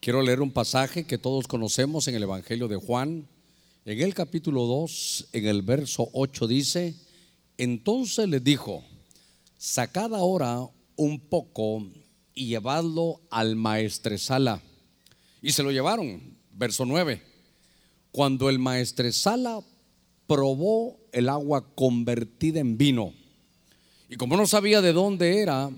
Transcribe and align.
Quiero 0.00 0.22
leer 0.22 0.40
un 0.40 0.50
pasaje 0.50 1.04
que 1.04 1.18
todos 1.18 1.46
conocemos 1.46 2.08
en 2.08 2.14
el 2.14 2.22
Evangelio 2.22 2.68
de 2.68 2.76
Juan. 2.76 3.28
En 3.84 4.00
el 4.00 4.14
capítulo 4.14 4.64
2, 4.64 5.28
en 5.34 5.46
el 5.46 5.60
verso 5.60 6.08
8 6.14 6.46
dice, 6.46 6.94
entonces 7.58 8.26
le 8.26 8.40
dijo, 8.40 8.82
sacad 9.58 10.14
ahora 10.14 10.66
un 10.96 11.20
poco 11.20 11.86
y 12.32 12.46
llevadlo 12.46 13.20
al 13.30 13.56
maestresala. 13.56 14.62
Y 15.42 15.52
se 15.52 15.62
lo 15.62 15.70
llevaron, 15.70 16.34
verso 16.54 16.86
9. 16.86 17.20
Cuando 18.10 18.48
el 18.48 18.58
maestresala 18.58 19.60
probó 20.26 20.96
el 21.12 21.28
agua 21.28 21.74
convertida 21.74 22.58
en 22.58 22.78
vino, 22.78 23.12
y 24.08 24.16
como 24.16 24.38
no 24.38 24.46
sabía 24.46 24.80
de 24.80 24.94
dónde 24.94 25.42
era, 25.42 25.70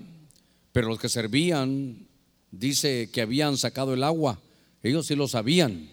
pero 0.71 0.87
los 0.87 0.97
que 0.97 1.09
servían 1.09 2.07
dice 2.53 3.09
que 3.11 3.21
habían 3.21 3.57
sacado 3.57 3.93
el 3.93 4.03
agua. 4.03 4.39
Ellos 4.83 5.07
sí 5.07 5.15
lo 5.15 5.27
sabían. 5.27 5.89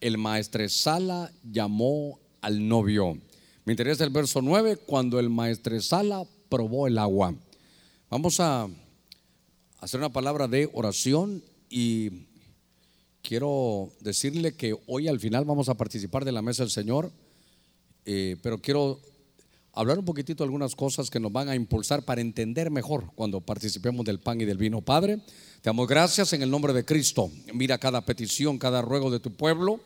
El 0.00 0.18
maestresala 0.18 1.32
llamó 1.44 2.18
al 2.40 2.66
novio. 2.66 3.16
Me 3.64 3.72
interesa 3.72 4.04
el 4.04 4.10
verso 4.10 4.42
9, 4.42 4.78
cuando 4.78 5.20
el 5.20 5.30
maestresala 5.30 6.24
probó 6.48 6.88
el 6.88 6.98
agua. 6.98 7.34
Vamos 8.10 8.40
a 8.40 8.68
hacer 9.78 10.00
una 10.00 10.12
palabra 10.12 10.48
de 10.48 10.68
oración 10.72 11.42
y 11.70 12.26
quiero 13.22 13.90
decirle 14.00 14.54
que 14.54 14.76
hoy 14.86 15.06
al 15.06 15.20
final 15.20 15.44
vamos 15.44 15.68
a 15.68 15.74
participar 15.74 16.24
de 16.24 16.32
la 16.32 16.42
mesa 16.42 16.64
del 16.64 16.70
Señor, 16.70 17.12
eh, 18.04 18.36
pero 18.42 18.60
quiero 18.60 19.00
hablar 19.72 19.98
un 19.98 20.04
poquitito 20.04 20.42
algunas 20.42 20.74
cosas 20.74 21.08
que 21.10 21.20
nos 21.20 21.32
van 21.32 21.48
a 21.48 21.54
impulsar 21.54 22.04
para 22.04 22.20
entender 22.20 22.70
mejor 22.70 23.12
cuando 23.14 23.40
participemos 23.40 24.04
del 24.04 24.18
pan 24.18 24.40
y 24.40 24.44
del 24.44 24.58
vino. 24.58 24.82
Padre, 24.82 25.20
te 25.62 25.70
damos 25.70 25.86
gracias 25.86 26.32
en 26.32 26.42
el 26.42 26.50
nombre 26.50 26.72
de 26.72 26.84
Cristo. 26.84 27.30
Mira 27.54 27.78
cada 27.78 28.04
petición, 28.04 28.58
cada 28.58 28.82
ruego 28.82 29.12
de 29.12 29.20
tu 29.20 29.32
pueblo. 29.32 29.78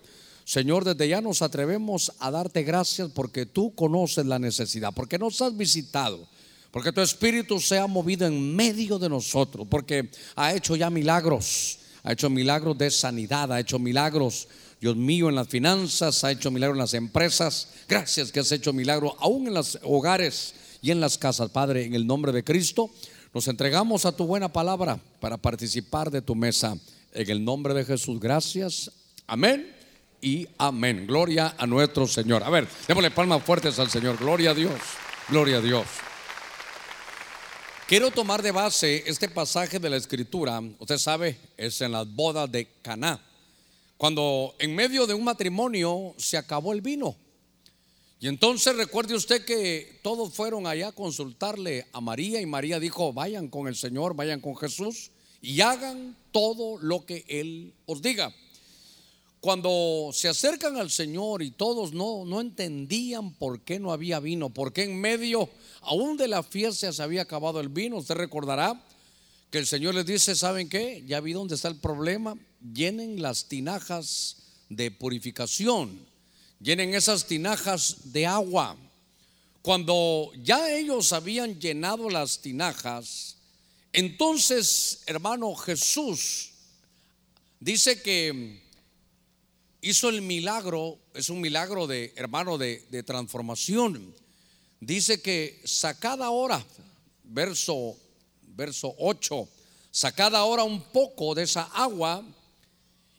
Señor, 0.47 0.87
desde 0.87 1.07
ya 1.07 1.21
nos 1.21 1.43
atrevemos 1.43 2.13
a 2.19 2.31
darte 2.31 2.63
gracias 2.63 3.11
porque 3.15 3.45
tú 3.45 3.75
conoces 3.75 4.25
la 4.25 4.39
necesidad, 4.39 4.95
porque 4.95 5.19
nos 5.19 5.43
has 5.43 5.55
visitado, 5.55 6.27
porque 6.71 6.93
tu 6.93 7.03
espíritu 7.03 7.61
se 7.61 7.77
ha 7.77 7.87
movido 7.87 8.27
en 8.27 8.57
medio 8.57 8.99
de 8.99 9.11
nosotros, 9.11 9.67
porque 9.69 10.09
ha 10.35 10.55
hecho 10.55 10.77
ya 10.77 10.89
milagros, 10.89 11.79
ha 12.03 12.13
hecho 12.13 12.31
milagros 12.31 12.79
de 12.79 12.91
sanidad, 12.91 13.53
ha 13.53 13.61
hecho 13.61 13.79
milagros 13.79 14.49
Dios 14.81 14.97
mío, 14.97 15.29
en 15.29 15.35
las 15.35 15.49
finanzas, 15.49 16.25
ha 16.25 16.33
hecho 16.33 16.51
milagro 16.51 16.75
en 16.75 16.81
las 16.81 16.95
empresas. 16.95 17.69
Gracias 17.87 18.33
que 18.33 18.41
has 18.41 18.51
hecho 18.51 18.73
milagro 18.73 19.15
aún 19.19 19.47
en 19.47 19.53
los 19.53 19.79
hogares 19.83 20.55
y 20.81 20.91
en 20.91 21.01
las 21.01 21.19
casas, 21.19 21.51
Padre, 21.51 21.85
en 21.85 21.95
el 21.95 22.07
nombre 22.07 22.33
de 22.33 22.45
Cristo. 22.45 22.91
Nos 23.37 23.49
entregamos 23.49 24.07
a 24.07 24.17
tu 24.17 24.27
buena 24.27 24.51
palabra 24.51 24.99
para 25.21 25.37
participar 25.37 26.11
de 26.11 26.23
tu 26.23 26.35
mesa. 26.35 26.75
En 27.13 27.29
el 27.29 27.45
nombre 27.45 27.75
de 27.75 27.85
Jesús, 27.85 28.19
gracias. 28.19 28.91
Amén 29.27 29.77
y 30.23 30.49
amén. 30.57 31.07
Gloria 31.07 31.55
a 31.59 31.67
nuestro 31.67 32.07
Señor. 32.07 32.43
A 32.43 32.49
ver, 32.49 32.67
démosle 32.89 33.11
palmas 33.11 33.43
fuertes 33.43 33.79
al 33.79 33.91
Señor. 33.91 34.17
Gloria 34.17 34.53
a 34.53 34.55
Dios. 34.55 34.81
Gloria 35.29 35.59
a 35.59 35.61
Dios. 35.61 35.87
Quiero 37.87 38.11
tomar 38.11 38.41
de 38.41 38.53
base 38.53 39.05
este 39.07 39.29
pasaje 39.29 39.79
de 39.79 39.91
la 39.91 39.99
escritura. 39.99 40.63
Usted 40.79 40.97
sabe, 40.97 41.39
es 41.59 41.79
en 41.83 41.93
las 41.93 42.09
bodas 42.09 42.51
de 42.51 42.67
Caná. 42.81 43.21
Cuando 43.99 44.55
en 44.59 44.75
medio 44.75 45.07
de 45.07 45.13
un 45.13 45.25
matrimonio 45.25 46.15
se 46.17 46.39
acabó 46.39 46.73
el 46.73 46.81
vino. 46.81 47.15
Y 48.19 48.29
entonces 48.29 48.75
recuerde 48.77 49.15
usted 49.15 49.45
que 49.45 50.01
todos 50.03 50.33
fueron 50.33 50.67
allá 50.67 50.89
a 50.89 50.93
consultarle 50.93 51.87
a 51.93 52.01
María 52.01 52.41
y 52.41 52.47
María 52.47 52.81
dijo, 52.81 53.13
vayan 53.13 53.49
con 53.49 53.69
el 53.69 53.77
Señor, 53.77 54.15
vayan 54.15 54.41
con 54.41 54.57
Jesús 54.57 55.11
y 55.43 55.61
hagan 55.61 56.17
todo 56.33 56.79
lo 56.79 57.05
que 57.05 57.25
Él 57.29 57.75
os 57.85 58.01
diga. 58.01 58.35
Cuando 59.41 60.11
se 60.15 60.29
acercan 60.29 60.77
al 60.79 60.91
Señor 60.91 61.43
y 61.43 61.51
todos 61.51 61.93
no, 61.93 62.25
no 62.25 62.41
entendían 62.41 63.35
por 63.35 63.61
qué 63.61 63.79
no 63.79 63.93
había 63.93 64.19
vino, 64.19 64.49
por 64.49 64.73
qué 64.73 64.85
en 64.85 64.99
medio 64.99 65.51
aún 65.83 66.17
de 66.17 66.27
la 66.27 66.43
fiesta 66.43 66.93
se 66.93 67.03
había 67.03 67.23
acabado 67.23 67.61
el 67.61 67.69
vino, 67.69 67.99
usted 67.99 68.15
recordará 68.15 68.83
que 69.51 69.59
el 69.59 69.67
Señor 69.67 69.95
les 69.95 70.07
dice, 70.07 70.35
¿saben 70.35 70.69
qué? 70.71 71.05
Ya 71.07 71.21
vi 71.21 71.35
dónde 71.35 71.55
está 71.55 71.69
el 71.69 71.77
problema, 71.77 72.35
llenen 72.75 73.23
las 73.23 73.47
tinajas 73.47 74.39
de 74.69 74.91
purificación, 74.91 76.01
llenen 76.61 76.95
esas 76.95 77.27
tinajas 77.27 78.13
de 78.13 78.27
agua. 78.27 78.77
Cuando 79.63 80.31
ya 80.43 80.73
ellos 80.73 81.13
habían 81.13 81.59
llenado 81.59 82.09
las 82.09 82.41
tinajas, 82.41 83.37
entonces, 83.93 85.03
hermano 85.07 85.55
Jesús 85.55 86.51
dice 87.59 88.01
que 88.03 88.63
hizo 89.81 90.09
el 90.09 90.23
milagro, 90.23 90.99
es 91.15 91.31
un 91.31 91.41
milagro 91.41 91.87
de, 91.87 92.13
hermano, 92.17 92.59
de, 92.59 93.03
transformación. 93.05 94.15
Dice 94.81 95.21
que 95.23 95.61
sacada 95.65 96.27
ahora, 96.27 96.65
verso 97.25 97.97
verso 98.57 98.95
8. 98.99 99.49
Sacad 99.91 100.35
ahora 100.35 100.65
un 100.65 100.81
poco 100.81 101.35
de 101.35 101.45
esa 101.45 101.63
agua. 101.63 102.25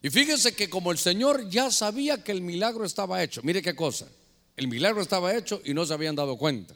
Y 0.01 0.09
fíjense 0.09 0.53
que 0.53 0.69
como 0.69 0.91
el 0.91 0.97
Señor 0.97 1.49
ya 1.49 1.71
sabía 1.71 2.23
que 2.23 2.31
el 2.31 2.41
milagro 2.41 2.85
estaba 2.85 3.23
hecho, 3.23 3.41
mire 3.43 3.61
qué 3.61 3.75
cosa, 3.75 4.07
el 4.55 4.67
milagro 4.67 5.01
estaba 5.01 5.35
hecho 5.35 5.61
y 5.65 5.73
no 5.73 5.85
se 5.85 5.93
habían 5.93 6.15
dado 6.15 6.37
cuenta. 6.37 6.75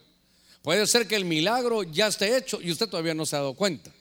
Puede 0.61 0.85
ser 0.85 1.07
que 1.07 1.15
el 1.15 1.25
milagro 1.25 1.83
ya 1.83 2.07
esté 2.07 2.37
hecho 2.37 2.59
y 2.61 2.71
usted 2.71 2.87
todavía 2.87 3.13
no 3.13 3.25
se 3.25 3.35
ha 3.35 3.39
dado 3.39 3.55
cuenta. 3.55 3.91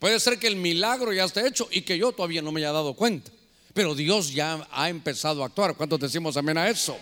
Puede 0.00 0.18
ser 0.18 0.38
que 0.38 0.48
el 0.48 0.56
milagro 0.56 1.12
ya 1.12 1.24
esté 1.24 1.46
hecho 1.46 1.68
y 1.70 1.82
que 1.82 1.98
yo 1.98 2.12
todavía 2.12 2.42
no 2.42 2.52
me 2.52 2.60
haya 2.60 2.72
dado 2.72 2.94
cuenta. 2.94 3.30
Pero 3.74 3.94
Dios 3.94 4.32
ya 4.32 4.66
ha 4.72 4.88
empezado 4.88 5.42
a 5.42 5.46
actuar. 5.46 5.76
¿Cuántos 5.76 6.00
decimos 6.00 6.36
amén 6.36 6.58
a 6.58 6.68
eso? 6.68 6.96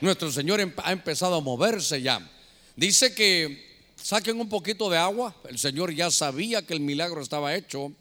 Nuestro 0.00 0.30
Señor 0.30 0.60
em, 0.60 0.72
ha 0.84 0.92
empezado 0.92 1.36
a 1.36 1.40
moverse 1.40 2.00
ya. 2.02 2.30
Dice 2.76 3.14
que 3.14 3.82
saquen 3.96 4.38
un 4.38 4.48
poquito 4.48 4.88
de 4.90 4.98
agua. 4.98 5.34
El 5.48 5.58
Señor 5.58 5.92
ya 5.92 6.10
sabía 6.10 6.62
que 6.62 6.74
el 6.74 6.80
milagro 6.80 7.22
estaba 7.22 7.54
hecho. 7.54 7.92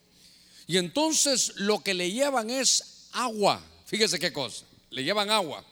Y 0.68 0.78
entonces 0.78 1.54
lo 1.56 1.80
que 1.80 1.94
le 1.94 2.12
llevan 2.12 2.50
es 2.50 2.91
agua. 3.14 3.62
Fíjese 3.86 4.20
qué 4.20 4.32
cosa. 4.32 4.66
Le 4.90 5.04
llevan 5.04 5.30
agua. 5.30 5.64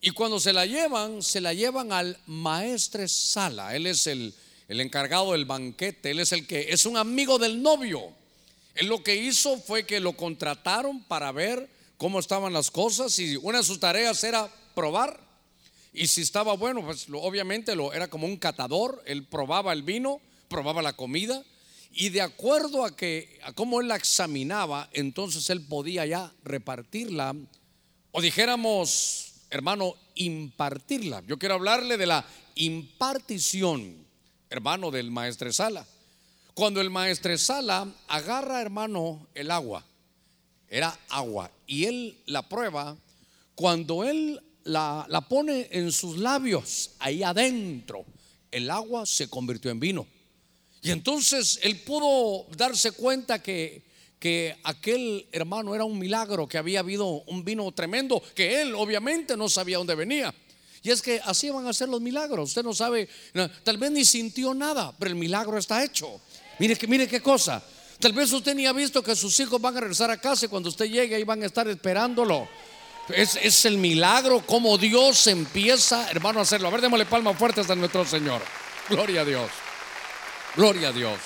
Y 0.00 0.10
cuando 0.10 0.40
se 0.40 0.52
la 0.52 0.66
llevan, 0.66 1.22
se 1.22 1.40
la 1.40 1.54
llevan 1.54 1.92
al 1.92 2.18
maestre 2.26 3.08
Sala. 3.08 3.74
Él 3.76 3.86
es 3.86 4.06
el, 4.06 4.34
el 4.68 4.80
encargado 4.80 5.32
del 5.32 5.44
banquete. 5.44 6.10
Él 6.10 6.20
es 6.20 6.32
el 6.32 6.46
que 6.46 6.66
es 6.70 6.86
un 6.86 6.96
amigo 6.96 7.38
del 7.38 7.62
novio. 7.62 8.12
Él 8.74 8.86
lo 8.86 9.02
que 9.02 9.16
hizo 9.16 9.58
fue 9.58 9.84
que 9.84 10.00
lo 10.00 10.14
contrataron 10.14 11.02
para 11.04 11.30
ver 11.30 11.68
cómo 11.98 12.18
estaban 12.18 12.52
las 12.52 12.70
cosas 12.70 13.18
y 13.18 13.36
una 13.36 13.58
de 13.58 13.64
sus 13.64 13.78
tareas 13.78 14.24
era 14.24 14.50
probar 14.74 15.32
y 15.92 16.06
si 16.06 16.22
estaba 16.22 16.54
bueno, 16.54 16.82
pues 16.82 17.06
obviamente 17.12 17.76
lo, 17.76 17.92
era 17.92 18.08
como 18.08 18.26
un 18.26 18.38
catador, 18.38 19.02
él 19.06 19.24
probaba 19.24 19.72
el 19.72 19.82
vino, 19.82 20.20
probaba 20.48 20.80
la 20.80 20.94
comida 20.94 21.44
y 21.92 22.08
de 22.08 22.22
acuerdo 22.22 22.84
a 22.84 22.96
que 22.96 23.38
a 23.42 23.52
cómo 23.52 23.80
él 23.80 23.88
la 23.88 23.96
examinaba, 23.96 24.88
entonces 24.92 25.48
él 25.50 25.60
podía 25.60 26.06
ya 26.06 26.32
repartirla 26.44 27.34
o 28.12 28.20
dijéramos, 28.20 29.32
hermano, 29.50 29.94
impartirla. 30.14 31.22
Yo 31.26 31.38
quiero 31.38 31.54
hablarle 31.54 31.96
de 31.96 32.06
la 32.06 32.24
impartición, 32.54 33.96
hermano 34.50 34.90
del 34.90 35.10
maestresala. 35.10 35.86
Cuando 36.54 36.80
el 36.80 36.90
maestresala 36.90 37.90
agarra, 38.08 38.60
hermano, 38.60 39.26
el 39.34 39.50
agua, 39.50 39.84
era 40.68 40.98
agua, 41.08 41.50
y 41.66 41.84
él 41.84 42.18
la 42.26 42.48
prueba, 42.48 42.96
cuando 43.54 44.04
él 44.04 44.40
la, 44.64 45.26
pone 45.28 45.68
en 45.70 45.92
sus 45.92 46.18
labios, 46.18 46.92
ahí 46.98 47.22
adentro, 47.22 48.04
el 48.50 48.70
agua 48.70 49.06
se 49.06 49.28
convirtió 49.28 49.70
en 49.70 49.80
vino. 49.80 50.06
Y 50.82 50.90
entonces 50.90 51.60
él 51.62 51.80
pudo 51.80 52.46
darse 52.56 52.92
cuenta 52.92 53.40
que, 53.40 53.82
que 54.18 54.56
aquel 54.64 55.26
hermano 55.32 55.74
era 55.74 55.84
un 55.84 55.98
milagro, 55.98 56.48
que 56.48 56.58
había 56.58 56.80
habido 56.80 57.06
un 57.06 57.44
vino 57.44 57.70
tremendo, 57.72 58.22
que 58.34 58.60
él 58.60 58.74
obviamente 58.74 59.36
no 59.36 59.48
sabía 59.48 59.78
dónde 59.78 59.94
venía. 59.94 60.34
Y 60.82 60.90
es 60.90 61.00
que 61.00 61.20
así 61.24 61.50
van 61.50 61.66
a 61.66 61.72
ser 61.72 61.88
los 61.88 62.00
milagros. 62.00 62.50
Usted 62.50 62.64
no 62.64 62.74
sabe, 62.74 63.08
tal 63.62 63.78
vez 63.78 63.92
ni 63.92 64.04
sintió 64.04 64.52
nada, 64.52 64.92
pero 64.98 65.10
el 65.10 65.16
milagro 65.16 65.56
está 65.56 65.84
hecho. 65.84 66.20
Mire, 66.58 66.76
mire 66.88 67.06
qué 67.06 67.20
cosa. 67.20 67.62
Tal 68.00 68.12
vez 68.12 68.32
usted 68.32 68.54
ni 68.56 68.66
ha 68.66 68.72
visto 68.72 69.00
que 69.02 69.14
sus 69.14 69.38
hijos 69.38 69.60
van 69.60 69.76
a 69.76 69.80
regresar 69.80 70.10
a 70.10 70.16
casa 70.16 70.46
y 70.46 70.48
cuando 70.48 70.68
usted 70.68 70.86
llegue 70.86 71.14
ahí 71.14 71.22
van 71.22 71.42
a 71.44 71.46
estar 71.46 71.68
esperándolo. 71.68 72.48
Es, 73.08 73.64
el 73.64 73.78
milagro 73.78 74.44
como 74.44 74.76
Dios 74.78 75.26
empieza, 75.28 76.10
hermano, 76.10 76.40
a 76.40 76.42
hacerlo. 76.42 76.68
A 76.68 76.70
ver, 76.72 76.80
démosle 76.80 77.06
palmas 77.06 77.38
fuertes 77.38 77.70
a 77.70 77.76
nuestro 77.76 78.04
Señor. 78.04 78.42
Gloria 78.88 79.20
a 79.20 79.24
Dios. 79.24 79.50
Gloria 80.54 80.88
a 80.88 80.92
Dios. 80.92 81.18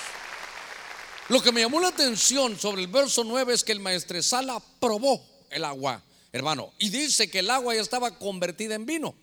Lo 1.27 1.41
que 1.41 1.51
me 1.51 1.59
llamó 1.59 1.81
la 1.81 1.89
atención 1.89 2.57
sobre 2.57 2.81
el 2.81 2.87
verso 2.87 3.25
9 3.25 3.53
es 3.53 3.63
que 3.65 3.73
el 3.73 3.81
maestresala 3.81 4.61
probó 4.79 5.21
el 5.49 5.65
agua, 5.65 6.01
hermano, 6.31 6.71
y 6.79 6.89
dice 6.89 7.29
que 7.29 7.39
el 7.39 7.49
agua 7.49 7.75
ya 7.75 7.81
estaba 7.81 8.17
convertida 8.17 8.75
en 8.75 8.85
vino. 8.85 9.13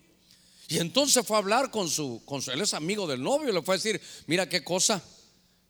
Y 0.67 0.77
entonces 0.77 1.25
fue 1.25 1.37
a 1.37 1.39
hablar 1.39 1.71
con 1.71 1.89
su, 1.89 2.21
con 2.25 2.41
él 2.51 2.61
es 2.61 2.75
amigo 2.75 3.07
del 3.07 3.23
novio, 3.23 3.51
le 3.51 3.63
fue 3.63 3.75
a 3.75 3.77
decir, 3.77 3.99
mira 4.27 4.47
qué 4.47 4.63
cosa, 4.63 5.03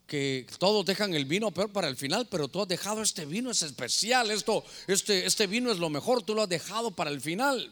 que 0.05 0.45
todos 0.59 0.85
dejan 0.85 1.13
el 1.13 1.23
vino 1.23 1.51
peor 1.51 1.71
para 1.71 1.87
el 1.87 1.95
final, 1.95 2.27
pero 2.29 2.49
tú 2.49 2.61
has 2.61 2.67
dejado 2.67 3.01
este 3.01 3.25
vino, 3.25 3.51
es 3.51 3.61
especial, 3.61 4.31
esto, 4.31 4.65
este, 4.87 5.25
este 5.25 5.47
vino 5.47 5.71
es 5.71 5.79
lo 5.79 5.89
mejor, 5.89 6.23
tú 6.23 6.35
lo 6.35 6.43
has 6.43 6.49
dejado 6.49 6.91
para 6.91 7.09
el 7.09 7.21
final. 7.21 7.71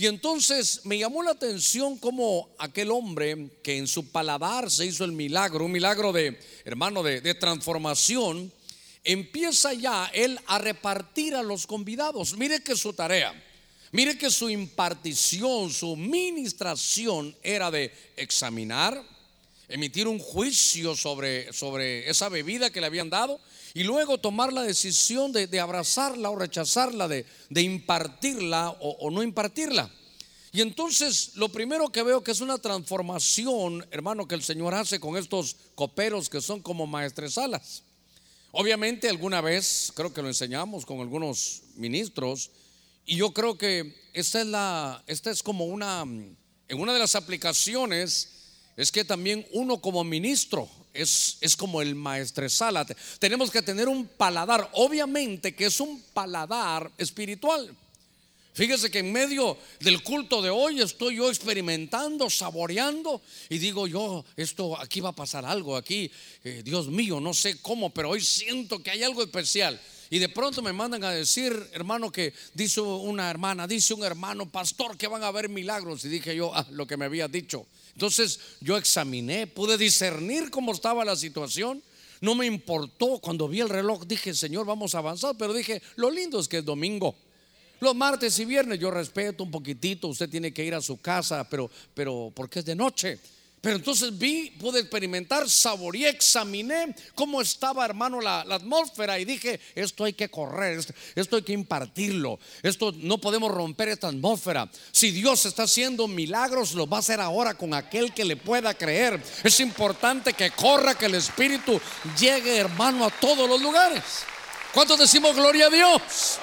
Y 0.00 0.06
entonces 0.06 0.82
me 0.84 0.96
llamó 0.96 1.24
la 1.24 1.32
atención 1.32 1.98
como 1.98 2.54
aquel 2.56 2.92
hombre 2.92 3.50
que 3.64 3.78
en 3.78 3.88
su 3.88 4.12
paladar 4.12 4.70
se 4.70 4.86
hizo 4.86 5.04
el 5.04 5.10
milagro, 5.10 5.64
un 5.64 5.72
milagro 5.72 6.12
de, 6.12 6.38
hermano, 6.64 7.02
de, 7.02 7.20
de 7.20 7.34
transformación, 7.34 8.52
empieza 9.02 9.74
ya 9.74 10.08
él 10.14 10.38
a 10.46 10.58
repartir 10.58 11.34
a 11.34 11.42
los 11.42 11.66
convidados. 11.66 12.38
Mire 12.38 12.62
que 12.62 12.76
su 12.76 12.92
tarea, 12.92 13.34
mire 13.90 14.16
que 14.16 14.30
su 14.30 14.48
impartición, 14.48 15.72
su 15.72 15.96
ministración 15.96 17.36
era 17.42 17.68
de 17.72 17.92
examinar, 18.14 19.02
emitir 19.66 20.06
un 20.06 20.20
juicio 20.20 20.94
sobre, 20.94 21.52
sobre 21.52 22.08
esa 22.08 22.28
bebida 22.28 22.70
que 22.70 22.80
le 22.80 22.86
habían 22.86 23.10
dado 23.10 23.40
y 23.74 23.84
luego 23.84 24.18
tomar 24.18 24.52
la 24.52 24.62
decisión 24.62 25.32
de, 25.32 25.60
abrazarla 25.60 26.30
o 26.30 26.36
rechazarla, 26.36 27.08
de, 27.08 27.26
de 27.50 27.62
impartirla 27.62 28.70
o, 28.80 28.90
o, 29.00 29.10
no 29.10 29.22
impartirla. 29.22 29.90
Y 30.52 30.60
entonces 30.60 31.32
lo 31.36 31.50
primero 31.50 31.90
que 31.90 32.02
veo 32.02 32.24
que 32.24 32.30
es 32.30 32.40
una 32.40 32.58
transformación, 32.58 33.86
hermano, 33.90 34.26
que 34.26 34.34
el 34.34 34.42
Señor 34.42 34.74
hace 34.74 34.98
con 34.98 35.16
estos 35.16 35.56
coperos 35.74 36.28
que 36.28 36.40
son 36.40 36.62
como 36.62 36.86
maestresalas. 36.86 37.82
Obviamente 38.52 39.08
alguna 39.08 39.40
vez, 39.40 39.92
creo 39.94 40.12
que 40.12 40.22
lo 40.22 40.28
enseñamos 40.28 40.86
con 40.86 41.00
algunos 41.00 41.62
ministros, 41.76 42.50
y 43.04 43.16
yo 43.16 43.32
creo 43.32 43.56
que 43.56 43.94
esta 44.12 44.40
es 44.40 44.46
la, 44.46 45.02
esta 45.06 45.30
es 45.30 45.42
como 45.42 45.66
una, 45.66 46.02
en 46.02 46.80
una 46.80 46.92
de 46.92 46.98
las 46.98 47.14
aplicaciones, 47.14 48.30
es 48.76 48.92
que 48.92 49.04
también 49.04 49.46
uno 49.52 49.80
como 49.80 50.04
ministro 50.04 50.68
es, 50.92 51.38
es 51.40 51.56
como 51.56 51.82
el 51.82 51.94
maestresala. 51.94 52.86
Tenemos 53.18 53.50
que 53.50 53.62
tener 53.62 53.88
un 53.88 54.06
paladar, 54.06 54.68
obviamente 54.72 55.54
que 55.54 55.66
es 55.66 55.80
un 55.80 56.02
paladar 56.12 56.90
espiritual. 56.98 57.74
Fíjese 58.58 58.90
que 58.90 58.98
en 58.98 59.12
medio 59.12 59.56
del 59.78 60.02
culto 60.02 60.42
de 60.42 60.50
hoy 60.50 60.80
estoy 60.80 61.14
yo 61.14 61.28
experimentando, 61.28 62.28
saboreando 62.28 63.22
y 63.48 63.58
digo 63.58 63.86
yo, 63.86 64.24
esto 64.36 64.76
aquí 64.76 65.00
va 65.00 65.10
a 65.10 65.14
pasar 65.14 65.44
algo, 65.44 65.76
aquí, 65.76 66.10
eh, 66.42 66.62
Dios 66.64 66.88
mío, 66.88 67.20
no 67.20 67.34
sé 67.34 67.62
cómo, 67.62 67.90
pero 67.90 68.10
hoy 68.10 68.20
siento 68.20 68.82
que 68.82 68.90
hay 68.90 69.04
algo 69.04 69.22
especial. 69.22 69.80
Y 70.10 70.18
de 70.18 70.28
pronto 70.28 70.62
me 70.62 70.72
mandan 70.72 71.04
a 71.04 71.10
decir, 71.10 71.52
hermano, 71.72 72.10
que 72.10 72.32
dice 72.54 72.80
una 72.80 73.28
hermana, 73.28 73.66
dice 73.66 73.92
un 73.92 74.04
hermano, 74.04 74.50
pastor, 74.50 74.96
que 74.96 75.06
van 75.06 75.22
a 75.22 75.28
haber 75.28 75.48
milagros. 75.48 76.04
Y 76.04 76.08
dije 76.08 76.34
yo, 76.34 76.54
ah, 76.54 76.66
lo 76.70 76.86
que 76.86 76.96
me 76.96 77.04
había 77.04 77.28
dicho. 77.28 77.66
Entonces 77.92 78.40
yo 78.60 78.76
examiné, 78.76 79.46
pude 79.46 79.76
discernir 79.76 80.50
cómo 80.50 80.72
estaba 80.72 81.04
la 81.04 81.16
situación. 81.16 81.82
No 82.20 82.34
me 82.34 82.46
importó 82.46 83.18
cuando 83.18 83.48
vi 83.48 83.60
el 83.60 83.68
reloj, 83.68 84.04
dije, 84.06 84.34
Señor, 84.34 84.66
vamos 84.66 84.94
a 84.94 84.98
avanzar, 84.98 85.36
pero 85.38 85.52
dije, 85.52 85.82
lo 85.96 86.10
lindo 86.10 86.40
es 86.40 86.48
que 86.48 86.58
es 86.58 86.64
domingo. 86.64 87.14
Los 87.80 87.94
martes 87.94 88.38
y 88.38 88.44
viernes 88.44 88.80
yo 88.80 88.90
respeto 88.90 89.44
un 89.44 89.50
poquitito, 89.50 90.08
usted 90.08 90.28
tiene 90.28 90.52
que 90.52 90.64
ir 90.64 90.74
a 90.74 90.80
su 90.80 90.96
casa, 90.96 91.48
pero, 91.48 91.70
pero 91.94 92.32
porque 92.34 92.58
es 92.58 92.64
de 92.64 92.74
noche. 92.74 93.20
Pero 93.60 93.76
entonces 93.76 94.16
vi, 94.16 94.50
pude 94.52 94.80
experimentar, 94.80 95.50
saboreé, 95.50 96.10
examiné 96.10 96.94
cómo 97.14 97.40
estaba, 97.40 97.84
hermano, 97.84 98.20
la, 98.20 98.40
atmósfera 98.40 99.18
y 99.18 99.24
dije, 99.24 99.58
esto 99.74 100.04
hay 100.04 100.12
que 100.12 100.28
correr, 100.28 100.78
esto, 101.16 101.36
hay 101.36 101.42
que 101.42 101.52
impartirlo, 101.52 102.38
esto 102.62 102.92
no 102.96 103.18
podemos 103.18 103.50
romper 103.50 103.88
esta 103.88 104.08
atmósfera. 104.08 104.70
Si 104.92 105.10
Dios 105.10 105.44
está 105.44 105.64
haciendo 105.64 106.06
milagros, 106.06 106.74
lo 106.74 106.86
va 106.86 106.98
a 106.98 107.00
hacer 107.00 107.20
ahora 107.20 107.54
con 107.54 107.74
aquel 107.74 108.14
que 108.14 108.24
le 108.24 108.36
pueda 108.36 108.74
creer. 108.74 109.20
Es 109.42 109.58
importante 109.58 110.34
que 110.34 110.52
corra, 110.52 110.96
que 110.96 111.06
el 111.06 111.16
Espíritu 111.16 111.80
llegue, 112.18 112.58
hermano, 112.58 113.04
a 113.04 113.10
todos 113.10 113.48
los 113.48 113.60
lugares. 113.60 114.02
¿Cuántos 114.72 114.98
decimos 115.00 115.34
gloria 115.34 115.66
a 115.66 115.70
Dios? 115.70 116.38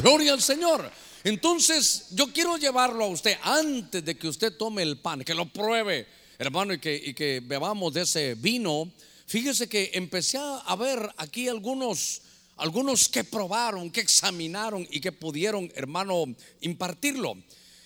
Gloria 0.00 0.32
al 0.32 0.42
Señor. 0.42 0.90
Entonces, 1.28 2.06
yo 2.12 2.32
quiero 2.32 2.56
llevarlo 2.56 3.04
a 3.04 3.08
usted 3.08 3.36
antes 3.42 4.02
de 4.02 4.16
que 4.16 4.28
usted 4.28 4.56
tome 4.56 4.80
el 4.80 4.96
pan, 4.96 5.22
que 5.22 5.34
lo 5.34 5.44
pruebe, 5.44 6.06
hermano, 6.38 6.72
y 6.72 6.78
que, 6.78 7.14
que 7.14 7.42
bebamos 7.44 7.92
de 7.92 8.00
ese 8.00 8.34
vino. 8.34 8.90
Fíjese 9.26 9.68
que 9.68 9.90
empecé 9.92 10.38
a 10.38 10.74
ver 10.76 11.06
aquí 11.18 11.46
algunos, 11.46 12.22
algunos 12.56 13.10
que 13.10 13.24
probaron, 13.24 13.90
que 13.90 14.00
examinaron 14.00 14.88
y 14.90 15.02
que 15.02 15.12
pudieron, 15.12 15.70
hermano, 15.74 16.34
impartirlo. 16.62 17.36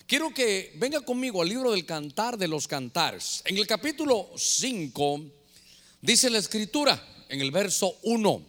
Quiero 0.07 0.33
que 0.33 0.71
venga 0.77 1.01
conmigo 1.01 1.41
al 1.41 1.49
libro 1.49 1.73
del 1.73 1.85
cantar 1.85 2.37
de 2.37 2.47
los 2.47 2.65
cantares. 2.65 3.41
En 3.43 3.57
el 3.57 3.67
capítulo 3.67 4.29
5 4.37 5.21
dice 6.01 6.29
la 6.29 6.37
escritura, 6.37 7.25
en 7.27 7.41
el 7.41 7.51
verso 7.51 7.93
1, 8.03 8.41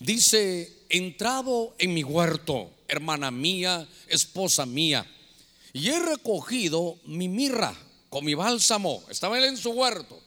dice, 0.00 0.84
entrado 0.90 1.74
en 1.78 1.94
mi 1.94 2.04
huerto 2.04 2.75
hermana 2.88 3.30
mía, 3.30 3.86
esposa 4.08 4.66
mía. 4.66 5.06
Y 5.72 5.88
he 5.88 5.98
recogido 5.98 6.98
mi 7.04 7.28
mirra 7.28 7.76
con 8.08 8.24
mi 8.24 8.34
bálsamo. 8.34 9.04
Estaba 9.10 9.38
él 9.38 9.44
en 9.44 9.56
su 9.56 9.70
huerto. 9.70 10.20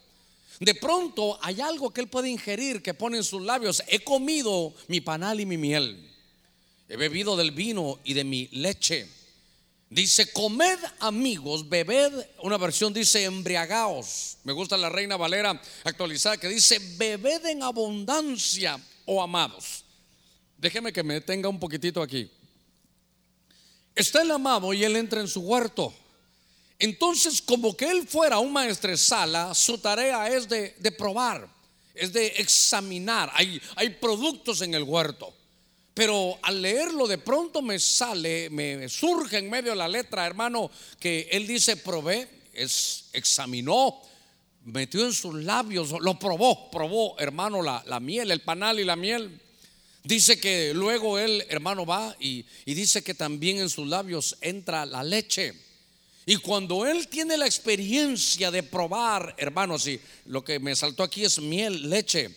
De 0.60 0.76
pronto 0.76 1.40
hay 1.42 1.62
algo 1.62 1.92
que 1.92 2.02
él 2.02 2.08
puede 2.08 2.30
ingerir 2.30 2.82
que 2.82 2.94
pone 2.94 3.18
en 3.18 3.24
sus 3.24 3.42
labios. 3.42 3.82
He 3.88 4.04
comido 4.04 4.74
mi 4.88 5.02
panal 5.02 5.40
y 5.40 5.46
mi 5.46 5.58
miel. 5.58 6.10
He 6.90 6.98
bebido 6.98 7.38
del 7.38 7.52
vino 7.52 8.00
y 8.04 8.14
de 8.14 8.24
mi 8.24 8.48
leche. 8.52 9.08
Dice, 9.90 10.32
comed 10.32 10.78
amigos, 11.00 11.68
bebed, 11.68 12.14
una 12.44 12.58
versión 12.58 12.94
dice 12.94 13.24
embriagaos. 13.24 14.38
Me 14.44 14.54
gusta 14.54 14.78
la 14.78 14.90
Reina 14.90 15.18
Valera 15.18 15.60
actualizada 15.84 16.38
que 16.38 16.48
dice, 16.48 16.80
bebed 16.98 17.46
en 17.48 17.64
abundancia, 17.64 18.80
oh 19.06 19.24
amados. 19.24 19.84
Déjeme 20.58 20.94
que 20.94 21.02
me 21.02 21.16
detenga 21.16 21.50
un 21.50 21.60
poquitito 21.60 22.02
aquí. 22.02 22.30
Está 24.00 24.22
el 24.22 24.32
amado 24.32 24.74
y 24.74 24.82
él 24.86 24.96
entra 24.96 25.20
en 25.20 25.28
su 25.28 25.42
huerto. 25.42 25.94
Entonces, 26.80 27.42
como 27.42 27.76
que 27.76 27.90
él 27.90 28.08
fuera 28.08 28.40
un 28.40 28.54
maestresala, 28.54 29.54
su 29.54 29.78
tarea 29.78 30.30
es 30.30 30.48
de, 30.48 30.72
probar, 30.98 31.50
es 31.94 32.14
de 32.14 32.28
examinar. 32.38 33.30
Hay, 33.34 33.62
hay 33.76 33.90
productos 33.90 34.62
en 34.62 34.74
el 34.74 34.84
huerto. 34.84 35.34
Pero 35.94 36.40
al 36.44 36.62
leerlo 36.62 37.08
de 37.08 37.18
pronto 37.18 37.62
me 37.62 37.78
sale, 37.78 38.50
me 38.50 38.88
surge 38.88 39.38
en 39.38 39.50
medio 39.50 39.72
de 39.72 39.76
la 39.76 39.90
letra, 39.90 40.26
hermano, 40.26 40.72
que 40.98 41.28
él 41.30 41.46
dice 41.46 41.76
probé, 41.76 42.26
es, 42.54 43.10
examinó, 43.12 44.00
metió 44.64 45.06
en 45.06 45.12
sus 45.12 45.44
labios, 45.44 45.94
lo 46.00 46.18
probó, 46.18 46.72
probó, 46.72 47.20
hermano, 47.20 47.62
la, 47.62 47.84
la 47.86 48.00
miel, 48.00 48.32
el 48.32 48.40
panal 48.44 48.80
y 48.80 48.86
la 48.86 48.96
miel. 48.96 49.42
Dice 50.04 50.40
que 50.40 50.74
luego 50.74 51.20
él, 51.20 51.46
hermano, 51.50 51.86
va 51.86 52.16
y, 52.20 52.46
dice 52.66 53.04
que 53.04 53.14
también 53.14 53.58
en 53.58 53.70
sus 53.70 53.88
labios 53.88 54.38
entra 54.42 54.86
la 54.86 55.04
leche. 55.04 55.54
Y 56.26 56.38
cuando 56.38 56.86
él 56.86 57.08
tiene 57.08 57.38
la 57.38 57.46
experiencia 57.46 58.50
de 58.52 58.64
probar, 58.64 59.36
hermano, 59.38 59.78
si 59.78 60.00
lo 60.26 60.44
que 60.44 60.60
me 60.60 60.76
saltó 60.76 61.04
aquí 61.04 61.26
es 61.26 61.40
miel, 61.40 61.90
leche. 61.90 62.34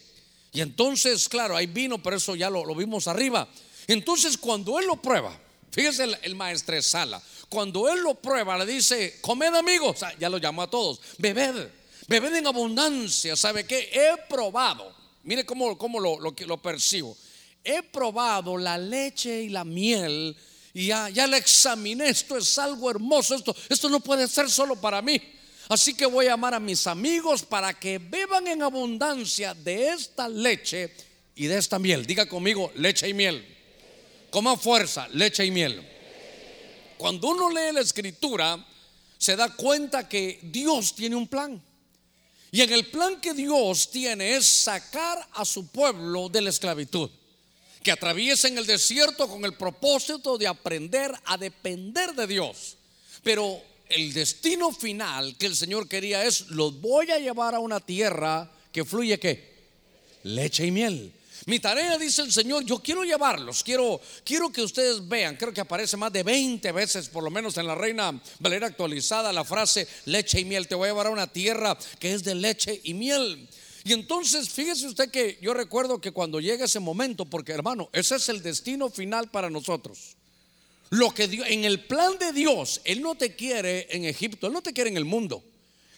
Y 0.52 0.60
entonces, 0.60 1.28
claro, 1.28 1.56
hay 1.56 1.66
vino, 1.66 2.02
pero 2.02 2.16
eso 2.16 2.34
ya 2.34 2.50
lo, 2.50 2.74
vimos 2.74 3.06
arriba. 3.06 3.48
Entonces, 3.86 4.36
cuando 4.36 4.78
él 4.78 4.86
lo 4.86 5.00
prueba, 5.00 5.38
fíjese 5.70 6.04
el, 6.04 6.18
el 6.22 6.34
maestresala, 6.34 7.22
cuando 7.48 7.88
él 7.88 8.00
lo 8.00 8.14
prueba, 8.14 8.58
le 8.58 8.66
dice, 8.66 9.18
comed 9.20 9.54
amigos, 9.54 10.00
ya 10.18 10.28
lo 10.28 10.38
llamó 10.38 10.62
a 10.62 10.70
todos, 10.70 11.00
bebed, 11.18 11.68
bebed 12.08 12.34
en 12.34 12.46
abundancia, 12.46 13.36
¿sabe 13.36 13.64
qué? 13.64 13.90
He 13.92 14.16
probado, 14.28 14.94
mire 15.22 15.44
cómo, 15.44 15.76
cómo 15.76 16.00
lo, 16.00 16.18
lo, 16.18 16.34
lo 16.46 16.62
percibo 16.62 17.16
he 17.64 17.82
probado 17.82 18.56
la 18.56 18.78
leche 18.78 19.42
y 19.42 19.48
la 19.48 19.64
miel 19.64 20.36
y 20.74 20.86
ya, 20.86 21.10
ya 21.10 21.26
la 21.26 21.36
examiné, 21.36 22.08
esto 22.08 22.36
es 22.38 22.56
algo 22.58 22.90
hermoso, 22.90 23.34
esto, 23.34 23.54
esto 23.68 23.88
no 23.88 24.00
puede 24.00 24.26
ser 24.26 24.48
solo 24.48 24.76
para 24.76 25.02
mí. 25.02 25.20
Así 25.68 25.94
que 25.94 26.06
voy 26.06 26.26
a 26.26 26.30
llamar 26.30 26.54
a 26.54 26.60
mis 26.60 26.86
amigos 26.86 27.42
para 27.42 27.78
que 27.78 27.98
beban 27.98 28.46
en 28.48 28.62
abundancia 28.62 29.54
de 29.54 29.90
esta 29.90 30.28
leche 30.28 30.92
y 31.34 31.46
de 31.46 31.58
esta 31.58 31.78
miel. 31.78 32.06
Diga 32.06 32.26
conmigo, 32.26 32.72
leche 32.74 33.08
y 33.08 33.14
miel. 33.14 33.46
Coma 34.30 34.56
fuerza, 34.56 35.08
leche 35.08 35.44
y 35.44 35.50
miel. 35.50 35.86
Cuando 36.96 37.28
uno 37.28 37.50
lee 37.50 37.72
la 37.72 37.80
escritura, 37.80 38.64
se 39.18 39.36
da 39.36 39.54
cuenta 39.54 40.08
que 40.08 40.40
Dios 40.42 40.94
tiene 40.94 41.16
un 41.16 41.28
plan. 41.28 41.62
Y 42.50 42.60
en 42.60 42.72
el 42.72 42.86
plan 42.86 43.20
que 43.20 43.34
Dios 43.34 43.90
tiene 43.90 44.36
es 44.36 44.46
sacar 44.46 45.26
a 45.32 45.44
su 45.44 45.68
pueblo 45.68 46.28
de 46.28 46.42
la 46.42 46.50
esclavitud 46.50 47.10
que 47.82 47.92
atraviesen 47.92 48.58
el 48.58 48.66
desierto 48.66 49.28
con 49.28 49.44
el 49.44 49.54
propósito 49.54 50.38
de 50.38 50.46
aprender 50.46 51.12
a 51.24 51.36
depender 51.36 52.14
de 52.14 52.26
Dios. 52.26 52.76
Pero 53.22 53.60
el 53.88 54.12
destino 54.12 54.72
final 54.72 55.36
que 55.36 55.46
el 55.46 55.56
Señor 55.56 55.88
quería 55.88 56.24
es, 56.24 56.48
los 56.48 56.80
voy 56.80 57.10
a 57.10 57.18
llevar 57.18 57.54
a 57.54 57.60
una 57.60 57.80
tierra 57.80 58.50
que 58.72 58.84
fluye 58.84 59.18
qué? 59.18 59.52
Leche 60.24 60.66
y 60.66 60.70
miel. 60.70 61.12
Mi 61.46 61.58
tarea, 61.58 61.98
dice 61.98 62.22
el 62.22 62.30
Señor, 62.30 62.64
yo 62.64 62.78
quiero 62.78 63.02
llevarlos, 63.02 63.64
quiero, 63.64 64.00
quiero 64.24 64.52
que 64.52 64.62
ustedes 64.62 65.06
vean, 65.08 65.34
creo 65.36 65.52
que 65.52 65.60
aparece 65.60 65.96
más 65.96 66.12
de 66.12 66.22
20 66.22 66.70
veces, 66.70 67.08
por 67.08 67.24
lo 67.24 67.30
menos 67.30 67.56
en 67.58 67.66
la 67.66 67.74
Reina 67.74 68.20
Valera 68.38 68.68
actualizada, 68.68 69.32
la 69.32 69.44
frase 69.44 69.88
leche 70.04 70.38
y 70.38 70.44
miel. 70.44 70.68
Te 70.68 70.76
voy 70.76 70.86
a 70.86 70.90
llevar 70.92 71.08
a 71.08 71.10
una 71.10 71.26
tierra 71.26 71.76
que 71.98 72.12
es 72.12 72.22
de 72.22 72.36
leche 72.36 72.80
y 72.84 72.94
miel. 72.94 73.48
Y 73.84 73.92
entonces, 73.92 74.48
fíjese 74.48 74.86
usted 74.86 75.10
que 75.10 75.38
yo 75.40 75.54
recuerdo 75.54 76.00
que 76.00 76.12
cuando 76.12 76.40
llega 76.40 76.66
ese 76.66 76.78
momento, 76.80 77.24
porque 77.24 77.52
hermano, 77.52 77.88
ese 77.92 78.16
es 78.16 78.28
el 78.28 78.42
destino 78.42 78.90
final 78.90 79.30
para 79.30 79.50
nosotros. 79.50 80.16
Lo 80.90 81.10
que 81.10 81.26
Dios, 81.26 81.46
en 81.48 81.64
el 81.64 81.84
plan 81.86 82.18
de 82.18 82.32
Dios, 82.32 82.80
Él 82.84 83.00
no 83.02 83.14
te 83.14 83.34
quiere 83.34 83.88
en 83.90 84.04
Egipto, 84.04 84.46
Él 84.46 84.52
no 84.52 84.62
te 84.62 84.72
quiere 84.72 84.90
en 84.90 84.96
el 84.96 85.04
mundo. 85.04 85.42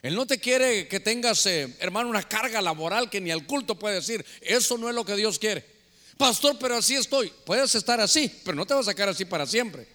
Él 0.02 0.14
no 0.14 0.26
te 0.26 0.38
quiere 0.38 0.86
que 0.86 1.00
tengas, 1.00 1.46
eh, 1.46 1.76
hermano, 1.80 2.10
una 2.10 2.22
carga 2.22 2.60
laboral 2.60 3.08
que 3.08 3.20
ni 3.20 3.30
al 3.30 3.46
culto 3.46 3.78
puede 3.78 3.96
decir. 3.96 4.24
Eso 4.40 4.78
no 4.78 4.88
es 4.88 4.94
lo 4.94 5.04
que 5.04 5.16
Dios 5.16 5.38
quiere. 5.38 5.64
Pastor, 6.16 6.56
pero 6.60 6.76
así 6.76 6.94
estoy. 6.94 7.32
Puedes 7.44 7.74
estar 7.74 8.00
así, 8.00 8.30
pero 8.44 8.54
no 8.54 8.66
te 8.66 8.74
va 8.74 8.80
a 8.80 8.84
sacar 8.84 9.08
así 9.08 9.24
para 9.24 9.46
siempre. 9.46 9.88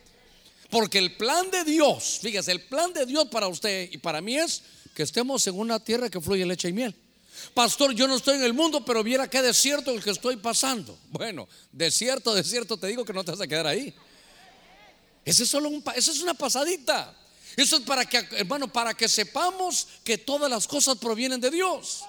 Porque 0.69 0.97
el 0.97 1.15
plan 1.15 1.49
de 1.49 1.63
Dios, 1.63 2.19
fíjese, 2.21 2.51
el 2.51 2.61
plan 2.61 2.91
de 2.93 3.05
Dios 3.05 3.27
para 3.29 3.47
usted 3.47 3.89
y 3.91 3.97
para 3.99 4.19
mí 4.19 4.37
es 4.37 4.63
que 4.93 5.03
estemos 5.03 5.45
en 5.47 5.57
una 5.57 5.79
tierra 5.79 6.09
que 6.09 6.19
fluye 6.19 6.45
leche 6.45 6.69
y 6.69 6.73
miel. 6.73 6.95
Pastor, 7.53 7.93
yo 7.93 8.07
no 8.07 8.15
estoy 8.15 8.35
en 8.35 8.43
el 8.43 8.53
mundo, 8.53 8.83
pero 8.85 9.03
viera 9.03 9.29
qué 9.29 9.41
desierto 9.41 9.91
el 9.91 10.03
que 10.03 10.11
estoy 10.11 10.37
pasando. 10.37 10.97
Bueno, 11.09 11.47
desierto, 11.71 12.33
desierto, 12.33 12.77
te 12.77 12.87
digo 12.87 13.05
que 13.05 13.13
no 13.13 13.23
te 13.23 13.31
vas 13.31 13.41
a 13.41 13.47
quedar 13.47 13.67
ahí. 13.67 13.93
Ese 15.25 15.43
es 15.43 15.49
solo 15.49 15.69
un, 15.69 15.83
eso 15.95 16.11
es 16.11 16.21
una 16.21 16.33
pasadita. 16.33 17.15
Eso 17.55 17.77
es 17.77 17.83
para 17.83 18.05
que, 18.05 18.25
hermano, 18.37 18.71
para 18.71 18.93
que 18.93 19.09
sepamos 19.09 19.87
que 20.03 20.17
todas 20.17 20.49
las 20.49 20.67
cosas 20.67 20.97
provienen 20.97 21.41
de 21.41 21.51
Dios. 21.51 22.03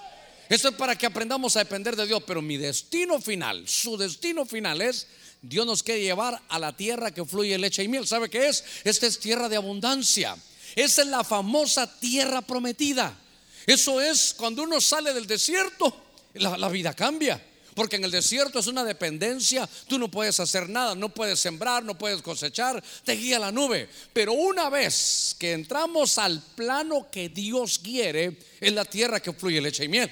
Eso 0.47 0.69
es 0.69 0.75
para 0.75 0.97
que 0.97 1.05
aprendamos 1.05 1.55
a 1.55 1.59
depender 1.59 1.95
de 1.95 2.05
Dios. 2.05 2.23
Pero 2.25 2.41
mi 2.41 2.57
destino 2.57 3.19
final, 3.21 3.67
su 3.67 3.97
destino 3.97 4.45
final 4.45 4.81
es, 4.81 5.07
Dios 5.41 5.65
nos 5.65 5.81
quiere 5.81 6.01
llevar 6.01 6.41
a 6.49 6.59
la 6.59 6.75
tierra 6.75 7.13
que 7.13 7.25
fluye 7.25 7.57
leche 7.57 7.83
y 7.83 7.87
miel. 7.87 8.07
¿Sabe 8.07 8.29
qué 8.29 8.47
es? 8.47 8.63
Esta 8.83 9.07
es 9.07 9.19
tierra 9.19 9.49
de 9.49 9.55
abundancia. 9.55 10.37
Esa 10.75 11.01
es 11.01 11.07
la 11.07 11.23
famosa 11.23 11.99
tierra 11.99 12.41
prometida. 12.41 13.17
Eso 13.65 14.01
es 14.01 14.33
cuando 14.37 14.63
uno 14.63 14.81
sale 14.81 15.13
del 15.13 15.27
desierto, 15.27 15.95
la, 16.33 16.69
vida 16.69 16.93
cambia. 16.93 17.41
Porque 17.73 17.95
en 17.95 18.03
el 18.03 18.11
desierto 18.11 18.59
es 18.59 18.67
una 18.67 18.83
dependencia, 18.83 19.67
tú 19.87 19.97
no 19.97 20.11
puedes 20.11 20.41
hacer 20.41 20.67
nada, 20.67 20.93
no 20.93 21.07
puedes 21.07 21.39
sembrar, 21.39 21.81
no 21.83 21.97
puedes 21.97 22.21
cosechar, 22.21 22.83
te 23.05 23.13
guía 23.13 23.39
la 23.39 23.49
nube. 23.49 23.87
Pero 24.11 24.33
una 24.33 24.69
vez 24.69 25.35
que 25.39 25.53
entramos 25.53 26.17
al 26.17 26.41
plano 26.55 27.09
que 27.09 27.29
Dios 27.29 27.79
quiere, 27.79 28.37
en 28.59 28.75
la 28.75 28.83
tierra 28.83 29.21
que 29.21 29.31
fluye 29.31 29.61
leche 29.61 29.85
y 29.85 29.87
miel. 29.87 30.11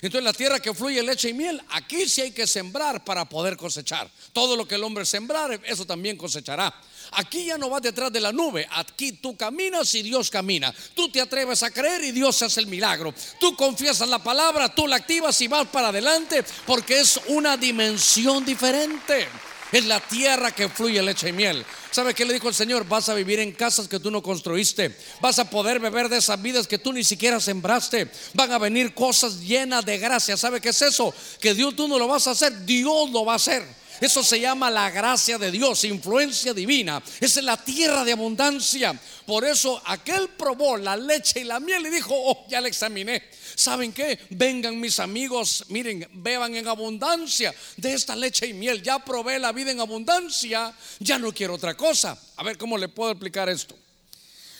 Entonces 0.00 0.22
la 0.22 0.32
tierra 0.32 0.60
que 0.60 0.74
fluye 0.74 1.02
leche 1.02 1.30
y 1.30 1.34
miel, 1.34 1.60
aquí 1.70 2.08
sí 2.08 2.20
hay 2.20 2.30
que 2.30 2.46
sembrar 2.46 3.04
para 3.04 3.28
poder 3.28 3.56
cosechar. 3.56 4.08
Todo 4.32 4.56
lo 4.56 4.66
que 4.66 4.76
el 4.76 4.84
hombre 4.84 5.04
sembrar, 5.04 5.60
eso 5.64 5.84
también 5.84 6.16
cosechará. 6.16 6.74
Aquí 7.12 7.46
ya 7.46 7.58
no 7.58 7.68
vas 7.70 7.82
detrás 7.82 8.12
de 8.12 8.20
la 8.20 8.32
nube. 8.32 8.66
Aquí 8.72 9.12
tú 9.12 9.36
caminas 9.36 9.94
y 9.94 10.02
Dios 10.02 10.30
camina. 10.30 10.74
Tú 10.94 11.10
te 11.10 11.20
atreves 11.20 11.62
a 11.62 11.70
creer 11.70 12.04
y 12.04 12.12
Dios 12.12 12.40
hace 12.42 12.60
el 12.60 12.66
milagro. 12.66 13.14
Tú 13.40 13.56
confiesas 13.56 14.08
la 14.08 14.22
palabra, 14.22 14.74
tú 14.74 14.86
la 14.86 14.96
activas 14.96 15.40
y 15.40 15.48
vas 15.48 15.66
para 15.68 15.88
adelante 15.88 16.44
porque 16.66 17.00
es 17.00 17.20
una 17.28 17.56
dimensión 17.56 18.44
diferente. 18.44 19.28
Es 19.70 19.84
la 19.84 20.00
tierra 20.00 20.50
que 20.52 20.68
fluye 20.68 21.02
leche 21.02 21.28
y 21.28 21.32
miel. 21.32 21.64
¿Sabe 21.90 22.14
qué 22.14 22.24
le 22.24 22.32
dijo 22.32 22.48
el 22.48 22.54
Señor? 22.54 22.86
Vas 22.86 23.08
a 23.08 23.14
vivir 23.14 23.38
en 23.40 23.52
casas 23.52 23.86
que 23.86 24.00
tú 24.00 24.10
no 24.10 24.22
construiste. 24.22 24.96
Vas 25.20 25.38
a 25.38 25.50
poder 25.50 25.78
beber 25.78 26.08
de 26.08 26.18
esas 26.18 26.40
vidas 26.40 26.66
que 26.66 26.78
tú 26.78 26.92
ni 26.92 27.04
siquiera 27.04 27.38
sembraste. 27.38 28.10
Van 28.32 28.50
a 28.52 28.58
venir 28.58 28.94
cosas 28.94 29.40
llenas 29.40 29.84
de 29.84 29.98
gracia. 29.98 30.36
¿Sabe 30.36 30.60
qué 30.60 30.70
es 30.70 30.82
eso? 30.82 31.14
Que 31.40 31.54
Dios 31.54 31.76
tú 31.76 31.86
no 31.86 31.98
lo 31.98 32.08
vas 32.08 32.26
a 32.26 32.30
hacer, 32.30 32.64
Dios 32.64 33.10
lo 33.10 33.24
va 33.24 33.34
a 33.34 33.36
hacer. 33.36 33.62
Eso 34.00 34.22
se 34.22 34.40
llama 34.40 34.70
la 34.70 34.90
gracia 34.90 35.38
de 35.38 35.50
Dios, 35.50 35.84
influencia 35.84 36.54
divina. 36.54 37.02
Esa 37.20 37.40
es 37.40 37.44
la 37.44 37.56
tierra 37.56 38.04
de 38.04 38.12
abundancia. 38.12 38.98
Por 39.26 39.44
eso 39.44 39.80
aquel 39.84 40.28
probó 40.28 40.76
la 40.76 40.96
leche 40.96 41.40
y 41.40 41.44
la 41.44 41.60
miel 41.60 41.86
y 41.86 41.90
dijo, 41.90 42.14
oh, 42.14 42.46
ya 42.48 42.60
la 42.60 42.68
examiné. 42.68 43.22
¿Saben 43.54 43.92
qué? 43.92 44.18
Vengan 44.30 44.78
mis 44.78 44.98
amigos, 45.00 45.64
miren, 45.68 46.08
beban 46.14 46.54
en 46.54 46.68
abundancia 46.68 47.54
de 47.76 47.92
esta 47.92 48.14
leche 48.14 48.46
y 48.46 48.54
miel. 48.54 48.82
Ya 48.82 49.04
probé 49.04 49.38
la 49.38 49.52
vida 49.52 49.72
en 49.72 49.80
abundancia, 49.80 50.72
ya 51.00 51.18
no 51.18 51.32
quiero 51.32 51.54
otra 51.54 51.76
cosa. 51.76 52.18
A 52.36 52.44
ver 52.44 52.56
cómo 52.56 52.78
le 52.78 52.88
puedo 52.88 53.10
explicar 53.10 53.48
esto. 53.48 53.76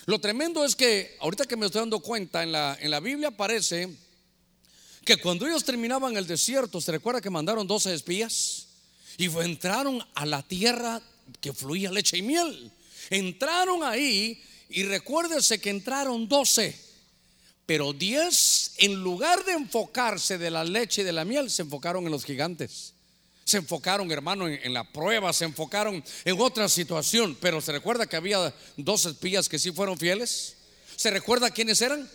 Lo 0.06 0.18
tremendo 0.18 0.64
es 0.64 0.74
que 0.74 1.16
ahorita 1.20 1.44
que 1.44 1.56
me 1.56 1.66
estoy 1.66 1.80
dando 1.80 2.00
cuenta, 2.00 2.42
en 2.42 2.52
la, 2.52 2.76
en 2.80 2.90
la 2.90 2.98
Biblia 2.98 3.28
aparece 3.28 3.88
que 5.04 5.16
cuando 5.18 5.46
ellos 5.46 5.64
terminaban 5.64 6.16
el 6.16 6.26
desierto, 6.26 6.80
¿se 6.80 6.92
recuerda 6.92 7.20
que 7.20 7.30
mandaron 7.30 7.66
12 7.66 7.94
espías? 7.94 8.67
Y 9.18 9.26
entraron 9.26 10.02
a 10.14 10.24
la 10.24 10.42
tierra 10.42 11.02
que 11.40 11.52
fluía 11.52 11.90
leche 11.90 12.16
y 12.16 12.22
miel. 12.22 12.72
Entraron 13.10 13.82
ahí 13.82 14.42
y 14.70 14.84
recuérdese 14.84 15.60
que 15.60 15.70
entraron 15.70 16.28
doce. 16.28 16.78
Pero 17.66 17.92
diez, 17.92 18.72
en 18.78 18.94
lugar 18.94 19.44
de 19.44 19.52
enfocarse 19.52 20.38
de 20.38 20.50
la 20.50 20.64
leche 20.64 21.02
y 21.02 21.04
de 21.04 21.12
la 21.12 21.24
miel, 21.24 21.50
se 21.50 21.62
enfocaron 21.62 22.06
en 22.06 22.12
los 22.12 22.24
gigantes. 22.24 22.94
Se 23.44 23.56
enfocaron, 23.56 24.10
hermano, 24.12 24.46
en, 24.46 24.72
la 24.72 24.84
prueba, 24.84 25.32
se 25.32 25.44
enfocaron 25.44 26.02
en 26.24 26.40
otra 26.40 26.68
situación. 26.68 27.36
Pero 27.40 27.60
se 27.60 27.72
recuerda 27.72 28.06
que 28.06 28.16
había 28.16 28.54
dos 28.76 29.04
espías 29.04 29.48
que 29.48 29.58
sí 29.58 29.72
fueron 29.72 29.98
fieles. 29.98 30.54
¿Se 30.96 31.10
recuerda 31.10 31.50
quiénes 31.50 31.80
eran? 31.82 32.08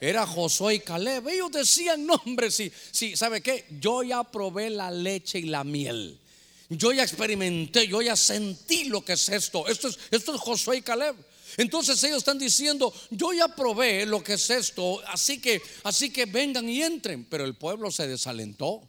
Era 0.00 0.26
Josué 0.26 0.74
y 0.74 0.80
Caleb. 0.80 1.28
Ellos 1.28 1.52
decían, 1.52 2.04
no, 2.04 2.14
hombre, 2.26 2.50
sí, 2.50 2.72
¿sabe 3.14 3.40
qué? 3.40 3.66
Yo 3.80 4.02
ya 4.02 4.24
probé 4.24 4.68
la 4.68 4.90
leche 4.90 5.38
y 5.38 5.44
la 5.44 5.64
miel. 5.64 6.18
Yo 6.68 6.92
ya 6.92 7.02
experimenté, 7.02 7.86
yo 7.86 8.00
ya 8.02 8.16
sentí 8.16 8.84
lo 8.84 9.04
que 9.04 9.14
es 9.14 9.28
esto. 9.28 9.66
Esto 9.68 9.88
es, 9.88 9.98
esto 10.10 10.34
es 10.34 10.40
Josué 10.40 10.78
y 10.78 10.82
Caleb. 10.82 11.16
Entonces 11.56 12.02
ellos 12.04 12.18
están 12.18 12.38
diciendo, 12.38 12.92
yo 13.10 13.32
ya 13.32 13.48
probé 13.48 14.06
lo 14.06 14.24
que 14.24 14.34
es 14.34 14.50
esto, 14.50 15.00
así 15.06 15.40
que, 15.40 15.62
así 15.84 16.10
que 16.10 16.26
vengan 16.26 16.68
y 16.68 16.82
entren. 16.82 17.24
Pero 17.24 17.44
el 17.44 17.54
pueblo 17.54 17.90
se 17.90 18.08
desalentó. 18.08 18.82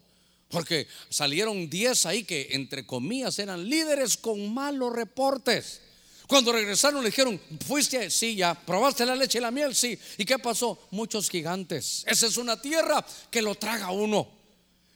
Porque 0.48 0.88
salieron 1.10 1.70
10 1.70 2.06
ahí 2.06 2.24
que 2.24 2.50
entre 2.52 2.86
comillas 2.86 3.40
eran 3.40 3.68
líderes 3.68 4.16
con 4.16 4.54
malos 4.54 4.94
reportes. 4.94 5.82
Cuando 6.28 6.52
regresaron 6.52 7.04
le 7.04 7.10
dijeron, 7.10 7.40
fuiste, 7.68 8.10
sí, 8.10 8.36
ya, 8.36 8.54
probaste 8.56 9.06
la 9.06 9.16
leche 9.16 9.38
y 9.38 9.42
la 9.42 9.52
miel, 9.52 9.76
sí. 9.76 9.98
¿Y 10.18 10.26
qué 10.26 10.40
pasó? 10.40 10.88
Muchos 10.92 11.30
gigantes. 11.30 12.04
Esa 12.08 12.28
es 12.28 12.38
una 12.38 12.60
tierra 12.60 13.06
que 13.30 13.42
lo 13.42 13.56
traga 13.56 13.92
uno. 13.92 14.28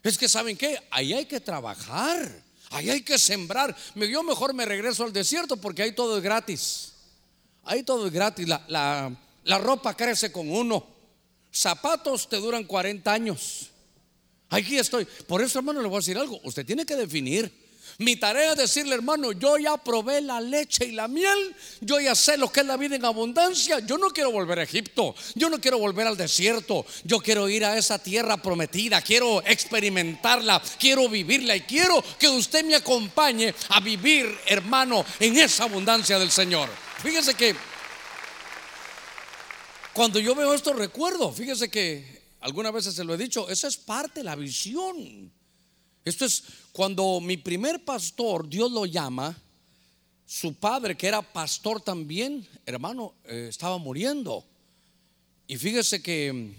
Es 0.01 0.17
que 0.17 0.29
saben 0.29 0.55
qué, 0.55 0.79
ahí 0.89 1.13
hay 1.13 1.25
que 1.25 1.39
trabajar. 1.39 2.43
Ahí 2.69 2.89
hay 2.89 3.01
que 3.01 3.17
sembrar. 3.17 3.75
Yo 3.95 4.23
mejor 4.23 4.53
me 4.53 4.65
regreso 4.65 5.03
al 5.03 5.13
desierto 5.13 5.57
porque 5.57 5.83
ahí 5.83 5.91
todo 5.93 6.17
es 6.17 6.23
gratis. 6.23 6.93
Ahí 7.63 7.83
todo 7.83 8.07
es 8.07 8.13
gratis. 8.13 8.47
La, 8.47 9.11
la 9.43 9.57
ropa 9.57 9.95
crece 9.95 10.31
con 10.31 10.49
uno. 10.49 10.85
Zapatos 11.51 12.29
te 12.29 12.37
duran 12.37 12.63
40 12.63 13.11
años. 13.11 13.69
Aquí 14.49 14.77
estoy. 14.77 15.05
Por 15.27 15.41
eso, 15.41 15.59
hermano, 15.59 15.81
le 15.81 15.87
voy 15.87 15.97
a 15.97 15.99
decir 15.99 16.17
algo. 16.17 16.39
Usted 16.43 16.65
tiene 16.65 16.85
que 16.85 16.95
definir 16.95 17.51
mi 17.97 18.15
tarea 18.15 18.51
es 18.51 18.57
decirle, 18.57 18.95
hermano, 18.95 19.31
yo 19.31 19.57
ya 19.57 19.77
probé 19.77 20.21
la 20.21 20.39
leche 20.39 20.85
y 20.85 20.91
la 20.91 21.07
miel, 21.07 21.55
yo 21.81 21.99
ya 21.99 22.15
sé 22.15 22.37
lo 22.37 22.51
que 22.51 22.61
es 22.61 22.65
la 22.65 22.77
vida 22.77 22.95
en 22.95 23.05
abundancia. 23.05 23.79
Yo 23.79 23.97
no 23.97 24.09
quiero 24.09 24.31
volver 24.31 24.59
a 24.59 24.63
Egipto, 24.63 25.15
yo 25.35 25.49
no 25.49 25.59
quiero 25.59 25.79
volver 25.79 26.07
al 26.07 26.17
desierto, 26.17 26.85
yo 27.03 27.19
quiero 27.19 27.49
ir 27.49 27.65
a 27.65 27.77
esa 27.77 27.99
tierra 27.99 28.37
prometida, 28.37 29.01
quiero 29.01 29.41
experimentarla, 29.45 30.61
quiero 30.79 31.09
vivirla 31.09 31.55
y 31.55 31.61
quiero 31.61 32.03
que 32.17 32.29
usted 32.29 32.63
me 32.63 32.75
acompañe 32.75 33.53
a 33.69 33.79
vivir, 33.79 34.37
hermano, 34.45 35.05
en 35.19 35.37
esa 35.37 35.63
abundancia 35.63 36.19
del 36.19 36.31
Señor. 36.31 36.69
Fíjese 37.01 37.33
que 37.33 37.55
cuando 39.93 40.19
yo 40.19 40.35
veo 40.35 40.53
esto 40.53 40.73
recuerdo, 40.73 41.31
fíjese 41.31 41.69
que 41.69 42.19
algunas 42.41 42.71
veces 42.71 42.95
se 42.95 43.03
lo 43.03 43.13
he 43.13 43.17
dicho, 43.17 43.49
esa 43.49 43.67
es 43.67 43.77
parte 43.77 44.21
de 44.21 44.23
la 44.23 44.35
visión. 44.35 45.31
Esto 46.09 46.25
es 46.25 46.43
cuando 46.71 47.19
mi 47.21 47.37
primer 47.37 47.85
pastor, 47.85 48.49
Dios 48.49 48.71
lo 48.71 48.87
llama, 48.87 49.37
su 50.25 50.55
padre, 50.55 50.97
que 50.97 51.07
era 51.07 51.21
pastor 51.21 51.81
también, 51.81 52.47
hermano, 52.65 53.13
eh, 53.25 53.45
estaba 53.47 53.77
muriendo. 53.77 54.43
Y 55.47 55.57
fíjese 55.57 56.01
que 56.01 56.33
mm, 56.33 56.53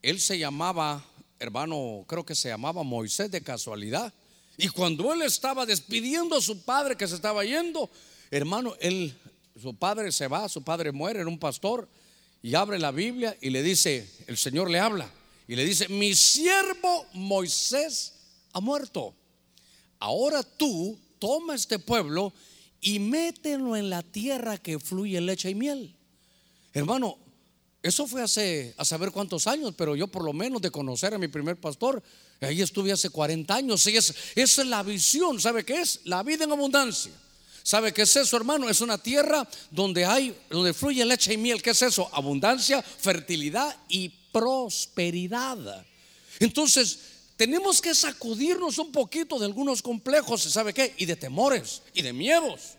él 0.00 0.20
se 0.20 0.38
llamaba, 0.38 1.04
hermano, 1.38 2.04
creo 2.08 2.24
que 2.24 2.34
se 2.34 2.48
llamaba 2.48 2.82
Moisés 2.82 3.30
de 3.30 3.42
casualidad. 3.42 4.10
Y 4.56 4.68
cuando 4.68 5.12
él 5.12 5.20
estaba 5.20 5.66
despidiendo 5.66 6.36
a 6.36 6.40
su 6.40 6.62
padre 6.62 6.96
que 6.96 7.06
se 7.06 7.16
estaba 7.16 7.44
yendo, 7.44 7.90
hermano, 8.30 8.74
él, 8.80 9.14
su 9.60 9.74
padre 9.74 10.12
se 10.12 10.28
va, 10.28 10.48
su 10.48 10.62
padre 10.62 10.92
muere, 10.92 11.20
era 11.20 11.28
un 11.28 11.38
pastor, 11.38 11.90
y 12.42 12.54
abre 12.54 12.78
la 12.78 12.90
Biblia 12.90 13.36
y 13.42 13.50
le 13.50 13.62
dice, 13.62 14.10
el 14.26 14.38
Señor 14.38 14.70
le 14.70 14.80
habla, 14.80 15.12
y 15.46 15.56
le 15.56 15.64
dice, 15.66 15.88
mi 15.90 16.14
siervo 16.14 17.06
Moisés 17.12 18.14
ha 18.52 18.60
muerto. 18.60 19.14
Ahora 19.98 20.42
tú 20.42 20.98
toma 21.18 21.54
este 21.54 21.78
pueblo 21.78 22.32
y 22.80 22.98
mételo 22.98 23.76
en 23.76 23.88
la 23.88 24.02
tierra 24.02 24.58
que 24.58 24.78
fluye 24.78 25.20
leche 25.20 25.50
y 25.50 25.54
miel. 25.54 25.94
Hermano, 26.72 27.16
eso 27.82 28.06
fue 28.06 28.22
hace 28.22 28.74
a 28.76 28.84
saber 28.84 29.10
cuántos 29.10 29.46
años, 29.46 29.74
pero 29.76 29.96
yo 29.96 30.06
por 30.06 30.24
lo 30.24 30.32
menos 30.32 30.62
de 30.62 30.70
conocer 30.70 31.14
a 31.14 31.18
mi 31.18 31.28
primer 31.28 31.56
pastor, 31.56 32.02
ahí 32.40 32.60
estuve 32.60 32.92
hace 32.92 33.10
40 33.10 33.54
años. 33.54 33.86
Y 33.86 33.96
es, 33.96 34.14
esa 34.34 34.62
es 34.62 34.68
la 34.68 34.82
visión, 34.82 35.40
¿sabe 35.40 35.64
qué 35.64 35.80
es? 35.80 36.00
La 36.04 36.22
vida 36.22 36.44
en 36.44 36.52
abundancia. 36.52 37.12
¿Sabe 37.64 37.92
qué 37.92 38.02
es 38.02 38.16
eso, 38.16 38.36
hermano? 38.36 38.68
Es 38.68 38.80
una 38.80 38.98
tierra 38.98 39.48
donde 39.70 40.04
hay, 40.04 40.36
donde 40.50 40.74
fluye 40.74 41.04
leche 41.04 41.34
y 41.34 41.36
miel. 41.36 41.62
¿Qué 41.62 41.70
es 41.70 41.82
eso? 41.82 42.08
Abundancia, 42.12 42.82
fertilidad 42.82 43.76
y 43.88 44.08
prosperidad. 44.32 45.84
Entonces, 46.40 46.98
tenemos 47.36 47.80
que 47.80 47.94
sacudirnos 47.94 48.78
un 48.78 48.92
poquito 48.92 49.38
de 49.38 49.46
algunos 49.46 49.82
complejos, 49.82 50.42
¿sabe 50.42 50.72
qué? 50.72 50.94
Y 50.98 51.06
de 51.06 51.16
temores 51.16 51.82
y 51.94 52.02
de 52.02 52.12
miedos. 52.12 52.76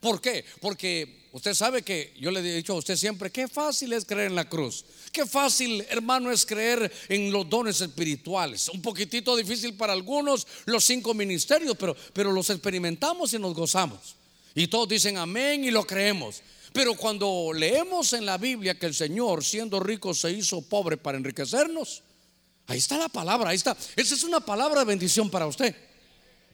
¿Por 0.00 0.20
qué? 0.20 0.44
Porque 0.60 1.28
usted 1.30 1.54
sabe 1.54 1.82
que 1.82 2.12
yo 2.18 2.32
le 2.32 2.40
he 2.40 2.56
dicho 2.56 2.72
a 2.72 2.76
usted 2.76 2.96
siempre, 2.96 3.30
qué 3.30 3.46
fácil 3.46 3.92
es 3.92 4.04
creer 4.04 4.28
en 4.28 4.34
la 4.34 4.48
cruz. 4.48 4.84
Qué 5.12 5.24
fácil, 5.26 5.86
hermano, 5.88 6.32
es 6.32 6.44
creer 6.44 6.92
en 7.08 7.30
los 7.30 7.48
dones 7.48 7.80
espirituales. 7.80 8.68
Un 8.68 8.82
poquitito 8.82 9.36
difícil 9.36 9.74
para 9.74 9.92
algunos 9.92 10.46
los 10.64 10.84
cinco 10.84 11.14
ministerios, 11.14 11.76
pero, 11.78 11.94
pero 12.12 12.32
los 12.32 12.50
experimentamos 12.50 13.32
y 13.32 13.38
nos 13.38 13.54
gozamos. 13.54 14.16
Y 14.54 14.66
todos 14.66 14.88
dicen 14.88 15.18
amén 15.18 15.64
y 15.64 15.70
lo 15.70 15.86
creemos. 15.86 16.42
Pero 16.72 16.94
cuando 16.94 17.52
leemos 17.54 18.12
en 18.12 18.26
la 18.26 18.38
Biblia 18.38 18.78
que 18.78 18.86
el 18.86 18.94
Señor, 18.94 19.44
siendo 19.44 19.78
rico, 19.78 20.14
se 20.14 20.32
hizo 20.32 20.62
pobre 20.62 20.96
para 20.96 21.18
enriquecernos, 21.18 22.02
ahí 22.72 22.78
está 22.78 22.96
la 22.96 23.08
palabra, 23.08 23.50
ahí 23.50 23.56
está. 23.56 23.76
Esa 23.96 24.14
es 24.14 24.24
una 24.24 24.40
palabra 24.40 24.80
de 24.80 24.86
bendición 24.86 25.28
para 25.30 25.46
usted. 25.46 25.74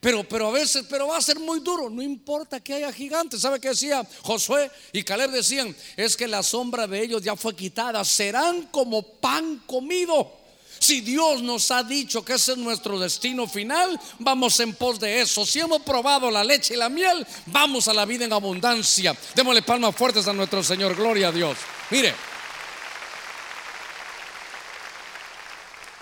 Pero, 0.00 0.28
pero 0.28 0.48
a 0.48 0.50
veces, 0.50 0.84
pero 0.88 1.08
va 1.08 1.16
a 1.16 1.22
ser 1.22 1.38
muy 1.38 1.60
duro. 1.60 1.88
No 1.90 2.02
importa 2.02 2.60
que 2.60 2.74
haya 2.74 2.92
gigantes. 2.92 3.40
¿Sabe 3.40 3.60
qué 3.60 3.68
decía 3.68 4.06
Josué 4.22 4.70
y 4.92 5.02
Caleb? 5.02 5.30
Decían: 5.30 5.74
Es 5.96 6.16
que 6.16 6.28
la 6.28 6.42
sombra 6.42 6.86
de 6.86 7.02
ellos 7.02 7.22
ya 7.22 7.36
fue 7.36 7.54
quitada. 7.54 8.04
Serán 8.04 8.62
como 8.70 9.02
pan 9.02 9.62
comido. 9.66 10.32
Si 10.80 11.00
Dios 11.00 11.42
nos 11.42 11.70
ha 11.72 11.82
dicho 11.82 12.24
que 12.24 12.34
ese 12.34 12.52
es 12.52 12.58
nuestro 12.58 13.00
destino 13.00 13.48
final, 13.48 13.98
vamos 14.20 14.58
en 14.60 14.74
pos 14.74 15.00
de 15.00 15.20
eso. 15.20 15.44
Si 15.44 15.58
hemos 15.58 15.82
probado 15.82 16.30
la 16.30 16.44
leche 16.44 16.74
y 16.74 16.76
la 16.76 16.88
miel, 16.88 17.26
vamos 17.46 17.88
a 17.88 17.94
la 17.94 18.04
vida 18.04 18.24
en 18.24 18.32
abundancia. 18.32 19.16
Démosle 19.34 19.62
palmas 19.62 19.96
fuertes 19.96 20.28
a 20.28 20.32
nuestro 20.32 20.62
Señor. 20.62 20.94
Gloria 20.94 21.28
a 21.28 21.32
Dios. 21.32 21.58
Mire. 21.90 22.37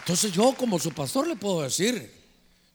Entonces 0.07 0.31
yo 0.31 0.55
como 0.57 0.79
su 0.79 0.93
pastor 0.93 1.27
le 1.27 1.35
puedo 1.35 1.63
decir, 1.63 2.09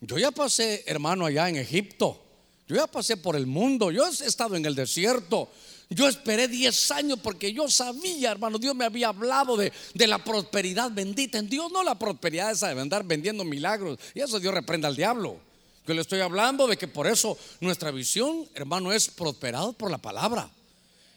yo 0.02 0.18
ya 0.18 0.32
pasé, 0.32 0.84
hermano, 0.86 1.26
allá 1.26 1.48
en 1.48 1.56
Egipto. 1.56 2.22
Yo 2.68 2.76
ya 2.76 2.88
pasé 2.88 3.16
por 3.16 3.38
el 3.38 3.48
mundo. 3.48 3.90
Yo 3.90 4.06
he 4.06 4.10
estado 4.10 4.58
en 4.58 4.66
el 4.66 4.76
desierto. 4.76 5.50
Yo 5.90 6.10
esperé 6.10 6.50
10 6.50 6.92
años 6.92 7.20
porque 7.24 7.54
yo 7.54 7.70
sabía, 7.70 8.32
hermano, 8.32 8.58
Dios 8.58 8.76
me 8.76 8.84
había 8.84 9.08
hablado 9.08 9.56
de, 9.56 9.72
de, 9.94 10.08
la 10.08 10.22
prosperidad 10.22 10.92
bendita 10.92 11.38
en 11.38 11.48
Dios, 11.48 11.72
no 11.72 11.86
la 11.86 11.98
prosperidad 11.98 12.52
esa 12.52 12.76
de 12.76 12.82
andar 12.82 13.06
vendiendo 13.06 13.46
milagros. 13.46 13.98
Y 14.14 14.20
eso 14.20 14.38
Dios 14.38 14.54
reprenda 14.54 14.90
al 14.90 14.98
diablo. 14.98 15.40
Yo 15.88 15.94
le 15.94 16.02
estoy 16.02 16.20
hablando 16.20 16.68
de 16.68 16.76
que 16.76 16.90
por 16.90 17.08
eso 17.08 17.38
nuestra 17.62 17.92
visión, 17.92 18.46
hermano, 18.56 18.92
es 18.92 19.08
prosperado 19.08 19.72
por 19.72 19.90
la 19.90 20.00
palabra. 20.00 20.52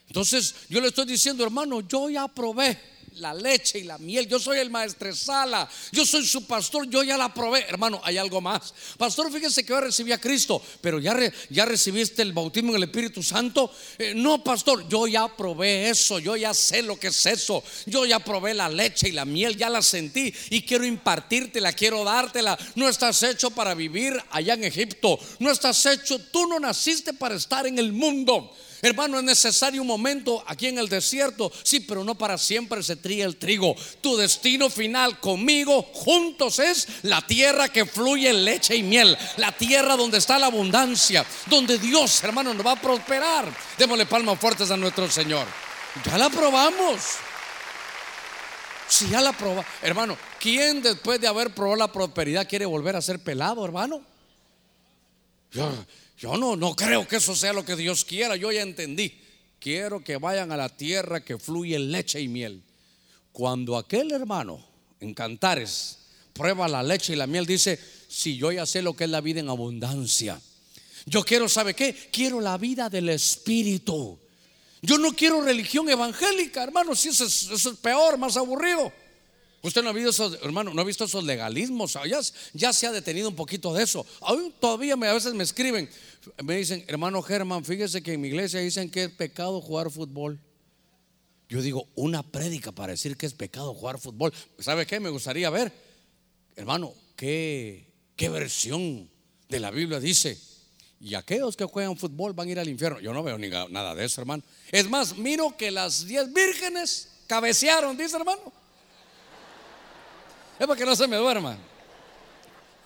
Entonces 0.07 0.55
yo 0.69 0.81
le 0.81 0.87
estoy 0.87 1.07
diciendo, 1.07 1.43
hermano, 1.43 1.81
yo 1.81 2.09
ya 2.09 2.29
probé 2.29 2.94
la 3.17 3.35
leche 3.35 3.79
y 3.79 3.85
la 3.85 3.99
miel. 3.99 4.27
Yo 4.27 4.39
soy 4.39 4.59
el 4.59 4.71
maestresala. 4.71 5.69
Yo 5.93 6.05
soy 6.05 6.27
su 6.27 6.47
pastor. 6.47 6.89
Yo 6.89 7.03
ya 7.03 7.17
la 7.17 7.33
probé. 7.33 7.65
Hermano, 7.69 8.01
hay 8.05 8.19
algo 8.19 8.41
más. 8.41 8.75
Pastor, 8.97 9.33
fíjese 9.33 9.65
que 9.65 9.71
yo 9.71 9.81
recibí 9.81 10.13
a 10.13 10.21
Cristo, 10.21 10.61
pero 10.81 10.99
ya, 10.99 11.17
ya 11.51 11.65
recibiste 11.65 12.23
el 12.23 12.33
bautismo 12.33 12.71
en 12.71 12.77
el 12.77 12.83
Espíritu 12.85 13.23
Santo. 13.23 13.71
Eh, 13.99 14.15
no, 14.15 14.43
pastor, 14.43 14.89
yo 14.89 15.07
ya 15.07 15.29
probé 15.29 15.91
eso. 15.91 16.19
Yo 16.19 16.37
ya 16.37 16.55
sé 16.55 16.83
lo 16.83 16.99
que 16.99 17.09
es 17.09 17.27
eso. 17.27 17.63
Yo 17.87 18.05
ya 18.05 18.19
probé 18.19 18.55
la 18.55 18.69
leche 18.69 19.09
y 19.09 19.13
la 19.13 19.25
miel. 19.25 19.57
Ya 19.57 19.71
la 19.71 19.83
sentí 19.83 20.33
y 20.51 20.63
quiero 20.63 20.85
impartírtela, 20.85 21.73
quiero 21.73 22.05
dártela. 22.05 22.59
No 22.75 22.89
estás 22.89 23.23
hecho 23.23 23.51
para 23.51 23.75
vivir 23.75 24.21
allá 24.31 24.55
en 24.55 24.65
Egipto. 24.65 25.19
No 25.39 25.51
estás 25.51 25.85
hecho, 25.87 26.19
tú 26.19 26.47
no 26.47 26.59
naciste 26.59 27.13
para 27.13 27.35
estar 27.35 27.67
en 27.67 27.79
el 27.79 27.93
mundo. 27.93 28.53
Hermano, 28.85 29.17
es 29.17 29.25
necesario 29.25 29.81
un 29.81 29.87
momento 29.87 30.45
aquí 30.47 30.67
en 30.67 30.77
el 30.77 30.91
desierto, 30.91 31.51
sí, 31.63 31.81
pero 31.81 32.05
no 32.05 32.17
para 32.17 32.37
siempre 32.37 32.83
se 32.83 32.97
tría 32.97 33.25
el 33.25 33.39
trigo. 33.39 33.75
Tu 34.03 34.15
destino 34.15 34.69
final 34.69 35.19
conmigo 35.21 35.85
juntos 35.95 36.59
es 36.59 36.87
la 37.01 37.23
tierra 37.23 37.71
que 37.71 37.87
fluye 37.87 38.31
leche 38.35 38.77
y 38.77 38.83
miel, 38.83 39.17
la 39.39 39.53
tierra 39.53 39.97
donde 39.97 40.19
está 40.19 40.39
la 40.39 40.49
abundancia, 40.49 41.25
donde 41.47 41.79
Dios, 41.79 42.23
hermano, 42.25 42.53
nos 42.53 42.67
va 42.67 42.73
a 42.73 42.81
prosperar. 42.81 43.51
Démosle 43.79 44.05
palmas 44.05 44.39
fuertes 44.39 44.71
a 44.71 44.77
nuestro 44.77 45.11
Señor. 45.11 45.47
Ya 46.05 46.19
la 46.19 46.29
probamos. 46.29 47.01
Si 48.87 49.09
ya 49.09 49.23
la 49.23 49.33
probamos, 49.33 49.65
hermano, 49.81 50.19
¿quién 50.39 50.83
después 50.83 51.19
de 51.23 51.27
haber 51.27 51.55
probado 51.55 51.77
la 51.77 51.91
prosperidad 51.91 52.47
quiere 52.47 52.67
volver 52.67 52.97
a 52.97 53.01
ser 53.01 53.19
pelado, 53.19 53.65
hermano? 53.65 54.03
Yo, 56.25 56.39
no, 56.39 56.57
no 56.57 56.75
creo 56.75 57.07
que 57.07 57.17
eso 57.17 57.37
sea 57.37 57.53
lo 57.53 57.67
que 57.67 57.77
Dios 57.77 58.03
quiera. 58.03 58.35
Yo 58.35 58.51
ya 58.51 58.63
entendí. 58.63 59.21
Quiero 59.59 60.03
que 60.03 60.17
vayan 60.17 60.53
a 60.53 60.57
la 60.57 60.71
tierra 60.71 61.23
que 61.23 61.39
fluye 61.39 61.79
leche 61.79 62.19
y 62.19 62.29
miel. 62.29 62.63
Cuando 63.31 63.77
aquel 63.77 64.11
hermano 64.11 64.67
en 65.01 65.13
Cantares 65.13 65.99
prueba 66.33 66.67
la 66.67 66.83
leche 66.83 67.13
y 67.13 67.17
la 67.17 67.27
miel, 67.27 67.45
dice, 67.45 67.79
si 68.09 68.39
yo 68.39 68.51
ya 68.51 68.65
sé 68.65 68.81
lo 68.81 68.95
que 68.95 69.05
es 69.05 69.11
la 69.11 69.21
vida 69.21 69.41
en 69.41 69.51
abundancia. 69.51 70.41
Yo 71.05 71.23
quiero, 71.25 71.47
¿sabe 71.47 71.75
qué? 71.75 71.95
Quiero 72.11 72.41
la 72.41 72.57
vida 72.57 72.89
del 72.89 73.11
Espíritu. 73.11 74.19
Yo 74.81 74.97
no 74.97 75.13
quiero 75.13 75.43
religión 75.43 75.91
evangélica, 75.91 76.63
hermano, 76.63 76.97
si 76.97 77.11
es, 77.11 77.21
eso 77.21 77.71
es 77.71 77.77
peor, 77.83 78.17
más 78.17 78.39
aburrido. 78.39 78.91
Usted 79.65 79.83
no 79.83 79.89
ha 79.89 79.93
visto 79.95 80.11
esos, 80.11 80.39
hermano, 80.43 80.75
no 80.75 80.83
ha 80.83 80.85
visto 80.85 81.05
esos 81.05 81.25
legalismos. 81.25 81.95
Ya, 82.07 82.21
ya 82.53 82.73
se 82.75 82.87
ha 82.87 82.93
detenido 82.93 83.31
un 83.31 83.35
poquito 83.35 83.73
de 83.73 83.83
eso. 83.83 84.05
Aún 84.21 84.53
todavía 84.61 84.95
me, 84.95 85.09
a 85.09 85.15
veces 85.15 85.33
me 85.33 85.43
escriben, 85.43 85.89
me 86.43 86.59
dicen, 86.59 86.85
hermano 86.87 87.23
Germán, 87.23 87.65
fíjese 87.65 88.03
que 88.03 88.13
en 88.13 88.21
mi 88.21 88.29
iglesia 88.29 88.61
dicen 88.61 88.91
que 88.91 89.05
es 89.05 89.11
pecado 89.11 89.63
jugar 89.63 89.91
fútbol. 89.91 90.39
Yo 91.49 91.63
digo, 91.63 91.89
una 91.95 92.23
prédica 92.23 92.73
para 92.73 92.93
decir 92.93 93.17
que 93.17 93.25
es 93.25 93.33
pecado 93.33 93.73
jugar 93.73 93.99
fútbol. 93.99 94.35
¿Sabe 94.59 94.85
qué? 94.85 95.01
Me 95.01 95.09
gustaría 95.09 95.49
ver, 95.49 95.73
hermano, 96.57 96.93
qué, 97.17 97.91
qué 98.17 98.29
versión 98.29 99.09
de 99.49 99.61
la 99.61 99.71
Biblia 99.71 99.99
dice. 99.99 100.39
Y 101.01 101.15
aquellos 101.15 101.57
que 101.57 101.65
juegan 101.65 101.97
fútbol 101.97 102.35
van 102.35 102.49
a 102.49 102.51
ir 102.51 102.59
al 102.59 102.69
infierno. 102.69 103.01
Yo 103.01 103.15
no 103.15 103.23
veo 103.23 103.39
ni 103.39 103.49
nada 103.49 103.95
de 103.95 104.05
eso, 104.05 104.21
hermano. 104.21 104.43
Es 104.71 104.91
más, 104.91 105.17
miro 105.17 105.57
que 105.57 105.71
las 105.71 106.07
diez 106.07 106.31
vírgenes 106.31 107.09
cabecearon, 107.27 107.97
dice 107.97 108.17
hermano. 108.17 108.64
Es 110.59 110.67
para 110.67 110.79
que 110.79 110.87
no 110.87 110.95
se 110.95 111.09
me 111.09 111.17
duerma. 111.17 111.59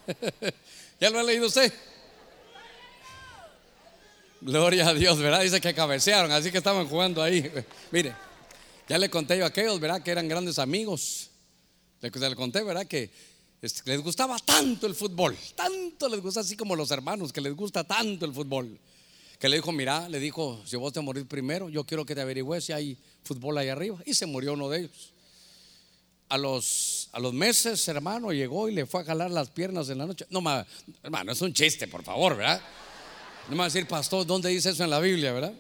¿Ya 1.01 1.11
lo 1.11 1.19
ha 1.19 1.23
leído 1.23 1.47
usted? 1.47 1.73
Gloria 4.41 4.89
a 4.89 4.95
Dios, 4.95 5.19
¿verdad? 5.19 5.43
Dice 5.43 5.61
que 5.61 5.75
cabecearon, 5.75 6.31
así 6.33 6.51
que 6.51 6.59
estaban 6.59 6.89
jugando 6.89 7.23
ahí. 7.23 7.51
Mire, 7.91 8.15
ya 8.89 8.97
le 8.97 9.11
conté 9.11 9.37
yo 9.37 9.45
a 9.45 9.49
aquellos, 9.49 9.79
¿verdad? 9.81 10.03
Que 10.03 10.11
eran 10.11 10.29
grandes 10.29 10.59
amigos. 10.59 11.31
Le, 12.01 12.11
conté, 12.37 12.63
¿verdad? 12.63 12.87
Que 12.87 13.11
este, 13.61 13.83
les 13.91 14.01
gustaba 14.01 14.39
tanto 14.39 14.87
el 14.87 14.95
fútbol, 14.95 15.37
tanto 15.57 16.09
les 16.09 16.21
gusta, 16.21 16.41
así 16.41 16.57
como 16.57 16.77
los 16.77 16.91
hermanos, 16.93 17.33
que 17.33 17.41
les 17.41 17.55
gusta 17.55 17.85
tanto 17.85 18.25
el 18.25 18.33
fútbol. 18.33 18.79
Que 19.39 19.49
le 19.49 19.57
dijo, 19.57 19.73
mira, 19.73 20.09
le 20.09 20.19
dijo, 20.19 20.63
si 20.65 20.77
vos 20.77 20.93
te 20.93 21.01
morís 21.01 21.25
primero, 21.25 21.69
yo 21.69 21.85
quiero 21.85 22.07
que 22.07 22.15
te 22.15 22.23
averigües 22.23 22.65
si 22.65 22.73
hay 22.73 22.97
fútbol 23.25 23.59
ahí 23.59 23.69
arriba. 23.69 23.99
Y 24.07 24.15
se 24.15 24.27
murió 24.27 24.55
uno 24.55 24.69
de 24.71 24.81
ellos 24.81 25.13
a 26.29 26.39
los, 26.39 27.09
a 27.13 27.21
los 27.21 27.33
meses, 27.33 27.87
hermano, 27.89 28.33
llegó 28.33 28.69
y 28.69 28.75
le 28.75 28.87
fue 28.87 29.01
a 29.01 29.05
jalar 29.05 29.31
las 29.31 29.51
piernas 29.51 29.89
en 29.89 29.99
la 29.99 30.07
noche. 30.07 30.27
No, 30.31 30.43
hermano, 31.03 31.33
es 31.33 31.41
un 31.41 31.53
chiste, 31.53 31.89
por 31.89 32.03
favor, 32.03 32.37
¿verdad? 32.37 32.61
No 33.49 33.53
me 33.53 33.59
va 33.59 33.65
a 33.65 33.69
decir, 33.69 33.87
pastor, 33.87 34.27
¿dónde 34.27 34.51
dice 34.51 34.71
eso 34.71 34.85
en 34.85 34.91
la 34.91 35.01
Biblia, 35.01 35.33
verdad? 35.33 35.55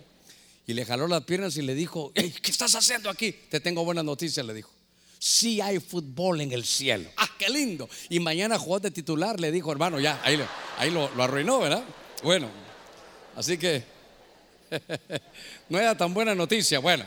Y 0.67 0.75
le 0.75 0.85
jaló 0.85 1.09
las 1.09 1.25
piernas 1.25 1.57
y 1.57 1.63
le 1.63 1.75
dijo, 1.75 2.13
¿qué 2.13 2.51
estás 2.51 2.75
haciendo 2.75 3.09
aquí? 3.09 3.33
Te 3.33 3.61
tengo 3.61 3.85
buenas 3.85 4.05
noticias, 4.05 4.45
le 4.45 4.53
dijo. 4.53 4.71
Sí 5.19 5.61
hay 5.61 5.81
fútbol 5.81 6.43
en 6.43 6.53
el 6.53 6.65
cielo. 6.65 7.11
Ah, 7.17 7.29
qué 7.39 7.49
lindo. 7.49 7.89
Y 8.09 8.21
mañana 8.21 8.59
jugó 8.59 8.79
de 8.79 8.91
titular, 8.91 9.41
le 9.41 9.51
dijo, 9.51 9.73
hermano, 9.73 9.99
ya, 9.99 10.21
ahí, 10.23 10.39
ahí 10.77 10.91
lo, 10.91 11.09
lo 11.15 11.23
arruinó, 11.25 11.61
¿verdad? 11.61 11.83
Bueno, 12.23 12.49
así 13.35 13.57
que 13.57 13.83
no 15.69 15.79
era 15.79 15.97
tan 15.97 16.13
buena 16.13 16.35
noticia. 16.35 16.79
Bueno, 16.79 17.05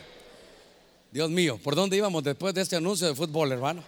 Dios 1.11 1.29
mío, 1.29 1.59
¿por 1.61 1.75
dónde 1.75 1.97
íbamos 1.97 2.23
después 2.23 2.53
de 2.53 2.61
este 2.61 2.77
anuncio 2.77 3.05
de 3.05 3.15
fútbol, 3.15 3.51
hermano? 3.51 3.83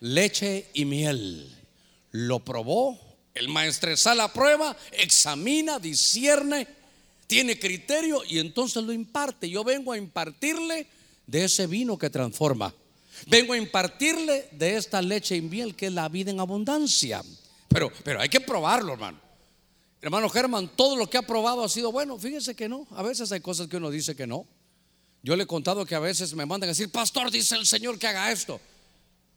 Leche 0.00 0.66
y 0.74 0.84
miel. 0.84 1.56
Lo 2.10 2.40
probó, 2.40 2.98
el 3.32 3.48
maestresal 3.48 4.18
la 4.18 4.32
prueba, 4.32 4.76
examina, 4.90 5.78
discierne, 5.78 6.66
tiene 7.28 7.58
criterio 7.58 8.22
y 8.26 8.40
entonces 8.40 8.82
lo 8.82 8.92
imparte. 8.92 9.48
Yo 9.48 9.62
vengo 9.62 9.92
a 9.92 9.98
impartirle 9.98 10.88
de 11.28 11.44
ese 11.44 11.68
vino 11.68 11.96
que 11.96 12.10
transforma. 12.10 12.74
Vengo 13.28 13.52
a 13.52 13.58
impartirle 13.58 14.48
de 14.50 14.76
esta 14.76 15.00
leche 15.02 15.36
y 15.36 15.42
miel 15.42 15.76
que 15.76 15.86
es 15.86 15.92
la 15.92 16.08
vida 16.08 16.32
en 16.32 16.40
abundancia. 16.40 17.22
Pero, 17.68 17.92
pero 18.02 18.20
hay 18.20 18.28
que 18.28 18.40
probarlo, 18.40 18.94
hermano. 18.94 19.20
Hermano 20.00 20.28
Germán, 20.28 20.70
todo 20.74 20.96
lo 20.96 21.08
que 21.08 21.18
ha 21.18 21.22
probado 21.22 21.62
ha 21.62 21.68
sido 21.68 21.92
bueno. 21.92 22.18
Fíjese 22.18 22.56
que 22.56 22.68
no. 22.68 22.86
A 22.90 23.02
veces 23.02 23.30
hay 23.30 23.40
cosas 23.40 23.68
que 23.68 23.76
uno 23.76 23.90
dice 23.90 24.16
que 24.16 24.26
no. 24.26 24.46
Yo 25.26 25.34
le 25.34 25.42
he 25.42 25.46
contado 25.48 25.84
que 25.84 25.96
a 25.96 25.98
veces 25.98 26.34
me 26.34 26.46
mandan 26.46 26.68
a 26.68 26.70
decir, 26.70 26.88
pastor, 26.88 27.32
dice 27.32 27.56
el 27.56 27.66
Señor 27.66 27.98
que 27.98 28.06
haga 28.06 28.30
esto. 28.30 28.60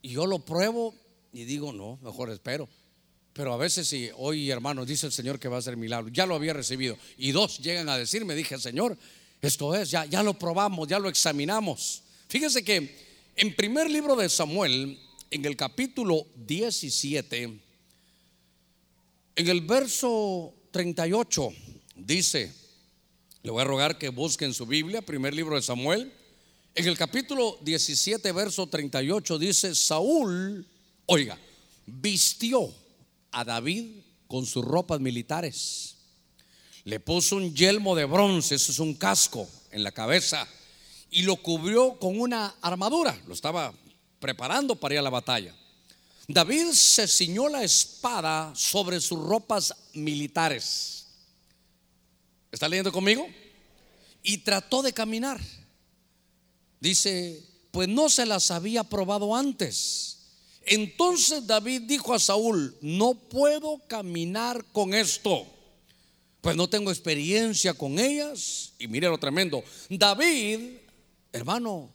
Y 0.03 0.09
yo 0.09 0.27
lo 0.27 0.37
pruebo 0.37 0.93
y 1.33 1.45
digo, 1.45 1.73
no, 1.73 1.97
mejor 2.03 2.29
espero. 2.29 2.69
Pero 3.33 3.53
a 3.53 3.57
veces 3.57 3.87
si 3.87 4.07
hoy, 4.15 4.51
hermano, 4.51 4.85
dice 4.85 5.07
el 5.07 5.11
Señor 5.11 5.39
que 5.39 5.47
va 5.47 5.55
a 5.55 5.59
hacer 5.59 5.77
milagro, 5.77 6.09
ya 6.09 6.27
lo 6.27 6.35
había 6.35 6.53
recibido. 6.53 6.95
Y 7.17 7.31
dos 7.31 7.57
llegan 7.57 7.89
a 7.89 7.97
decirme, 7.97 8.35
dije, 8.35 8.59
Señor, 8.59 8.95
esto 9.41 9.73
es, 9.73 9.89
ya, 9.89 10.05
ya 10.05 10.21
lo 10.21 10.35
probamos, 10.35 10.87
ya 10.87 10.99
lo 10.99 11.09
examinamos. 11.09 12.03
Fíjese 12.27 12.63
que 12.63 12.95
en 13.35 13.55
primer 13.55 13.89
libro 13.89 14.15
de 14.15 14.29
Samuel, 14.29 14.95
en 15.31 15.43
el 15.43 15.55
capítulo 15.55 16.27
17, 16.35 17.43
en 17.45 17.59
el 19.35 19.61
verso 19.61 20.53
38, 20.69 21.51
dice, 21.95 22.58
le 23.41 23.51
voy 23.51 23.61
a 23.61 23.65
rogar 23.65 23.97
que 23.97 24.09
busquen 24.09 24.53
su 24.53 24.65
Biblia, 24.65 25.01
primer 25.01 25.33
libro 25.33 25.55
de 25.55 25.61
Samuel. 25.61 26.11
En 26.75 26.87
el 26.87 26.97
capítulo 26.97 27.57
17, 27.61 28.31
verso 28.33 28.67
38 28.67 29.39
dice, 29.39 29.75
Saúl, 29.75 30.67
oiga, 31.05 31.39
vistió 31.85 32.73
a 33.31 33.45
David 33.45 34.01
con 34.27 34.45
sus 34.45 34.65
ropas 34.65 34.99
militares. 34.99 35.95
Le 36.83 36.99
puso 36.99 37.37
un 37.37 37.55
yelmo 37.55 37.95
de 37.95 38.05
bronce, 38.05 38.55
eso 38.55 38.71
es 38.73 38.79
un 38.79 38.93
casco 38.93 39.47
en 39.71 39.83
la 39.83 39.91
cabeza, 39.91 40.45
y 41.09 41.21
lo 41.21 41.37
cubrió 41.37 41.97
con 41.97 42.19
una 42.19 42.55
armadura. 42.61 43.17
Lo 43.25 43.33
estaba 43.33 43.73
preparando 44.19 44.75
para 44.75 44.95
ir 44.95 44.99
a 44.99 45.03
la 45.03 45.09
batalla. 45.09 45.55
David 46.27 46.71
se 46.73 47.07
ciñó 47.07 47.47
la 47.47 47.63
espada 47.63 48.53
sobre 48.53 48.99
sus 48.99 49.17
ropas 49.17 49.73
militares 49.93 50.98
¿Está 52.51 52.67
leyendo 52.67 52.91
conmigo? 52.91 53.27
Y 54.23 54.39
trató 54.39 54.81
de 54.81 54.93
caminar. 54.93 55.39
Dice, 56.79 57.43
pues 57.71 57.87
no 57.87 58.09
se 58.09 58.25
las 58.25 58.51
había 58.51 58.83
probado 58.83 59.35
antes. 59.35 60.17
Entonces 60.65 61.45
David 61.47 61.83
dijo 61.83 62.13
a 62.13 62.19
Saúl, 62.19 62.75
no 62.81 63.13
puedo 63.13 63.79
caminar 63.87 64.65
con 64.71 64.93
esto, 64.93 65.47
pues 66.41 66.55
no 66.55 66.69
tengo 66.69 66.91
experiencia 66.91 67.73
con 67.73 67.97
ellas. 67.97 68.73
Y 68.77 68.87
mire 68.87 69.07
lo 69.07 69.17
tremendo, 69.17 69.63
David, 69.89 70.77
hermano, 71.31 71.91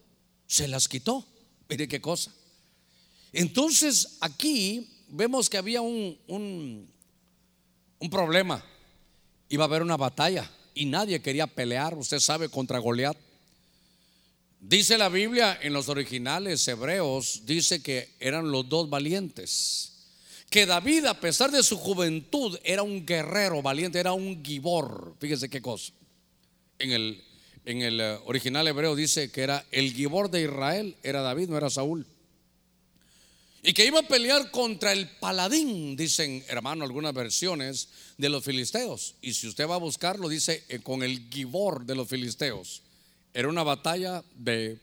se 0.46 0.68
las 0.68 0.88
quitó. 0.88 1.26
Mire 1.68 1.88
qué 1.88 2.00
cosa. 2.00 2.32
Entonces 3.32 4.18
aquí 4.20 4.88
vemos 5.08 5.48
que 5.48 5.56
había 5.56 5.80
un, 5.80 6.18
un, 6.28 6.88
un 7.98 8.10
problema 8.10 8.64
iba 9.54 9.64
a 9.64 9.66
haber 9.66 9.82
una 9.82 9.96
batalla 9.96 10.50
y 10.74 10.86
nadie 10.86 11.22
quería 11.22 11.46
pelear, 11.46 11.94
usted 11.94 12.18
sabe, 12.18 12.48
contra 12.48 12.80
Goliat. 12.80 13.16
Dice 14.58 14.98
la 14.98 15.08
Biblia 15.08 15.56
en 15.62 15.72
los 15.72 15.88
originales 15.88 16.66
hebreos, 16.66 17.42
dice 17.44 17.80
que 17.80 18.16
eran 18.18 18.50
los 18.50 18.68
dos 18.68 18.90
valientes. 18.90 19.92
Que 20.50 20.66
David, 20.66 21.04
a 21.04 21.20
pesar 21.20 21.52
de 21.52 21.62
su 21.62 21.76
juventud, 21.76 22.58
era 22.64 22.82
un 22.82 23.06
guerrero 23.06 23.62
valiente, 23.62 24.00
era 24.00 24.12
un 24.12 24.44
gibor. 24.44 25.14
Fíjese 25.20 25.48
qué 25.48 25.62
cosa. 25.62 25.92
En 26.80 26.90
el, 26.90 27.22
en 27.64 27.82
el 27.82 28.00
eh, 28.00 28.18
original 28.24 28.66
hebreo 28.66 28.96
dice 28.96 29.30
que 29.30 29.42
era 29.42 29.64
el 29.70 29.92
gibor 29.92 30.30
de 30.30 30.42
Israel, 30.42 30.96
era 31.04 31.22
David, 31.22 31.48
no 31.48 31.56
era 31.56 31.70
Saúl. 31.70 32.04
Y 33.62 33.72
que 33.72 33.86
iba 33.86 34.00
a 34.00 34.08
pelear 34.08 34.50
contra 34.50 34.92
el 34.92 35.08
paladín, 35.08 35.96
dicen 35.96 36.44
hermano 36.48 36.84
algunas 36.84 37.14
versiones 37.14 37.88
de 38.16 38.28
los 38.28 38.44
filisteos. 38.44 39.14
Y 39.20 39.34
si 39.34 39.48
usted 39.48 39.68
va 39.68 39.74
a 39.74 39.78
buscarlo, 39.78 40.28
dice 40.28 40.64
eh, 40.68 40.80
con 40.80 41.02
el 41.02 41.28
Gibor 41.30 41.84
de 41.84 41.94
los 41.94 42.08
filisteos. 42.08 42.82
Era 43.32 43.48
una 43.48 43.62
batalla 43.62 44.22
de, 44.36 44.78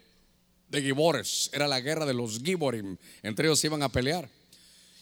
de 0.69 0.81
Gibores, 0.81 1.49
era 1.53 1.67
la 1.67 1.79
guerra 1.79 2.05
de 2.05 2.13
los 2.13 2.41
Giborim. 2.41 2.97
Entre 3.23 3.47
ellos 3.47 3.63
iban 3.63 3.83
a 3.83 3.89
pelear. 3.89 4.29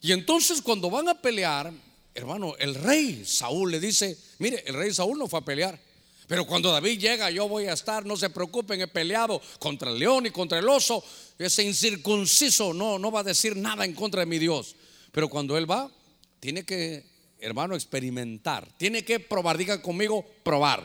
Y 0.01 0.11
entonces 0.11 0.61
cuando 0.61 0.89
van 0.89 1.09
a 1.09 1.21
pelear, 1.21 1.73
hermano, 2.13 2.55
el 2.57 2.75
rey 2.75 3.23
Saúl 3.25 3.71
le 3.71 3.79
dice, 3.79 4.17
mire, 4.37 4.63
el 4.65 4.75
rey 4.75 4.93
Saúl 4.93 5.17
no 5.17 5.27
fue 5.27 5.39
a 5.39 5.45
pelear. 5.45 5.79
Pero 6.27 6.45
cuando 6.45 6.71
David 6.71 6.99
llega, 6.99 7.31
yo 7.31 7.47
voy 7.47 7.65
a 7.65 7.73
estar, 7.73 8.05
no 8.05 8.15
se 8.15 8.29
preocupen, 8.29 8.79
he 8.81 8.87
peleado 8.87 9.41
contra 9.57 9.89
el 9.89 9.97
león 9.97 10.27
y 10.27 10.29
contra 10.29 10.59
el 10.59 10.69
oso. 10.69 11.03
Ese 11.39 11.63
incircunciso 11.63 12.71
no, 12.71 12.99
no 12.99 13.11
va 13.11 13.21
a 13.21 13.23
decir 13.23 13.57
nada 13.57 13.83
en 13.83 13.95
contra 13.95 14.19
de 14.19 14.27
mi 14.27 14.37
Dios. 14.37 14.75
Pero 15.11 15.27
cuando 15.27 15.57
él 15.57 15.69
va, 15.69 15.91
tiene 16.39 16.63
que, 16.63 17.03
hermano, 17.39 17.75
experimentar. 17.75 18.67
Tiene 18.77 19.03
que 19.03 19.19
probar, 19.19 19.57
diga 19.57 19.81
conmigo, 19.81 20.25
probar. 20.43 20.83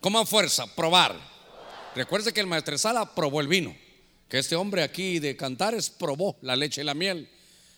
Coman 0.00 0.26
fuerza, 0.26 0.66
probar. 0.74 1.16
Recuerde 1.94 2.32
que 2.32 2.40
el 2.40 2.46
maestresala 2.46 3.14
probó 3.14 3.40
el 3.40 3.48
vino. 3.48 3.74
Que 4.28 4.38
este 4.38 4.56
hombre 4.56 4.82
aquí 4.82 5.18
de 5.18 5.36
Cantares 5.36 5.90
probó 5.90 6.38
la 6.40 6.56
leche 6.56 6.80
y 6.80 6.84
la 6.84 6.94
miel. 6.94 7.28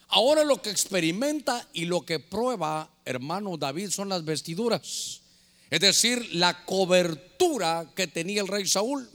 Ahora 0.08 0.44
lo 0.44 0.62
que 0.62 0.70
experimenta 0.70 1.68
y 1.72 1.86
lo 1.86 2.02
que 2.02 2.20
prueba, 2.20 2.90
hermano 3.04 3.56
David, 3.56 3.90
son 3.90 4.08
las 4.08 4.24
vestiduras. 4.24 5.20
Es 5.70 5.80
decir, 5.80 6.34
la 6.34 6.64
cobertura 6.64 7.90
que 7.96 8.06
tenía 8.06 8.40
el 8.40 8.48
rey 8.48 8.66
Saúl. 8.66 9.08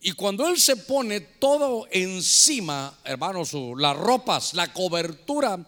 Y 0.00 0.12
cuando 0.12 0.46
él 0.46 0.60
se 0.60 0.76
pone 0.76 1.20
todo 1.20 1.88
encima, 1.90 2.96
hermano, 3.04 3.42
las 3.76 3.96
ropas, 3.96 4.54
la 4.54 4.72
cobertura, 4.72 5.58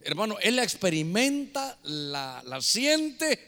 hermano, 0.00 0.36
él 0.40 0.56
la 0.56 0.62
experimenta, 0.62 1.78
la, 1.82 2.42
la 2.46 2.60
siente 2.60 3.38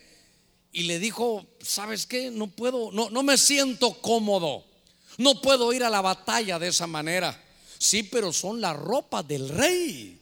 y 0.73 0.85
le 0.85 0.99
dijo, 0.99 1.47
¿sabes 1.61 2.07
qué? 2.07 2.31
No 2.31 2.47
puedo, 2.49 2.93
no, 2.93 3.11
no 3.11 3.23
me 3.23 3.37
siento 3.37 3.95
cómodo. 4.01 4.65
No 5.19 5.41
puedo 5.41 5.73
ir 5.73 5.85
a 5.85 5.91
la 5.91 6.01
batalla 6.01 6.59
de 6.59 6.69
esa 6.69 6.87
manera. 6.87 7.39
Sí, 7.79 8.03
pero 8.05 8.33
son 8.33 8.61
las 8.61 8.77
ropas 8.77 9.27
del 9.27 9.49
rey. 9.49 10.19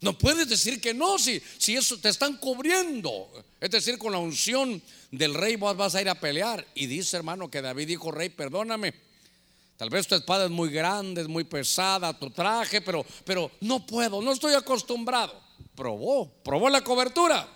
No 0.00 0.16
puedes 0.16 0.48
decir 0.48 0.80
que 0.80 0.94
no, 0.94 1.18
si, 1.18 1.42
si 1.58 1.76
eso 1.76 1.98
te 1.98 2.08
están 2.08 2.38
cubriendo. 2.38 3.30
Es 3.60 3.70
decir, 3.70 3.98
con 3.98 4.12
la 4.12 4.18
unción 4.18 4.80
del 5.10 5.34
rey 5.34 5.56
vos 5.56 5.76
vas 5.76 5.94
a 5.94 6.00
ir 6.00 6.08
a 6.08 6.18
pelear. 6.18 6.66
Y 6.74 6.86
dice, 6.86 7.16
hermano, 7.16 7.50
que 7.50 7.60
David 7.60 7.86
dijo, 7.86 8.10
rey, 8.10 8.30
perdóname. 8.30 8.94
Tal 9.76 9.90
vez 9.90 10.06
tu 10.06 10.14
espada 10.14 10.46
es 10.46 10.50
muy 10.50 10.70
grande, 10.70 11.22
es 11.22 11.28
muy 11.28 11.44
pesada, 11.44 12.18
tu 12.18 12.30
traje, 12.30 12.80
pero, 12.80 13.04
pero 13.24 13.50
no 13.60 13.86
puedo, 13.86 14.20
no 14.20 14.32
estoy 14.32 14.54
acostumbrado. 14.54 15.49
Probó, 15.80 16.30
probó 16.42 16.68
la 16.68 16.84
cobertura. 16.84 17.48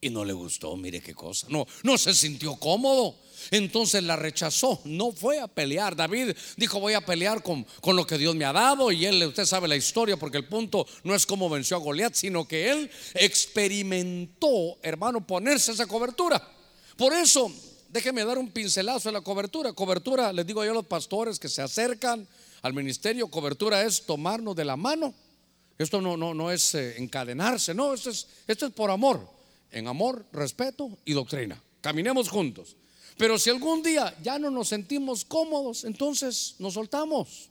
Y 0.00 0.10
no 0.10 0.24
le 0.24 0.32
gustó, 0.32 0.76
mire 0.76 1.00
qué 1.00 1.14
cosa. 1.14 1.46
No, 1.48 1.64
no 1.84 1.96
se 1.96 2.12
sintió 2.12 2.56
cómodo. 2.56 3.14
Entonces 3.52 4.02
la 4.02 4.16
rechazó, 4.16 4.80
no 4.82 5.12
fue 5.12 5.38
a 5.38 5.46
pelear. 5.46 5.94
David 5.94 6.34
dijo, 6.56 6.80
voy 6.80 6.94
a 6.94 7.06
pelear 7.06 7.40
con, 7.40 7.64
con, 7.80 7.94
lo 7.94 8.04
que 8.04 8.18
Dios 8.18 8.34
me 8.34 8.44
ha 8.44 8.52
dado. 8.52 8.90
Y 8.90 9.06
él, 9.06 9.22
usted 9.22 9.44
sabe 9.44 9.68
la 9.68 9.76
historia, 9.76 10.16
porque 10.16 10.38
el 10.38 10.48
punto 10.48 10.84
no 11.04 11.14
es 11.14 11.24
cómo 11.24 11.48
venció 11.48 11.76
a 11.76 11.80
Goliat, 11.80 12.14
sino 12.14 12.48
que 12.48 12.72
él 12.72 12.90
experimentó, 13.14 14.76
hermano, 14.82 15.24
ponerse 15.24 15.70
esa 15.70 15.86
cobertura. 15.86 16.42
Por 16.96 17.12
eso, 17.12 17.52
déjeme 17.90 18.24
dar 18.24 18.38
un 18.38 18.50
pincelazo 18.50 19.08
de 19.08 19.12
la 19.12 19.20
cobertura. 19.20 19.72
Cobertura, 19.72 20.32
les 20.32 20.44
digo 20.44 20.64
yo 20.64 20.72
a 20.72 20.74
los 20.74 20.86
pastores 20.86 21.38
que 21.38 21.48
se 21.48 21.62
acercan 21.62 22.26
al 22.60 22.74
ministerio, 22.74 23.28
cobertura 23.28 23.82
es 23.82 24.04
tomarnos 24.04 24.56
de 24.56 24.64
la 24.64 24.76
mano. 24.76 25.14
Esto 25.82 26.00
no, 26.00 26.16
no, 26.16 26.34
no 26.34 26.50
es 26.50 26.74
eh, 26.74 26.94
encadenarse, 26.98 27.74
no, 27.74 27.94
esto 27.94 28.10
es, 28.10 28.26
esto 28.46 28.66
es 28.66 28.72
por 28.72 28.90
amor. 28.90 29.28
En 29.70 29.88
amor, 29.88 30.24
respeto 30.32 30.98
y 31.04 31.12
doctrina. 31.12 31.60
Caminemos 31.80 32.28
juntos. 32.28 32.76
Pero 33.16 33.38
si 33.38 33.50
algún 33.50 33.82
día 33.82 34.14
ya 34.22 34.38
no 34.38 34.50
nos 34.50 34.68
sentimos 34.68 35.24
cómodos, 35.24 35.84
entonces 35.84 36.56
nos 36.58 36.74
soltamos. 36.74 37.50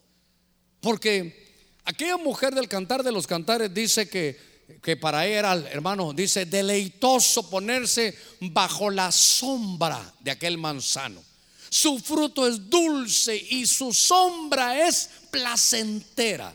Porque 0.80 1.54
aquella 1.86 2.18
mujer 2.18 2.54
del 2.54 2.68
cantar 2.68 3.04
de 3.04 3.12
los 3.12 3.28
cantares 3.28 3.74
dice 3.74 4.10
que, 4.10 4.38
que 4.82 4.98
para 4.98 5.26
ella 5.26 5.40
era, 5.40 5.54
hermano, 5.70 6.14
dice, 6.14 6.46
deleitoso 6.46 7.50
ponerse 7.50 8.18
bajo 8.40 8.90
la 8.90 9.12
sombra 9.12 10.14
de 10.20 10.32
aquel 10.32 10.58
manzano. 10.58 11.22
Su 11.70 12.00
fruto 12.00 12.48
es 12.48 12.70
dulce 12.70 13.36
y 13.36 13.66
su 13.66 13.94
sombra 13.94 14.88
es 14.88 15.10
placentera. 15.30 16.54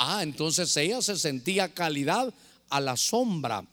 Ah, 0.00 0.22
entonces 0.22 0.76
ella 0.76 1.02
se 1.02 1.16
sentía 1.16 1.74
calidad 1.74 2.32
a 2.70 2.80
la 2.80 2.96
sombra, 2.96 3.64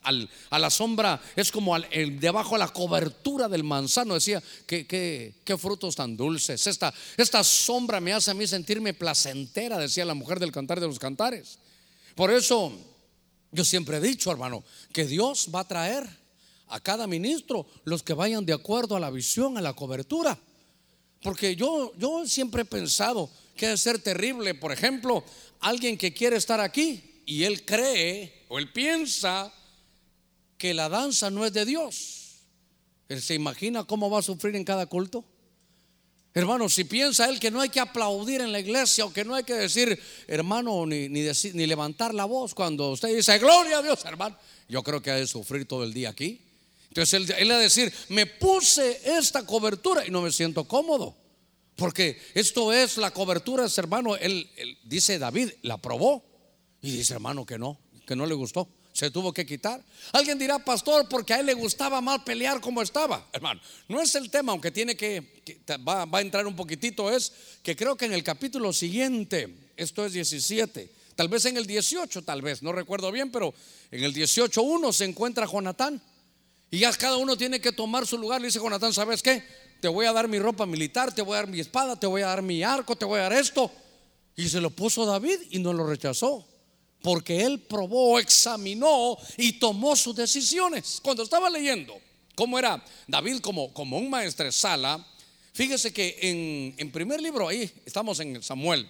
a 0.50 0.60
la 0.60 0.70
sombra 0.72 1.22
es 1.36 1.52
como 1.52 1.78
debajo 1.80 2.56
de 2.56 2.60
la 2.60 2.70
cobertura 2.70 3.48
del 3.48 3.64
manzano. 3.64 4.16
Decía, 4.16 4.42
¿qué, 4.66 4.88
qué, 4.88 5.58
frutos 5.58 5.96
tan 5.96 6.18
dulces. 6.18 6.66
Esta, 6.66 6.92
esta 7.16 7.44
sombra 7.44 8.00
me 8.00 8.14
hace 8.14 8.32
a 8.32 8.34
mí 8.34 8.48
sentirme 8.48 8.96
placentera, 8.96 9.78
decía 9.78 10.04
la 10.04 10.16
mujer 10.16 10.40
del 10.40 10.52
cantar 10.52 10.80
de 10.80 10.88
los 10.88 10.98
cantares. 10.98 11.60
Por 12.16 12.32
eso 12.32 12.72
yo 13.52 13.64
siempre 13.64 13.98
he 13.98 14.02
dicho, 14.02 14.32
hermano, 14.32 14.64
que 14.92 15.06
Dios 15.06 15.50
va 15.54 15.60
a 15.60 15.68
traer 15.68 16.08
a 16.70 16.80
cada 16.80 17.06
ministro 17.06 17.68
los 17.84 18.02
que 18.02 18.14
vayan 18.14 18.46
de 18.46 18.54
acuerdo 18.54 18.96
a 18.96 19.00
la 19.00 19.12
visión, 19.12 19.58
a 19.58 19.62
la 19.62 19.74
cobertura. 19.74 20.40
Porque 21.22 21.56
yo, 21.56 21.94
yo 21.98 22.26
siempre 22.28 22.64
he 22.64 22.66
pensado 22.66 23.30
que 23.56 23.68
debe 23.68 23.78
ser 23.78 24.00
terrible, 24.00 24.54
por 24.54 24.72
ejemplo, 24.72 25.24
alguien 25.66 25.98
que 25.98 26.14
quiere 26.14 26.38
estar 26.38 26.60
aquí 26.60 27.24
y 27.26 27.44
él 27.44 27.66
cree 27.66 28.46
o 28.50 28.60
él 28.60 28.72
piensa 28.72 29.52
que 30.60 30.76
la 30.76 30.90
danza 30.90 31.32
no 31.32 31.44
es 31.44 31.54
de 31.54 31.66
Dios. 31.66 32.44
Él 33.10 33.20
se 33.22 33.34
imagina 33.34 33.84
cómo 33.84 34.10
va 34.10 34.20
a 34.20 34.22
sufrir 34.22 34.56
en 34.56 34.64
cada 34.64 34.86
culto. 34.86 35.26
Hermano, 36.36 36.70
si 36.70 36.84
piensa 36.84 37.28
él 37.28 37.40
que 37.40 37.50
no 37.50 37.62
hay 37.62 37.70
que 37.70 37.80
aplaudir 37.80 38.42
en 38.42 38.52
la 38.52 38.60
iglesia 38.60 39.06
o 39.06 39.14
que 39.14 39.26
no 39.26 39.34
hay 39.34 39.44
que 39.44 39.56
decir, 39.56 40.00
hermano, 40.28 40.86
ni, 40.86 41.10
ni, 41.10 41.24
ni 41.54 41.66
levantar 41.66 42.14
la 42.14 42.26
voz 42.26 42.54
cuando 42.54 42.92
usted 42.92 43.16
dice, 43.16 43.40
gloria 43.40 43.80
a 43.80 43.82
Dios, 43.82 44.06
hermano, 44.06 44.38
yo 44.70 44.84
creo 44.84 45.02
que 45.02 45.10
ha 45.10 45.16
de 45.16 45.26
sufrir 45.26 45.66
todo 45.66 45.84
el 45.84 45.94
día 45.94 46.10
aquí. 46.10 46.42
Entonces 46.90 47.14
él, 47.14 47.36
él 47.40 47.52
va 47.52 47.56
a 47.56 47.60
decir, 47.60 47.92
me 48.10 48.28
puse 48.28 49.02
esta 49.04 49.46
cobertura 49.48 50.06
y 50.06 50.12
no 50.12 50.22
me 50.22 50.32
siento 50.32 50.66
cómodo. 50.66 51.25
Porque 51.76 52.22
esto 52.34 52.72
es 52.72 52.98
la 52.98 53.12
cobertura, 53.12 53.68
hermano. 53.76 54.16
Él, 54.16 54.50
dice 54.84 55.20
David, 55.20 55.52
la 55.62 55.78
probó. 55.78 56.24
Y 56.82 56.92
dice, 56.92 57.16
hermano, 57.16 57.46
que 57.46 57.58
no, 57.58 57.80
que 58.06 58.16
no 58.16 58.26
le 58.26 58.34
gustó. 58.34 58.70
Se 58.94 59.12
tuvo 59.12 59.34
que 59.34 59.46
quitar. 59.46 59.84
Alguien 60.14 60.40
dirá, 60.40 60.64
pastor, 60.64 61.10
porque 61.10 61.34
a 61.34 61.40
él 61.42 61.48
le 61.48 61.54
gustaba 61.54 62.00
mal 62.00 62.24
pelear 62.24 62.62
como 62.62 62.82
estaba. 62.82 63.28
Hermano, 63.34 63.60
no 63.90 64.02
es 64.02 64.16
el 64.16 64.30
tema, 64.30 64.54
aunque 64.54 64.72
tiene 64.72 64.96
que, 64.96 65.42
va, 65.86 66.06
va 66.06 66.20
a 66.20 66.22
entrar 66.22 66.48
un 66.48 66.56
poquitito, 66.56 67.12
es 67.12 67.34
que 67.62 67.76
creo 67.76 67.98
que 67.98 68.06
en 68.06 68.14
el 68.14 68.24
capítulo 68.24 68.72
siguiente, 68.72 69.54
esto 69.76 70.06
es 70.06 70.14
17, 70.14 70.90
tal 71.16 71.28
vez 71.28 71.44
en 71.44 71.58
el 71.58 71.66
18, 71.66 72.22
tal 72.22 72.42
vez, 72.42 72.64
no 72.64 72.72
recuerdo 72.72 73.12
bien, 73.12 73.32
pero 73.32 73.54
en 73.92 74.02
el 74.06 74.14
18.1 74.14 74.94
se 74.94 75.04
encuentra 75.04 75.46
Jonatán. 75.46 76.02
Y 76.72 76.80
ya 76.80 76.94
cada 76.94 77.18
uno 77.18 77.36
tiene 77.36 77.60
que 77.60 77.72
tomar 77.72 78.08
su 78.08 78.18
lugar. 78.18 78.40
Le 78.40 78.48
dice 78.48 78.60
Jonatán, 78.60 78.94
¿sabes 78.94 79.22
qué? 79.22 79.44
Te 79.82 79.88
voy 79.88 80.06
a 80.06 80.14
dar 80.14 80.28
mi 80.28 80.40
ropa 80.40 80.66
militar, 80.66 81.14
te 81.14 81.22
voy 81.22 81.34
a 81.34 81.38
dar 81.38 81.48
mi 81.48 81.60
espada, 81.60 82.00
te 82.00 82.08
voy 82.08 82.22
a 82.22 82.28
dar 82.28 82.42
mi 82.42 82.64
arco, 82.64 82.96
te 82.96 83.06
voy 83.06 83.20
a 83.20 83.24
dar 83.24 83.34
esto. 83.34 83.72
Y 84.36 84.50
se 84.50 84.60
lo 84.60 84.70
puso 84.70 85.06
David 85.06 85.40
y 85.52 85.60
no 85.60 85.74
lo 85.74 85.86
rechazó. 85.88 86.46
Porque 87.02 87.44
él 87.44 87.60
probó, 87.60 88.20
examinó 88.20 89.18
y 89.38 89.54
tomó 89.54 89.96
sus 89.96 90.16
decisiones. 90.16 91.00
Cuando 91.04 91.24
estaba 91.24 91.50
leyendo 91.50 91.96
cómo 92.36 92.60
era 92.60 92.84
David 93.08 93.40
como, 93.40 93.74
como 93.74 93.98
un 93.98 94.10
maestresala, 94.10 95.06
fíjese 95.54 95.94
que 95.94 96.18
en, 96.22 96.76
en 96.78 96.92
primer 96.92 97.22
libro, 97.22 97.48
ahí 97.48 97.72
estamos 97.86 98.20
en 98.20 98.42
Samuel, 98.42 98.90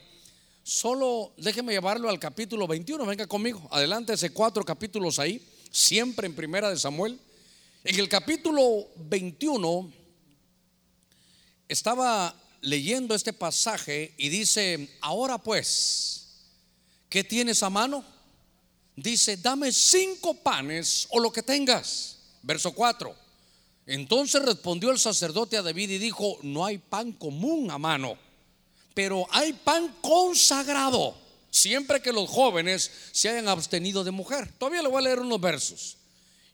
solo 0.64 1.34
déjeme 1.38 1.74
llevarlo 1.74 2.10
al 2.10 2.20
capítulo 2.20 2.68
21, 2.68 3.06
venga 3.06 3.28
conmigo, 3.28 3.68
adelante 3.72 4.14
ese 4.14 4.32
cuatro 4.32 4.64
capítulos 4.64 5.20
ahí, 5.20 5.42
siempre 5.70 6.26
en 6.26 6.36
primera 6.36 6.70
de 6.70 6.78
Samuel. 6.78 7.20
En 7.84 8.00
el 8.00 8.10
capítulo 8.10 8.88
21 8.96 10.05
estaba 11.68 12.36
leyendo 12.62 13.16
este 13.16 13.34
pasaje 13.34 14.14
y 14.18 14.30
dice, 14.30 14.90
ahora 15.02 15.38
pues, 15.38 16.28
¿qué 17.10 17.24
tienes 17.24 17.64
a 17.64 17.70
mano? 17.70 18.04
Dice, 18.96 19.38
dame 19.38 19.72
cinco 19.72 20.34
panes 20.34 21.08
o 21.10 21.20
lo 21.20 21.32
que 21.32 21.44
tengas. 21.44 22.18
Verso 22.42 22.72
4. 22.72 23.16
Entonces 23.88 24.42
respondió 24.42 24.92
el 24.92 25.00
sacerdote 25.00 25.58
a 25.58 25.62
David 25.62 25.92
y 25.92 25.98
dijo, 25.98 26.40
no 26.42 26.66
hay 26.66 26.78
pan 26.78 27.12
común 27.12 27.70
a 27.70 27.78
mano, 27.78 28.18
pero 28.94 29.28
hay 29.30 29.54
pan 29.54 29.96
consagrado, 30.02 31.16
siempre 31.52 32.02
que 32.02 32.12
los 32.12 32.30
jóvenes 32.30 32.90
se 33.12 33.30
hayan 33.30 33.48
abstenido 33.48 34.04
de 34.04 34.12
mujer. 34.12 34.52
Todavía 34.58 34.82
le 34.82 34.88
voy 34.88 35.00
a 35.00 35.02
leer 35.02 35.20
unos 35.20 35.40
versos. 35.40 35.98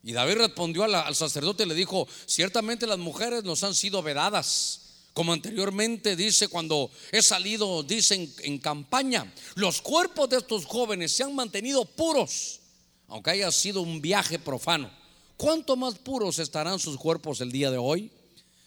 Y 0.03 0.13
David 0.13 0.37
respondió 0.37 0.83
al 0.83 1.15
sacerdote 1.15 1.63
y 1.63 1.67
le 1.67 1.75
dijo, 1.75 2.07
ciertamente 2.25 2.87
las 2.87 2.97
mujeres 2.97 3.43
nos 3.43 3.63
han 3.63 3.75
sido 3.75 4.01
vedadas. 4.01 4.80
Como 5.13 5.33
anteriormente 5.33 6.15
dice 6.15 6.47
cuando 6.47 6.89
he 7.11 7.21
salido, 7.21 7.83
dicen 7.83 8.33
en 8.43 8.59
campaña, 8.59 9.31
los 9.55 9.81
cuerpos 9.81 10.29
de 10.29 10.37
estos 10.37 10.65
jóvenes 10.65 11.11
se 11.11 11.23
han 11.23 11.35
mantenido 11.35 11.83
puros, 11.83 12.61
aunque 13.07 13.31
haya 13.31 13.51
sido 13.51 13.81
un 13.81 14.01
viaje 14.01 14.39
profano. 14.39 14.89
¿Cuánto 15.35 15.75
más 15.75 15.97
puros 15.97 16.39
estarán 16.39 16.79
sus 16.79 16.97
cuerpos 16.97 17.41
el 17.41 17.51
día 17.51 17.71
de 17.71 17.77
hoy? 17.77 18.09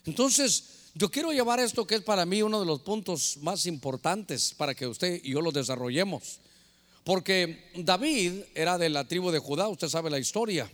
Entonces, 0.05 0.65
yo 0.95 1.11
quiero 1.11 1.33
llevar 1.33 1.61
esto 1.61 1.87
que 1.87 1.95
es 1.95 2.03
para 2.03 2.27
mí 2.27 2.43
uno 2.43 2.61
de 2.61 2.67
los 2.67 2.81
puntos 2.81 3.39
más 3.41 3.65
importantes 3.67 4.53
para 4.57 4.75
que 4.75 4.87
usted 4.87 5.21
y 5.25 5.33
yo 5.33 5.41
lo 5.41 5.51
desarrollemos. 5.51 6.41
Porque 7.05 7.71
David 7.77 8.43
era 8.55 8.77
de 8.77 8.89
la 8.91 9.07
tribu 9.07 9.31
de 9.31 9.39
Judá, 9.39 9.69
usted 9.69 9.89
sabe 9.89 10.11
la 10.11 10.19
historia. 10.19 10.71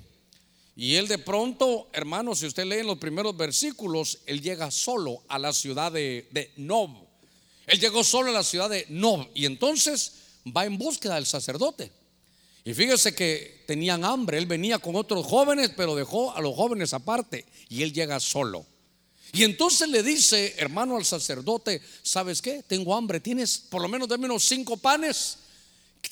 Y 0.81 0.97
él 0.97 1.09
de 1.09 1.19
pronto, 1.19 1.91
hermano, 1.93 2.35
si 2.35 2.47
usted 2.47 2.65
lee 2.65 2.79
en 2.79 2.87
los 2.87 2.97
primeros 2.97 3.37
versículos, 3.37 4.21
él 4.25 4.41
llega 4.41 4.71
solo 4.71 5.23
a 5.29 5.39
la 5.39 5.53
ciudad 5.53 5.93
de, 5.93 6.53
Nob. 6.57 6.93
Él 7.67 7.79
llegó 7.79 8.03
solo 8.03 8.31
a 8.31 8.33
la 8.33 8.43
ciudad 8.43 8.71
de 8.71 8.87
Nob 8.89 9.29
y 9.35 9.45
entonces 9.45 10.13
va 10.57 10.65
en 10.65 10.79
búsqueda 10.79 11.17
del 11.17 11.27
sacerdote. 11.27 11.93
Y 12.65 12.73
fíjese 12.73 13.15
que 13.15 13.63
tenían 13.67 14.07
hambre, 14.07 14.39
él 14.39 14.47
venía 14.47 14.79
con 14.79 14.97
otros 14.97 15.27
jóvenes, 15.27 15.71
pero 15.77 15.95
dejó 15.95 16.35
a 16.35 16.41
los 16.41 16.55
jóvenes 16.55 16.95
aparte 16.95 17.45
y 17.69 17.83
él 17.83 17.93
llega 17.93 18.19
solo. 18.19 18.65
Y 19.35 19.45
entonces 19.45 19.87
le 19.87 20.03
dice, 20.03 20.55
hermano, 20.57 20.97
al 20.97 21.05
sacerdote, 21.05 21.83
¿sabes 22.03 22.41
qué? 22.41 22.63
Tengo 22.67 22.97
hambre, 22.97 23.21
tienes 23.21 23.59
por 23.59 23.83
lo 23.83 23.89
menos 23.89 24.09
dame 24.09 24.25
unos 24.25 24.45
cinco 24.45 24.79
panes. 24.79 25.41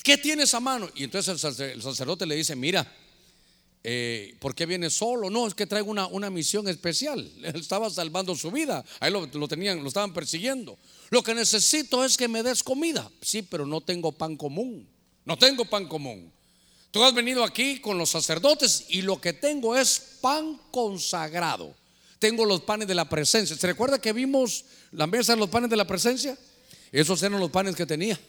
¿Qué 0.03 0.15
tienes 0.15 0.53
a 0.53 0.59
mano? 0.59 0.87
Y 0.93 1.05
entonces 1.05 1.43
el 1.59 1.81
sacerdote 1.81 2.27
le 2.27 2.35
dice, 2.35 2.55
mira, 2.55 2.87
eh, 3.83 4.35
¿por 4.39 4.53
qué 4.53 4.65
viene 4.65 4.89
solo? 4.89 5.29
No, 5.29 5.47
es 5.47 5.53
que 5.53 5.65
traigo 5.65 5.89
una, 5.89 6.07
una 6.07 6.29
misión 6.29 6.67
especial. 6.67 7.31
Él 7.43 7.55
estaba 7.55 7.89
salvando 7.89 8.35
su 8.35 8.51
vida. 8.51 8.83
Ahí 8.99 9.11
lo, 9.11 9.25
lo, 9.25 9.47
tenían, 9.47 9.81
lo 9.81 9.87
estaban 9.87 10.13
persiguiendo. 10.13 10.77
Lo 11.09 11.23
que 11.23 11.33
necesito 11.33 12.03
es 12.03 12.17
que 12.17 12.27
me 12.27 12.43
des 12.43 12.63
comida. 12.63 13.09
Sí, 13.21 13.41
pero 13.41 13.65
no 13.65 13.81
tengo 13.81 14.11
pan 14.11 14.35
común. 14.35 14.87
No 15.25 15.37
tengo 15.37 15.65
pan 15.65 15.87
común. 15.87 16.31
Tú 16.91 17.03
has 17.03 17.13
venido 17.13 17.43
aquí 17.43 17.79
con 17.79 17.97
los 17.97 18.09
sacerdotes 18.09 18.85
y 18.89 19.03
lo 19.03 19.21
que 19.21 19.33
tengo 19.33 19.77
es 19.77 20.17
pan 20.21 20.59
consagrado. 20.71 21.75
Tengo 22.17 22.45
los 22.45 22.61
panes 22.61 22.87
de 22.87 22.95
la 22.95 23.07
presencia. 23.07 23.55
¿Se 23.55 23.67
recuerda 23.67 23.99
que 23.99 24.11
vimos 24.11 24.65
la 24.91 25.07
mesa 25.07 25.33
de 25.33 25.39
los 25.39 25.49
panes 25.49 25.69
de 25.69 25.77
la 25.77 25.85
presencia? 25.85 26.37
Esos 26.91 27.21
eran 27.21 27.39
los 27.39 27.51
panes 27.51 27.75
que 27.75 27.85
tenía. 27.85 28.19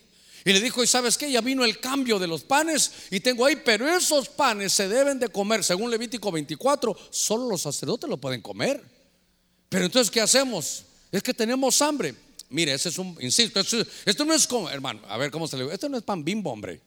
Y 0.44 0.52
le 0.52 0.60
dijo, 0.60 0.82
¿y 0.82 0.86
sabes 0.86 1.18
qué? 1.18 1.30
Ya 1.30 1.40
vino 1.40 1.64
el 1.64 1.80
cambio 1.80 2.18
de 2.18 2.26
los 2.26 2.42
panes 2.42 2.92
y 3.10 3.20
tengo 3.20 3.44
ahí, 3.44 3.56
pero 3.56 3.88
esos 3.88 4.28
panes 4.28 4.72
se 4.72 4.88
deben 4.88 5.18
de 5.18 5.28
comer, 5.28 5.62
según 5.62 5.90
Levítico 5.90 6.32
24, 6.32 6.96
solo 7.10 7.48
los 7.48 7.62
sacerdotes 7.62 8.08
lo 8.08 8.16
pueden 8.16 8.40
comer. 8.40 8.82
Pero 9.68 9.84
entonces, 9.84 10.10
¿qué 10.10 10.20
hacemos? 10.20 10.84
Es 11.12 11.22
que 11.22 11.34
tenemos 11.34 11.80
hambre. 11.82 12.14
Mire, 12.48 12.74
ese 12.74 12.88
es 12.88 12.98
un, 12.98 13.16
insisto, 13.20 13.60
esto, 13.60 14.24
no 14.24 14.34
es 14.34 14.46
como, 14.46 14.68
hermano, 14.68 15.00
a 15.08 15.16
ver 15.16 15.30
cómo 15.30 15.46
se 15.46 15.56
le 15.56 15.64
dice, 15.64 15.74
esto 15.74 15.88
no 15.88 15.96
es 15.96 16.02
pan 16.02 16.24
bimbo, 16.24 16.50
hombre. 16.50 16.80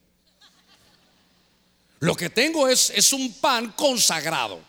Lo 1.99 2.15
que 2.15 2.29
tengo 2.29 2.67
es, 2.67 2.89
es 2.89 3.13
un 3.13 3.33
pan 3.33 3.71
consagrado. 3.71 4.59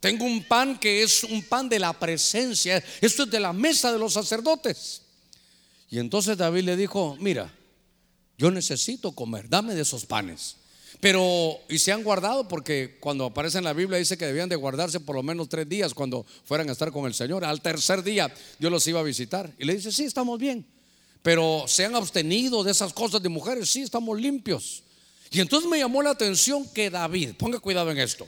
Tengo 0.00 0.24
un 0.24 0.42
pan 0.42 0.80
que 0.80 1.04
es 1.04 1.22
un 1.22 1.44
pan 1.44 1.68
de 1.68 1.78
la 1.78 1.92
presencia. 1.92 2.82
Esto 3.00 3.22
es 3.22 3.30
de 3.30 3.38
la 3.38 3.52
mesa 3.52 3.92
de 3.92 4.00
los 4.00 4.14
sacerdotes. 4.14 5.02
Y 5.88 6.00
entonces 6.00 6.36
David 6.36 6.64
le 6.64 6.76
dijo, 6.76 7.16
mira, 7.20 7.54
yo 8.42 8.50
necesito 8.50 9.12
comer, 9.12 9.48
dame 9.48 9.72
de 9.72 9.82
esos 9.82 10.04
panes. 10.04 10.56
Pero, 10.98 11.60
y 11.68 11.78
se 11.78 11.92
han 11.92 12.02
guardado 12.02 12.48
porque 12.48 12.96
cuando 12.98 13.26
aparece 13.26 13.58
en 13.58 13.64
la 13.64 13.72
Biblia 13.72 13.98
dice 13.98 14.18
que 14.18 14.26
debían 14.26 14.48
de 14.48 14.56
guardarse 14.56 14.98
por 14.98 15.14
lo 15.14 15.22
menos 15.22 15.48
tres 15.48 15.68
días 15.68 15.94
cuando 15.94 16.26
fueran 16.44 16.68
a 16.68 16.72
estar 16.72 16.90
con 16.90 17.06
el 17.06 17.14
Señor. 17.14 17.44
Al 17.44 17.62
tercer 17.62 18.02
día 18.02 18.34
Dios 18.58 18.72
los 18.72 18.84
iba 18.88 18.98
a 18.98 19.04
visitar. 19.04 19.48
Y 19.60 19.64
le 19.64 19.76
dice, 19.76 19.92
sí, 19.92 20.02
estamos 20.02 20.40
bien. 20.40 20.66
Pero 21.22 21.66
se 21.68 21.84
han 21.84 21.94
abstenido 21.94 22.64
de 22.64 22.72
esas 22.72 22.92
cosas 22.92 23.22
de 23.22 23.28
mujeres, 23.28 23.70
sí, 23.70 23.82
estamos 23.82 24.20
limpios. 24.20 24.82
Y 25.30 25.38
entonces 25.38 25.70
me 25.70 25.78
llamó 25.78 26.02
la 26.02 26.10
atención 26.10 26.68
que 26.68 26.90
David, 26.90 27.34
ponga 27.38 27.60
cuidado 27.60 27.92
en 27.92 27.98
esto, 27.98 28.26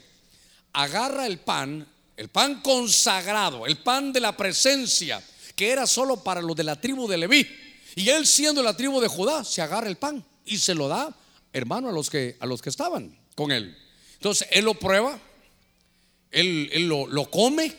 agarra 0.73 1.27
el 1.27 1.39
pan, 1.39 1.89
el 2.17 2.29
pan 2.29 2.63
consagrado, 2.63 3.67
el 3.67 3.79
pan 3.79 4.13
de 4.13 4.21
la 4.21 4.37
presencia, 4.37 5.21
que 5.57 5.71
era 5.71 5.89
solo 5.89 6.23
para 6.23 6.41
los 6.41 6.55
de 6.55 6.63
la 6.63 6.81
tribu 6.81 7.09
de 7.09 7.17
Leví 7.17 7.64
y 7.97 8.09
él 8.09 8.27
siendo 8.27 8.63
la 8.63 8.77
tribu 8.77 9.01
de 9.01 9.09
Judá, 9.09 9.45
se 9.45 9.63
agarra 9.63 9.89
el 9.89 9.97
pan 9.97 10.25
y 10.45 10.59
se 10.59 10.75
lo 10.75 10.89
da, 10.89 11.17
hermano, 11.53 11.89
a 11.89 11.93
los 11.93 12.11
que, 12.11 12.37
a 12.41 12.47
los 12.47 12.61
que 12.61 12.71
estaban 12.71 13.17
con 13.35 13.53
él. 13.53 13.77
Entonces, 14.15 14.49
él 14.51 14.65
lo 14.65 14.75
prueba, 14.75 15.19
él, 16.31 16.89
lo, 16.89 17.07
lo 17.07 17.31
come 17.31 17.75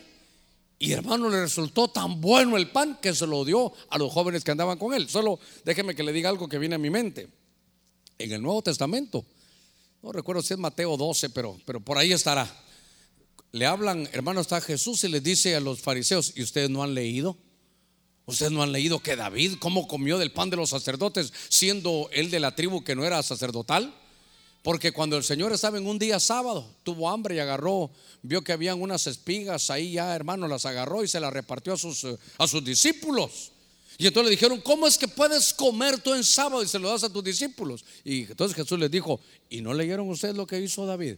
y 0.78 0.91
hermano 0.91 1.30
le 1.30 1.41
resultó 1.41 1.88
tan 1.88 2.21
bueno 2.21 2.58
el 2.58 2.69
pan 2.69 2.99
que 3.01 3.13
se 3.13 3.25
lo 3.25 3.43
dio 3.45 3.71
a 3.89 3.97
los 3.97 4.12
jóvenes 4.12 4.43
que 4.43 4.51
andaban 4.51 4.78
con 4.78 4.93
él. 4.93 5.10
Solo 5.10 5.39
déjeme 5.63 5.95
que 5.95 6.04
le 6.04 6.12
diga 6.12 6.30
algo 6.30 6.47
que 6.47 6.60
viene 6.60 6.75
a 6.75 6.80
mi 6.80 6.89
mente. 6.89 7.28
En 8.17 8.32
el 8.32 8.41
Nuevo 8.41 8.62
Testamento, 8.62 9.25
no 10.01 10.12
recuerdo 10.12 10.41
si 10.41 10.54
es 10.54 10.60
Mateo 10.60 10.95
12, 10.95 11.32
pero, 11.32 11.60
pero 11.65 11.80
por 11.80 11.97
ahí 11.97 12.13
estará. 12.13 12.47
Le 13.51 13.65
hablan, 13.65 14.08
hermano, 14.12 14.41
está 14.41 14.62
Jesús 14.62 15.04
y 15.04 15.10
les 15.10 15.23
dice 15.23 15.56
a 15.56 15.60
los 15.60 15.82
fariseos, 15.82 16.34
¿y 16.36 16.43
ustedes 16.43 16.69
no 16.69 16.84
han 16.84 16.93
leído? 16.93 17.38
Ustedes 18.25 18.51
no 18.51 18.63
han 18.63 18.71
leído 18.71 18.99
que 18.99 19.15
David, 19.15 19.57
cómo 19.59 19.88
comió 19.88 20.17
del 20.17 20.31
pan 20.31 20.49
de 20.49 20.57
los 20.57 20.71
sacerdotes, 20.71 21.31
siendo 21.49 22.09
él 22.11 22.31
de 22.31 22.39
la 22.39 22.55
tribu 22.55 22.83
que 22.83 22.95
no 22.95 23.05
era 23.05 23.21
sacerdotal. 23.21 23.93
Porque 24.63 24.91
cuando 24.91 25.15
el 25.15 25.23
Señor 25.23 25.53
estaba 25.53 25.77
en 25.77 25.85
un 25.85 25.99
día 25.99 26.19
sábado, 26.19 26.67
tuvo 26.81 27.07
hambre 27.07 27.35
y 27.35 27.39
agarró, 27.39 27.91
vio 28.23 28.43
que 28.43 28.51
habían 28.51 28.81
unas 28.81 29.05
espigas 29.05 29.69
ahí 29.69 29.91
ya, 29.91 30.15
hermano, 30.15 30.47
las 30.47 30.65
agarró 30.65 31.03
y 31.03 31.07
se 31.07 31.19
las 31.19 31.31
repartió 31.31 31.73
a 31.73 31.77
sus, 31.77 32.03
eh, 32.03 32.17
a 32.39 32.47
sus 32.47 32.63
discípulos. 32.63 33.51
Y 33.99 34.07
entonces 34.07 34.25
le 34.25 34.31
dijeron, 34.31 34.59
¿cómo 34.61 34.88
es 34.88 34.97
que 34.97 35.07
puedes 35.07 35.53
comer 35.53 35.99
tú 35.99 36.15
en 36.15 36.23
sábado 36.23 36.63
y 36.63 36.67
se 36.67 36.79
lo 36.79 36.89
das 36.89 37.03
a 37.03 37.13
tus 37.13 37.23
discípulos? 37.23 37.85
Y 38.03 38.23
entonces 38.23 38.55
Jesús 38.55 38.79
les 38.79 38.89
dijo, 38.89 39.19
¿y 39.51 39.61
no 39.61 39.71
leyeron 39.71 40.09
ustedes 40.09 40.35
lo 40.35 40.47
que 40.47 40.59
hizo 40.59 40.88
David? 40.88 41.17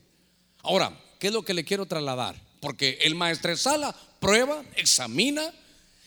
Ahora, 0.63 1.01
¿qué 1.17 1.27
es 1.27 1.33
lo 1.33 1.43
que 1.43 1.53
le 1.53 1.63
quiero 1.63 1.85
trasladar? 1.85 2.35
Porque 2.59 2.99
el 3.01 3.15
maestresala 3.15 3.95
prueba, 4.19 4.61
examina, 4.75 5.53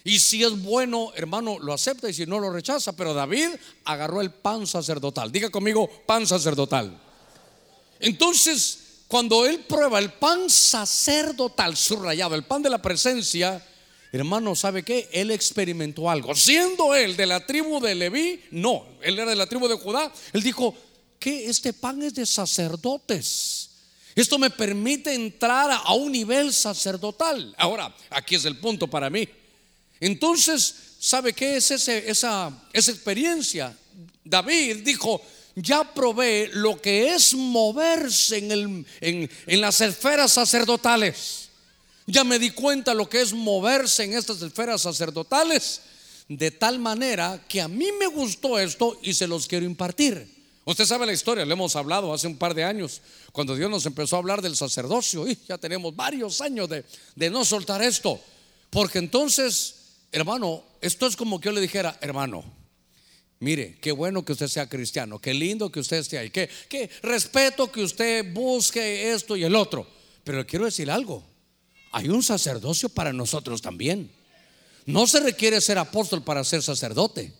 y 0.05 0.19
si 0.19 0.43
es 0.43 0.63
bueno, 0.63 1.13
hermano, 1.15 1.59
lo 1.59 1.73
acepta 1.73 2.09
y 2.09 2.15
si 2.15 2.27
no 2.27 2.39
lo 2.39 2.51
rechaza. 2.51 2.97
Pero 2.97 3.15
David 3.15 3.49
agarró 3.85 4.21
el 4.21 4.31
pan 4.31 4.67
sacerdotal. 4.67 5.31
Diga 5.31 5.51
conmigo, 5.51 5.89
pan 6.07 6.27
sacerdotal. 6.27 6.99
Entonces, 7.99 9.05
cuando 9.09 9.45
él 9.47 9.61
prueba 9.61 9.99
el 9.99 10.13
pan 10.13 10.49
sacerdotal 10.49 11.77
subrayado, 11.77 12.35
el 12.35 12.45
pan 12.45 12.63
de 12.63 12.71
la 12.71 12.81
presencia, 12.81 13.65
hermano, 14.13 14.55
¿sabe 14.55 14.83
qué? 14.83 15.09
Él 15.13 15.31
experimentó 15.31 16.09
algo. 16.09 16.35
Siendo 16.35 16.95
él 16.95 17.17
de 17.17 17.27
la 17.27 17.45
tribu 17.45 17.81
de 17.81 17.95
Leví, 17.95 18.43
no, 18.53 18.87
él 19.03 19.19
era 19.19 19.29
de 19.29 19.37
la 19.37 19.47
tribu 19.47 19.69
de 19.69 19.75
Judá, 19.75 20.11
él 20.33 20.43
dijo, 20.43 20.75
que 21.21 21.47
este 21.51 21.73
pan 21.73 22.03
es 22.03 22.15
de 22.15 22.27
sacerdotes. 22.27 23.69
Esto 24.17 24.39
me 24.39 24.51
permite 24.51 25.15
entrar 25.15 25.71
a 25.71 25.93
un 25.93 26.11
nivel 26.11 26.53
sacerdotal. 26.53 27.55
Ahora, 27.59 27.95
aquí 28.09 28.35
es 28.35 28.45
el 28.47 28.57
punto 28.59 28.89
para 28.89 29.09
mí. 29.11 29.29
Entonces, 30.01 30.75
¿sabe 30.99 31.33
qué 31.33 31.57
es 31.57 31.71
esa, 31.71 32.53
esa 32.73 32.91
experiencia? 32.91 33.77
David 34.25 34.79
dijo, 34.79 35.21
ya 35.55 35.85
probé 35.95 36.51
lo 36.55 36.81
que 36.81 37.15
es 37.15 37.35
moverse 37.35 38.39
en, 38.39 38.53
el, 38.53 38.87
en, 39.01 39.31
en 39.47 39.61
las 39.61 39.81
esferas 39.81 40.33
sacerdotales. 40.33 41.49
Ya 42.07 42.25
me 42.25 42.39
di 42.39 42.51
cuenta 42.51 42.95
lo 42.95 43.09
que 43.09 43.21
es 43.21 43.33
moverse 43.33 44.05
en 44.05 44.15
estas 44.15 44.41
esferas 44.43 44.83
sacerdotales. 44.83 45.83
De 46.29 46.51
tal 46.51 46.79
manera 46.79 47.45
que 47.49 47.61
a 47.61 47.69
mí 47.69 47.89
me 47.99 48.07
gustó 48.07 48.59
esto 48.59 48.99
y 49.03 49.15
se 49.15 49.27
los 49.27 49.47
quiero 49.47 49.67
impartir. 49.67 50.41
Usted 50.65 50.85
sabe 50.85 51.07
la 51.07 51.13
historia, 51.13 51.45
le 51.45 51.53
hemos 51.53 51.75
hablado 51.75 52.15
hace 52.15 52.29
un 52.29 52.37
par 52.37 52.55
de 52.55 52.63
años, 52.63 53.01
cuando 53.33 53.57
Dios 53.57 53.69
nos 53.69 53.87
empezó 53.87 54.15
a 54.15 54.21
hablar 54.21 54.41
del 54.41 54.55
sacerdocio, 54.55 55.27
y 55.27 55.37
ya 55.49 55.59
tenemos 55.59 55.97
varios 55.97 56.41
años 56.41 56.69
de, 56.69 56.85
de 57.17 57.31
no 57.31 57.45
soltar 57.45 57.83
esto. 57.83 58.21
Porque 58.71 58.99
entonces, 58.99 59.75
hermano, 60.13 60.63
esto 60.81 61.07
es 61.07 61.17
como 61.17 61.41
que 61.41 61.47
yo 61.47 61.53
le 61.53 61.61
dijera, 61.61 61.97
hermano, 62.01 62.45
Mire, 63.43 63.79
qué 63.81 63.91
bueno 63.91 64.23
que 64.23 64.33
usted 64.33 64.49
sea 64.49 64.69
cristiano, 64.69 65.19
qué 65.19 65.33
lindo 65.33 65.73
que 65.73 65.81
usted 65.81 65.97
esté 65.97 66.19
ahí, 66.19 66.29
qué, 66.29 66.51
qué, 66.69 66.91
respeto 67.03 67.73
que 67.73 67.83
usted 67.83 68.35
busque 68.35 69.13
esto 69.13 69.35
y 69.35 69.45
el 69.45 69.57
otro. 69.57 69.87
Pero 70.25 70.39
le 70.39 70.47
quiero 70.47 70.67
decir 70.67 70.91
algo, 70.91 71.25
hay 71.91 72.11
un 72.11 72.23
sacerdocio 72.23 72.91
para 72.91 73.15
nosotros 73.15 73.63
también. 73.63 74.11
No 74.85 75.07
se 75.07 75.21
requiere 75.21 75.59
ser 75.63 75.79
apóstol 75.79 76.23
para 76.23 76.45
ser 76.45 76.63
sacerdote. 76.63 77.33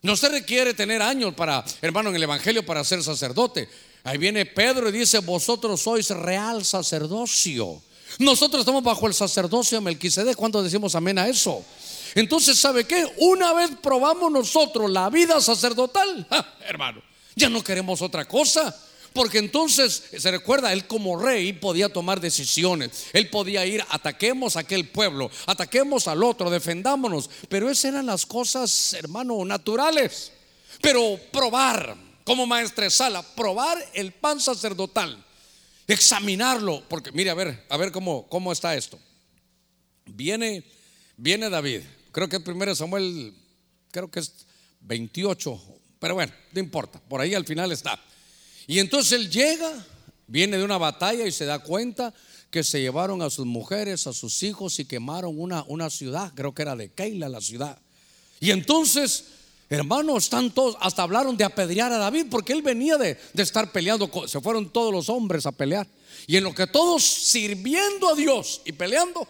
No 0.00 0.16
se 0.16 0.30
requiere 0.30 0.72
tener 0.72 1.02
años 1.02 1.34
para, 1.34 1.62
hermano, 1.82 2.08
en 2.08 2.16
el 2.16 2.22
Evangelio 2.22 2.64
para 2.64 2.82
ser 2.82 3.02
sacerdote. 3.02 3.68
Ahí 4.04 4.16
viene 4.16 4.46
Pedro 4.46 4.88
y 4.88 4.92
dice, 4.92 5.18
vosotros 5.18 5.82
sois 5.82 6.08
real 6.10 6.64
sacerdocio. 6.64 7.82
Nosotros 8.18 8.60
estamos 8.60 8.82
bajo 8.82 9.06
el 9.06 9.14
sacerdocio 9.14 9.78
de 9.78 9.84
Melquisedec. 9.84 10.34
¿Cuándo 10.34 10.62
decimos 10.62 10.94
amén 10.94 11.18
a 11.18 11.28
eso? 11.28 11.62
Entonces, 12.14 12.58
¿sabe 12.58 12.84
qué? 12.84 13.06
Una 13.18 13.52
vez 13.52 13.70
probamos 13.82 14.30
nosotros 14.30 14.90
la 14.90 15.08
vida 15.10 15.40
sacerdotal, 15.40 16.26
hermano, 16.66 17.02
ya 17.34 17.48
no 17.48 17.62
queremos 17.64 18.02
otra 18.02 18.26
cosa. 18.26 18.74
Porque 19.12 19.38
entonces, 19.38 20.04
se 20.16 20.30
recuerda, 20.30 20.72
él 20.72 20.86
como 20.86 21.18
rey 21.18 21.52
podía 21.52 21.90
tomar 21.90 22.20
decisiones. 22.20 23.08
Él 23.12 23.28
podía 23.28 23.66
ir, 23.66 23.84
ataquemos 23.90 24.56
a 24.56 24.60
aquel 24.60 24.88
pueblo, 24.88 25.30
ataquemos 25.46 26.08
al 26.08 26.22
otro, 26.22 26.50
defendámonos. 26.50 27.28
Pero 27.48 27.70
esas 27.70 27.86
eran 27.86 28.06
las 28.06 28.24
cosas, 28.24 28.94
hermano, 28.94 29.44
naturales. 29.44 30.32
Pero 30.80 31.18
probar, 31.30 31.94
como 32.24 32.46
maestresala, 32.46 33.22
probar 33.22 33.78
el 33.92 34.12
pan 34.12 34.40
sacerdotal, 34.40 35.22
examinarlo. 35.86 36.82
Porque 36.88 37.12
mire, 37.12 37.30
a 37.30 37.34
ver, 37.34 37.66
a 37.68 37.76
ver 37.76 37.92
cómo, 37.92 38.26
cómo 38.28 38.50
está 38.50 38.74
esto. 38.74 38.98
Viene, 40.06 40.64
viene 41.18 41.50
David. 41.50 41.82
Creo 42.12 42.28
que 42.28 42.40
primero 42.40 42.74
Samuel, 42.76 43.34
creo 43.90 44.10
que 44.10 44.20
es 44.20 44.46
28, 44.80 45.60
pero 45.98 46.14
bueno, 46.14 46.32
no 46.52 46.60
importa, 46.60 47.00
por 47.00 47.20
ahí 47.20 47.34
al 47.34 47.46
final 47.46 47.72
está. 47.72 47.98
Y 48.66 48.78
entonces 48.78 49.12
él 49.12 49.30
llega, 49.30 49.84
viene 50.26 50.58
de 50.58 50.64
una 50.64 50.78
batalla 50.78 51.26
y 51.26 51.32
se 51.32 51.46
da 51.46 51.58
cuenta 51.58 52.14
que 52.50 52.62
se 52.62 52.82
llevaron 52.82 53.22
a 53.22 53.30
sus 53.30 53.46
mujeres, 53.46 54.06
a 54.06 54.12
sus 54.12 54.42
hijos 54.42 54.78
y 54.78 54.84
quemaron 54.84 55.40
una, 55.40 55.64
una 55.68 55.88
ciudad, 55.88 56.32
creo 56.34 56.54
que 56.54 56.62
era 56.62 56.76
de 56.76 56.92
Keila 56.92 57.30
la 57.30 57.40
ciudad. 57.40 57.80
Y 58.40 58.50
entonces, 58.50 59.24
hermanos, 59.70 60.24
están 60.24 60.50
todos, 60.50 60.76
hasta 60.80 61.02
hablaron 61.02 61.36
de 61.36 61.44
apedrear 61.44 61.92
a 61.92 61.96
David 61.96 62.26
porque 62.30 62.52
él 62.52 62.60
venía 62.60 62.98
de, 62.98 63.18
estar 63.34 63.72
peleando, 63.72 64.10
se 64.28 64.40
fueron 64.42 64.70
todos 64.70 64.92
los 64.92 65.08
hombres 65.08 65.46
a 65.46 65.52
pelear. 65.52 65.88
Y 66.26 66.36
en 66.36 66.44
lo 66.44 66.54
que 66.54 66.66
todos 66.66 67.02
sirviendo 67.02 68.10
a 68.10 68.14
Dios 68.14 68.60
y 68.66 68.72
peleando, 68.72 69.26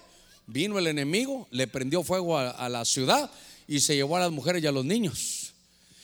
vino 0.46 0.78
el 0.78 0.86
enemigo, 0.86 1.48
le 1.50 1.66
prendió 1.66 2.02
fuego 2.02 2.38
a 2.38 2.68
la 2.68 2.84
ciudad 2.84 3.30
y 3.66 3.80
se 3.80 3.94
llevó 3.94 4.16
a 4.16 4.20
las 4.20 4.30
mujeres 4.30 4.62
y 4.62 4.66
a 4.66 4.72
los 4.72 4.84
niños. 4.84 5.52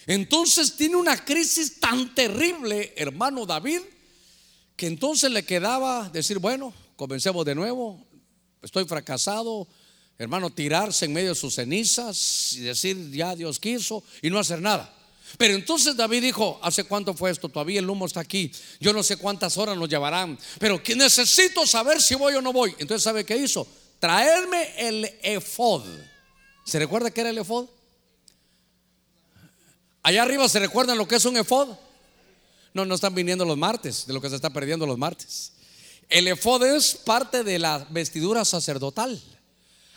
Entonces 0.07 0.75
tiene 0.75 0.97
una 0.97 1.23
crisis 1.23 1.79
tan 1.81 2.15
terrible, 2.15 2.95
hermano 2.97 3.45
David, 3.45 3.81
que 4.75 4.87
entonces 4.87 5.31
le 5.31 5.45
quedaba 5.45 6.09
decir, 6.09 6.39
bueno, 6.39 6.73
comencemos 6.97 7.45
de 7.45 7.55
nuevo, 7.55 8.07
estoy 8.63 8.87
fracasado, 8.87 9.69
hermano, 10.17 10.49
tirarse 10.49 11.05
en 11.05 11.13
medio 11.13 11.31
de 11.31 11.35
sus 11.35 11.57
cenizas 11.57 12.55
y 12.55 12.61
decir, 12.61 13.11
ya 13.11 13.37
Dios 13.37 13.61
quiso 13.61 14.03
y 14.23 14.31
no 14.31 14.39
hacer 14.39 14.63
nada. 14.63 14.95
Pero 15.37 15.55
entonces 15.55 15.95
David 15.95 16.23
dijo, 16.23 16.59
¿hace 16.63 16.85
cuánto 16.85 17.13
fue 17.13 17.31
esto? 17.31 17.51
Todavía 17.51 17.81
el 17.81 17.91
humo 17.91 18.07
está 18.07 18.21
aquí. 18.21 18.51
Yo 18.81 18.95
no 18.95 19.03
sé 19.03 19.19
cuántas 19.19 19.59
horas 19.59 19.77
nos 19.77 19.91
llevarán, 19.91 20.39
pero 20.59 20.81
necesito 20.97 21.67
saber 21.67 22.01
si 22.01 22.15
voy 22.15 22.35
o 22.35 22.41
no 22.41 22.53
voy. 22.53 22.75
Entonces, 22.79 23.03
¿sabe 23.03 23.25
qué 23.25 23.37
hizo? 23.37 23.67
Traerme 23.99 24.75
el 24.77 25.05
efod. 25.23 25.85
¿Se 26.65 26.79
recuerda 26.79 27.11
que 27.11 27.21
era 27.21 27.31
el 27.31 27.39
efod? 27.39 27.69
Allá 30.03 30.23
arriba 30.23 30.49
se 30.49 30.61
recuerdan 30.61 30.99
lo 30.99 31.09
que 31.09 31.17
es 31.17 31.25
un 31.25 31.37
efod. 31.37 31.77
No, 32.75 32.85
no 32.85 32.95
están 32.95 33.15
viniendo 33.15 33.45
los 33.45 33.57
martes, 33.57 34.07
de 34.07 34.13
lo 34.13 34.21
que 34.21 34.29
se 34.29 34.37
está 34.37 34.51
perdiendo 34.51 34.87
los 34.87 34.99
martes. 34.99 35.53
El 36.09 36.29
efod 36.29 36.65
es 36.65 36.95
parte 36.95 37.43
de 37.43 37.59
la 37.59 37.87
vestidura 37.91 38.45
sacerdotal. 38.45 39.21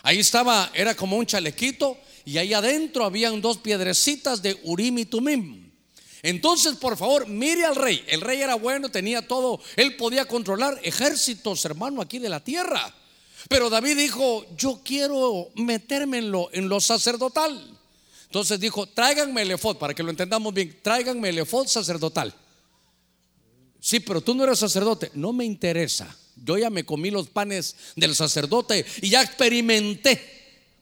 Ahí 0.03 0.19
estaba, 0.19 0.71
era 0.73 0.95
como 0.95 1.17
un 1.17 1.25
chalequito 1.25 1.97
y 2.25 2.37
ahí 2.37 2.53
adentro 2.53 3.05
habían 3.05 3.39
dos 3.39 3.57
piedrecitas 3.57 4.41
de 4.41 4.59
Urim 4.63 4.97
y 4.97 5.05
Tumim. 5.05 5.71
Entonces, 6.23 6.75
por 6.75 6.97
favor, 6.97 7.27
mire 7.27 7.65
al 7.65 7.75
rey. 7.75 8.03
El 8.07 8.21
rey 8.21 8.41
era 8.41 8.55
bueno, 8.55 8.89
tenía 8.89 9.27
todo, 9.27 9.59
él 9.75 9.95
podía 9.95 10.25
controlar 10.25 10.79
ejércitos, 10.83 11.63
hermano, 11.65 12.01
aquí 12.01 12.19
de 12.19 12.29
la 12.29 12.43
tierra. 12.43 12.93
Pero 13.49 13.69
David 13.69 13.97
dijo, 13.97 14.45
yo 14.57 14.81
quiero 14.83 15.49
meterme 15.55 16.19
en 16.19 16.31
lo, 16.31 16.49
en 16.53 16.69
lo 16.69 16.79
sacerdotal. 16.79 17.77
Entonces 18.25 18.59
dijo, 18.59 18.87
tráiganme 18.87 19.41
el 19.41 19.51
efod, 19.51 19.77
para 19.77 19.93
que 19.93 20.03
lo 20.03 20.09
entendamos 20.09 20.53
bien, 20.53 20.79
tráiganme 20.81 21.29
el 21.29 21.39
efod 21.39 21.67
sacerdotal. 21.67 22.33
Sí, 23.79 23.99
pero 23.99 24.21
tú 24.21 24.35
no 24.35 24.43
eres 24.43 24.59
sacerdote, 24.59 25.11
no 25.15 25.33
me 25.33 25.43
interesa. 25.43 26.15
Yo 26.35 26.57
ya 26.57 26.69
me 26.69 26.85
comí 26.85 27.11
los 27.11 27.27
panes 27.27 27.75
del 27.95 28.15
sacerdote 28.15 28.85
y 29.01 29.09
ya 29.09 29.21
experimenté 29.21 30.21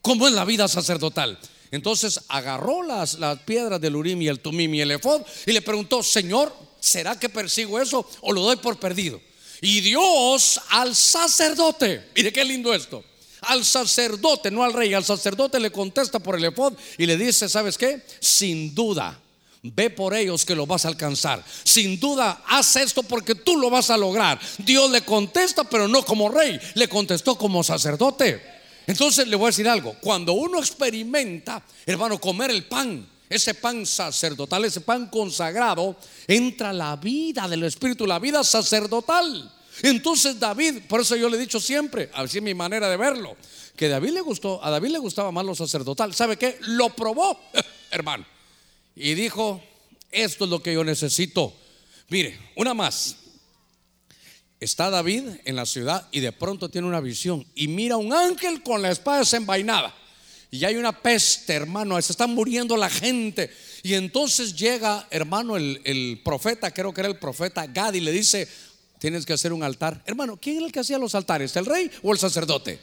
cómo 0.01 0.27
es 0.27 0.33
la 0.33 0.45
vida 0.45 0.67
sacerdotal. 0.67 1.39
Entonces 1.71 2.21
agarró 2.27 2.83
las, 2.83 3.19
las 3.19 3.39
piedras 3.39 3.79
del 3.79 3.95
Urim 3.95 4.21
y 4.21 4.27
el 4.27 4.39
Tumim 4.39 4.73
y 4.75 4.81
el 4.81 4.91
efod 4.91 5.21
y 5.45 5.51
le 5.51 5.61
preguntó, 5.61 6.03
Señor, 6.03 6.53
¿será 6.79 7.19
que 7.19 7.29
persigo 7.29 7.79
eso 7.79 8.07
o 8.21 8.31
lo 8.31 8.41
doy 8.41 8.57
por 8.57 8.79
perdido? 8.79 9.21
Y 9.61 9.81
Dios 9.81 10.59
al 10.69 10.95
sacerdote, 10.95 12.09
mire 12.15 12.31
qué 12.31 12.45
lindo 12.45 12.73
esto, 12.73 13.03
al 13.41 13.63
sacerdote, 13.65 14.51
no 14.51 14.63
al 14.63 14.73
rey, 14.73 14.93
al 14.93 15.03
sacerdote 15.03 15.59
le 15.59 15.71
contesta 15.71 16.19
por 16.19 16.37
el 16.37 16.45
efod 16.45 16.73
y 16.97 17.05
le 17.05 17.17
dice, 17.17 17.49
¿sabes 17.49 17.77
qué? 17.77 18.01
Sin 18.19 18.73
duda, 18.73 19.19
ve 19.63 19.89
por 19.89 20.13
ellos 20.13 20.45
que 20.45 20.55
lo 20.55 20.65
vas 20.65 20.85
a 20.85 20.89
alcanzar. 20.89 21.43
Sin 21.63 21.99
duda, 21.99 22.43
haz 22.47 22.75
esto 22.77 23.03
porque 23.03 23.35
tú 23.35 23.57
lo 23.57 23.69
vas 23.69 23.89
a 23.89 23.97
lograr. 23.97 24.39
Dios 24.59 24.89
le 24.91 25.01
contesta, 25.01 25.63
pero 25.63 25.87
no 25.87 26.03
como 26.05 26.29
rey, 26.29 26.59
le 26.75 26.87
contestó 26.87 27.37
como 27.37 27.63
sacerdote. 27.63 28.41
Entonces 28.87 29.27
le 29.27 29.35
voy 29.35 29.45
a 29.45 29.49
decir 29.49 29.69
algo, 29.69 29.95
cuando 30.01 30.33
uno 30.33 30.59
experimenta, 30.59 31.63
hermano, 31.85 32.19
comer 32.19 32.49
el 32.49 32.65
pan, 32.65 33.07
ese 33.29 33.53
pan 33.53 33.85
sacerdotal, 33.85 34.65
ese 34.65 34.81
pan 34.81 35.07
consagrado, 35.07 35.95
entra 36.27 36.73
la 36.73 36.95
vida 36.95 37.47
del 37.47 37.63
Espíritu, 37.63 38.07
la 38.07 38.19
vida 38.19 38.43
sacerdotal. 38.43 39.53
Entonces 39.83 40.39
David, 40.39 40.81
por 40.89 41.01
eso 41.01 41.15
yo 41.15 41.29
le 41.29 41.37
he 41.37 41.39
dicho 41.39 41.59
siempre, 41.59 42.09
así 42.13 42.39
es 42.39 42.43
mi 42.43 42.53
manera 42.53 42.89
de 42.89 42.97
verlo, 42.97 43.37
que 43.75 43.87
David 43.87 44.11
le 44.11 44.21
gustó, 44.21 44.63
a 44.63 44.69
David 44.69 44.89
le 44.89 44.99
gustaba 44.99 45.31
más 45.31 45.45
lo 45.45 45.55
sacerdotal. 45.55 46.13
¿Sabe 46.13 46.37
qué? 46.37 46.57
Lo 46.61 46.89
probó, 46.89 47.39
hermano. 47.91 48.25
Y 48.95 49.13
dijo, 49.13 49.61
esto 50.11 50.45
es 50.45 50.49
lo 50.49 50.61
que 50.61 50.73
yo 50.73 50.83
necesito. 50.83 51.53
Mire, 52.09 52.37
una 52.55 52.73
más. 52.73 53.15
Está 54.59 54.89
David 54.89 55.23
en 55.45 55.55
la 55.55 55.65
ciudad 55.65 56.07
y 56.11 56.19
de 56.19 56.33
pronto 56.33 56.67
tiene 56.69 56.87
una 56.87 56.99
visión 56.99 57.45
y 57.55 57.69
mira 57.69 57.95
un 57.95 58.11
ángel 58.11 58.61
con 58.61 58.81
la 58.81 58.91
espada 58.91 59.19
desenvainada. 59.19 59.95
Y 60.51 60.65
hay 60.65 60.75
una 60.75 60.91
peste, 60.91 61.53
hermano, 61.53 62.01
se 62.01 62.11
está 62.11 62.25
muriendo 62.25 62.75
la 62.75 62.89
gente. 62.89 63.51
Y 63.83 63.93
entonces 63.93 64.55
llega, 64.55 65.07
hermano, 65.11 65.57
el, 65.57 65.79
el 65.83 66.21
profeta, 66.23 66.71
creo 66.71 66.93
que 66.93 67.01
era 67.01 67.09
el 67.09 67.19
profeta 67.19 67.67
Gad, 67.67 67.93
y 67.93 67.99
le 67.99 68.11
dice, 68.11 68.47
tienes 68.97 69.25
que 69.25 69.33
hacer 69.33 69.53
un 69.53 69.63
altar. 69.63 70.01
Hermano, 70.05 70.37
¿quién 70.37 70.57
es 70.57 70.63
el 70.63 70.71
que 70.71 70.79
hacía 70.79 70.97
los 70.97 71.13
altares? 71.15 71.55
¿El 71.55 71.65
rey 71.65 71.89
o 72.01 72.11
el 72.11 72.19
sacerdote? 72.19 72.79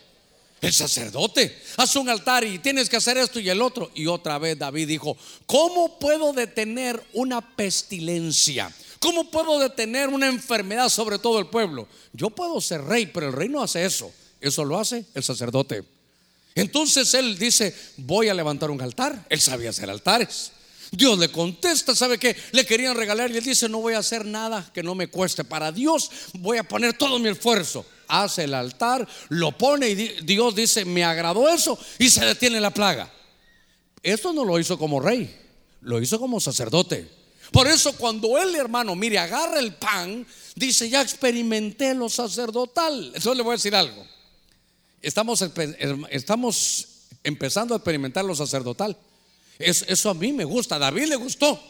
El 0.60 0.72
sacerdote. 0.72 1.56
Haz 1.76 1.96
un 1.96 2.08
altar 2.08 2.44
y 2.44 2.58
tienes 2.58 2.88
que 2.88 2.96
hacer 2.96 3.18
esto 3.18 3.38
y 3.40 3.48
el 3.48 3.60
otro. 3.60 3.90
Y 3.94 4.06
otra 4.06 4.38
vez 4.38 4.58
David 4.58 4.88
dijo, 4.88 5.16
¿cómo 5.44 5.98
puedo 5.98 6.32
detener 6.32 7.02
una 7.12 7.56
pestilencia? 7.56 8.72
¿Cómo 8.98 9.30
puedo 9.30 9.58
detener 9.58 10.08
una 10.08 10.26
enfermedad 10.26 10.88
sobre 10.88 11.18
todo 11.18 11.38
el 11.38 11.46
pueblo? 11.46 11.86
Yo 12.12 12.30
puedo 12.30 12.60
ser 12.60 12.82
rey, 12.82 13.06
pero 13.06 13.28
el 13.28 13.32
rey 13.34 13.48
no 13.48 13.62
hace 13.62 13.84
eso. 13.84 14.10
Eso 14.40 14.64
lo 14.64 14.78
hace 14.78 15.04
el 15.14 15.22
sacerdote. 15.22 15.95
Entonces 16.57 17.12
él 17.14 17.38
dice, 17.38 17.74
voy 17.98 18.28
a 18.28 18.34
levantar 18.34 18.70
un 18.70 18.80
altar. 18.80 19.26
Él 19.28 19.40
sabía 19.40 19.70
hacer 19.70 19.90
altares. 19.90 20.52
Dios 20.90 21.18
le 21.18 21.30
contesta, 21.30 21.94
¿sabe 21.94 22.16
qué? 22.16 22.34
Le 22.52 22.64
querían 22.64 22.96
regalar 22.96 23.30
y 23.30 23.36
él 23.36 23.44
dice, 23.44 23.68
no 23.68 23.80
voy 23.80 23.92
a 23.92 23.98
hacer 23.98 24.24
nada 24.24 24.68
que 24.72 24.82
no 24.82 24.94
me 24.94 25.09
cueste. 25.09 25.44
Para 25.44 25.70
Dios 25.70 26.11
voy 26.34 26.57
a 26.57 26.64
poner 26.64 26.96
todo 26.96 27.18
mi 27.18 27.28
esfuerzo. 27.28 27.84
Hace 28.09 28.44
el 28.44 28.54
altar, 28.54 29.07
lo 29.28 29.52
pone 29.52 29.90
y 29.90 29.94
Dios 29.94 30.54
dice, 30.54 30.84
me 30.86 31.04
agradó 31.04 31.48
eso 31.48 31.78
y 31.98 32.09
se 32.09 32.24
detiene 32.24 32.59
la 32.59 32.70
plaga. 32.70 33.12
Esto 34.02 34.32
no 34.32 34.44
lo 34.44 34.59
hizo 34.59 34.78
como 34.78 34.98
rey, 34.98 35.36
lo 35.82 36.00
hizo 36.00 36.18
como 36.18 36.40
sacerdote. 36.40 37.11
Por 37.52 37.66
eso 37.66 37.92
cuando 37.96 38.38
él, 38.38 38.54
hermano, 38.54 38.94
mire, 38.94 39.18
agarra 39.18 39.59
el 39.59 39.74
pan, 39.74 40.26
dice, 40.54 40.88
ya 40.88 41.02
experimenté 41.02 41.94
lo 41.94 42.09
sacerdotal. 42.09 43.07
Entonces 43.09 43.36
le 43.36 43.42
voy 43.42 43.52
a 43.52 43.57
decir 43.57 43.74
algo. 43.74 44.15
Estamos, 45.03 45.44
estamos 46.11 46.88
empezando 47.22 47.74
a 47.74 47.78
experimentar 47.78 48.24
lo 48.24 48.34
sacerdotal. 48.34 48.97
eso 49.59 50.11
a 50.11 50.14
mí 50.14 50.32
me 50.32 50.44
gusta, 50.44 50.76
a 50.76 50.78
David 50.78 51.07
le 51.07 51.16
gustó. 51.16 51.61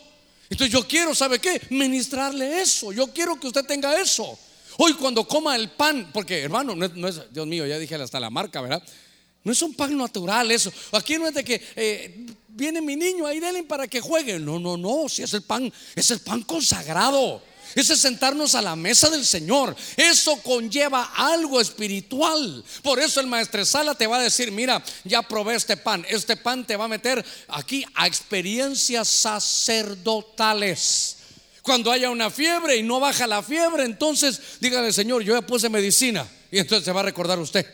Entonces 0.48 0.72
yo 0.72 0.86
quiero, 0.86 1.14
¿sabe 1.14 1.38
qué? 1.38 1.60
Ministrarle 1.70 2.60
eso. 2.60 2.92
Yo 2.92 3.08
quiero 3.08 3.38
que 3.38 3.48
usted 3.48 3.64
tenga 3.64 4.00
eso. 4.00 4.38
Hoy 4.78 4.94
cuando 4.94 5.26
coma 5.26 5.56
el 5.56 5.70
pan, 5.70 6.10
porque 6.12 6.40
hermano, 6.40 6.76
no 6.76 7.08
es, 7.08 7.32
Dios 7.32 7.46
mío, 7.46 7.66
ya 7.66 7.78
dije 7.78 7.94
hasta 7.94 8.20
la 8.20 8.30
marca, 8.30 8.60
¿verdad? 8.60 8.82
No 9.42 9.52
es 9.52 9.62
un 9.62 9.74
pan 9.74 9.96
natural 9.96 10.50
eso. 10.50 10.72
Aquí 10.92 11.18
no 11.18 11.26
es 11.26 11.34
de 11.34 11.44
que 11.44 11.62
eh, 11.76 12.26
viene 12.48 12.80
mi 12.80 12.96
niño 12.96 13.26
ahí, 13.26 13.40
denle 13.40 13.62
para 13.62 13.86
que 13.86 14.00
juegue. 14.00 14.38
No, 14.38 14.58
no, 14.58 14.76
no. 14.76 15.08
Si 15.08 15.22
es 15.22 15.32
el 15.34 15.42
pan, 15.42 15.72
es 15.94 16.10
el 16.10 16.20
pan 16.20 16.42
consagrado. 16.42 17.42
Ese 17.76 17.92
es 17.92 18.00
sentarnos 18.00 18.54
a 18.54 18.62
la 18.62 18.74
mesa 18.74 19.10
del 19.10 19.26
Señor. 19.26 19.76
Eso 19.98 20.40
conlleva 20.42 21.12
algo 21.14 21.60
espiritual. 21.60 22.64
Por 22.82 22.98
eso 22.98 23.20
el 23.20 23.26
maestresala 23.26 23.94
te 23.94 24.06
va 24.06 24.16
a 24.16 24.22
decir, 24.22 24.50
mira, 24.50 24.82
ya 25.04 25.20
probé 25.20 25.56
este 25.56 25.76
pan. 25.76 26.02
Este 26.08 26.38
pan 26.38 26.66
te 26.66 26.74
va 26.74 26.86
a 26.86 26.88
meter 26.88 27.22
aquí 27.48 27.84
a 27.94 28.06
experiencias 28.06 29.08
sacerdotales. 29.08 31.18
Cuando 31.60 31.92
haya 31.92 32.08
una 32.08 32.30
fiebre 32.30 32.76
y 32.76 32.82
no 32.82 32.98
baja 32.98 33.26
la 33.26 33.42
fiebre, 33.42 33.84
entonces 33.84 34.40
dígale, 34.58 34.90
Señor, 34.90 35.22
yo 35.22 35.34
ya 35.34 35.46
puse 35.46 35.68
medicina. 35.68 36.26
Y 36.50 36.60
entonces 36.60 36.82
se 36.82 36.92
va 36.92 37.00
a 37.00 37.04
recordar 37.04 37.38
usted. 37.38 37.66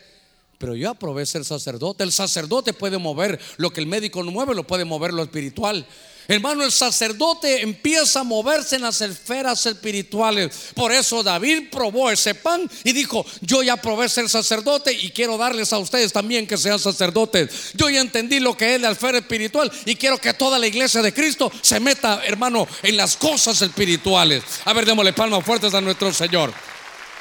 Pero 0.59 0.75
yo 0.75 0.91
aprobé 0.91 1.27
ser 1.27 1.45
sacerdote. 1.45 2.03
El 2.03 2.11
sacerdote 2.11 2.73
puede 2.73 2.99
mover 2.99 3.39
lo 3.57 3.71
que 3.71 3.81
el 3.81 3.87
médico 3.87 4.25
no 4.25 4.33
mueve, 4.33 4.57
lo 4.57 4.67
puede 4.67 4.85
mover 4.85 5.13
lo 5.13 5.23
espiritual. 5.23 5.87
Hermano, 6.29 6.65
el 6.65 6.73
sacerdote 6.73 7.63
empieza 7.63 8.21
a 8.21 8.25
moverse 8.25 8.77
en 8.77 8.83
las 8.83 9.01
esferas 9.01 9.67
espirituales. 9.67 10.71
Por 10.75 10.93
eso 10.93 11.23
David 11.23 11.69
probó 11.71 12.11
ese 12.11 12.35
pan 12.35 12.71
y 12.85 12.93
dijo, 12.93 13.25
yo 13.41 13.63
ya 13.63 13.77
probé 13.77 14.09
ser 14.09 14.29
sacerdote 14.29 14.93
y 14.93 15.11
quiero 15.11 15.37
darles 15.37 15.73
a 15.73 15.79
ustedes 15.79 16.13
también 16.13 16.47
que 16.47 16.57
sean 16.57 16.79
sacerdotes. 16.79 17.73
Yo 17.75 17.91
ya 17.91 18.01
entendí 18.01 18.41
lo 18.41 18.57
que 18.57 18.75
es 18.75 18.81
la 18.81 18.91
esfera 18.91 19.19
espiritual 19.19 19.71
y 19.85 19.97
quiero 19.97 20.19
que 20.19 20.35
toda 20.35 20.59
la 20.59 20.67
iglesia 20.67 21.03
de 21.03 21.13
Cristo 21.13 21.51
se 21.61 21.81
meta, 21.81 22.23
hermano, 22.25 22.67
en 22.83 22.97
las 22.97 23.17
cosas 23.17 23.61
espirituales. 23.63 24.43
A 24.65 24.73
ver, 24.73 24.87
démosle 24.87 25.13
palmas 25.13 25.45
fuertes 25.45 25.75
a 25.75 25.81
nuestro 25.81 26.13
Señor. 26.13 26.53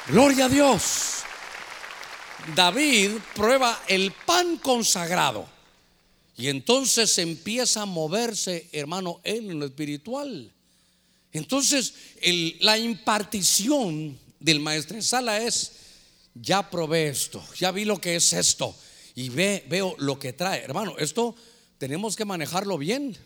Gloria 0.08 0.46
a 0.46 0.48
Dios. 0.48 0.82
David 2.54 3.10
prueba 3.34 3.80
el 3.86 4.12
pan 4.12 4.56
consagrado. 4.56 5.46
Y 6.42 6.48
entonces 6.48 7.16
empieza 7.18 7.82
a 7.82 7.86
moverse, 7.86 8.68
hermano, 8.72 9.20
en 9.22 9.60
lo 9.60 9.64
espiritual. 9.64 10.50
Entonces, 11.30 11.94
la 12.58 12.76
impartición 12.76 14.18
del 14.40 14.58
maestresala 14.58 15.40
es, 15.40 15.70
ya 16.34 16.68
probé 16.68 17.06
esto, 17.06 17.40
ya 17.56 17.70
vi 17.70 17.84
lo 17.84 18.00
que 18.00 18.16
es 18.16 18.32
esto 18.32 18.74
y 19.14 19.28
ve, 19.28 19.64
veo 19.68 19.94
lo 19.98 20.18
que 20.18 20.32
trae. 20.32 20.64
Hermano, 20.64 20.96
esto 20.98 21.36
tenemos 21.78 22.16
que 22.16 22.24
manejarlo 22.24 22.76
bien, 22.76 23.16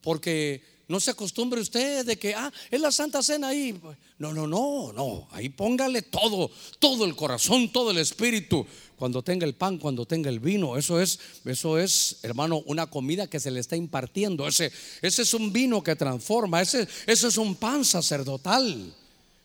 porque 0.00 0.64
no 0.88 1.00
se 1.00 1.10
acostumbre 1.10 1.60
usted 1.60 2.06
de 2.06 2.16
que, 2.16 2.34
ah, 2.34 2.52
es 2.70 2.80
la 2.80 2.92
Santa 2.92 3.20
Cena 3.20 3.48
ahí. 3.48 3.78
No, 4.18 4.32
no, 4.32 4.46
no, 4.46 4.92
no. 4.92 5.26
Ahí 5.32 5.48
póngale 5.48 6.02
todo, 6.02 6.50
todo 6.78 7.04
el 7.04 7.16
corazón, 7.16 7.72
todo 7.72 7.90
el 7.90 7.98
espíritu. 7.98 8.64
Cuando 8.96 9.20
tenga 9.22 9.44
el 9.44 9.54
pan, 9.54 9.78
cuando 9.78 10.06
tenga 10.06 10.30
el 10.30 10.38
vino. 10.38 10.76
Eso 10.76 11.00
es, 11.00 11.18
eso 11.44 11.78
es, 11.78 12.18
hermano, 12.22 12.62
una 12.66 12.86
comida 12.86 13.26
que 13.26 13.40
se 13.40 13.50
le 13.50 13.58
está 13.58 13.74
impartiendo. 13.74 14.46
Ese, 14.46 14.70
ese 15.02 15.22
es 15.22 15.34
un 15.34 15.52
vino 15.52 15.82
que 15.82 15.96
transforma. 15.96 16.62
Ese, 16.62 16.86
ese 17.06 17.28
es 17.28 17.36
un 17.36 17.56
pan 17.56 17.84
sacerdotal. 17.84 18.94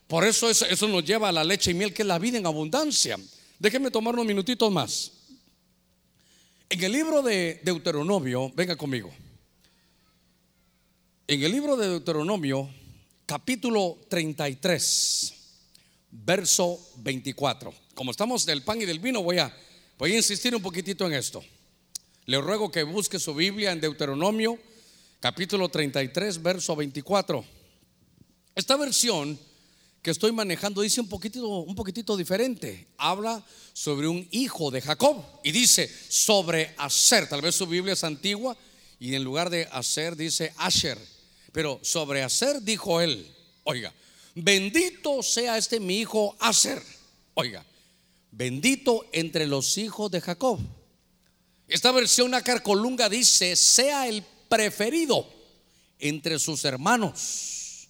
Por 0.06 0.24
eso 0.24 0.48
eso, 0.48 0.88
nos 0.88 1.04
lleva 1.04 1.30
a 1.30 1.32
la 1.32 1.42
leche 1.42 1.72
y 1.72 1.74
miel, 1.74 1.92
que 1.92 2.02
es 2.02 2.08
la 2.08 2.20
vida 2.20 2.38
en 2.38 2.46
abundancia. 2.46 3.18
Déjenme 3.58 3.90
tomar 3.90 4.14
unos 4.14 4.26
minutitos 4.26 4.70
más. 4.70 5.10
En 6.68 6.84
el 6.84 6.92
libro 6.92 7.20
de 7.20 7.60
Deuteronomio, 7.64 8.52
venga 8.54 8.76
conmigo. 8.76 9.10
En 11.28 11.40
el 11.40 11.52
libro 11.52 11.76
de 11.76 11.88
Deuteronomio, 11.88 12.68
capítulo 13.26 13.96
33, 14.08 15.32
verso 16.10 16.80
24. 16.96 17.72
Como 17.94 18.10
estamos 18.10 18.44
del 18.44 18.62
pan 18.62 18.82
y 18.82 18.86
del 18.86 18.98
vino, 18.98 19.22
voy 19.22 19.38
a, 19.38 19.56
insistir 20.08 20.54
un 20.54 20.60
poquitito 20.60 21.06
en 21.06 21.12
esto. 21.12 21.42
Le 22.26 22.40
ruego 22.40 22.72
que 22.72 22.82
busque 22.82 23.20
su 23.20 23.34
Biblia 23.36 23.70
en 23.70 23.80
Deuteronomio, 23.80 24.58
capítulo 25.20 25.68
33, 25.68 26.42
verso 26.42 26.74
24. 26.74 27.44
Esta 28.56 28.76
versión 28.76 29.38
que 30.02 30.10
estoy 30.10 30.32
manejando 30.32 30.82
dice 30.82 31.00
un 31.00 31.08
poquitito, 31.08 31.46
un 31.46 31.76
poquitito 31.76 32.16
diferente. 32.16 32.88
Habla 32.98 33.46
sobre 33.72 34.08
un 34.08 34.26
hijo 34.32 34.72
de 34.72 34.80
Jacob 34.80 35.24
y 35.44 35.52
dice 35.52 35.88
sobre 36.08 36.74
Aser. 36.78 37.28
Tal 37.28 37.42
vez 37.42 37.54
su 37.54 37.68
Biblia 37.68 37.92
es 37.92 38.02
antigua 38.02 38.56
y 39.02 39.16
en 39.16 39.24
lugar 39.24 39.50
de 39.50 39.66
Aser 39.72 40.14
dice 40.14 40.54
Asher. 40.58 40.96
Pero 41.50 41.80
sobre 41.82 42.22
Aser 42.22 42.62
dijo 42.62 43.00
él, 43.00 43.26
oiga, 43.64 43.92
bendito 44.36 45.24
sea 45.24 45.58
este 45.58 45.80
mi 45.80 45.98
hijo 45.98 46.36
Aser. 46.38 46.80
Oiga, 47.34 47.66
bendito 48.30 49.04
entre 49.12 49.48
los 49.48 49.76
hijos 49.76 50.08
de 50.12 50.20
Jacob. 50.20 50.60
Esta 51.66 51.90
versión 51.90 52.32
Acarcolunga 52.32 53.08
dice, 53.08 53.56
sea 53.56 54.06
el 54.06 54.22
preferido 54.48 55.28
entre 55.98 56.38
sus 56.38 56.64
hermanos. 56.64 57.88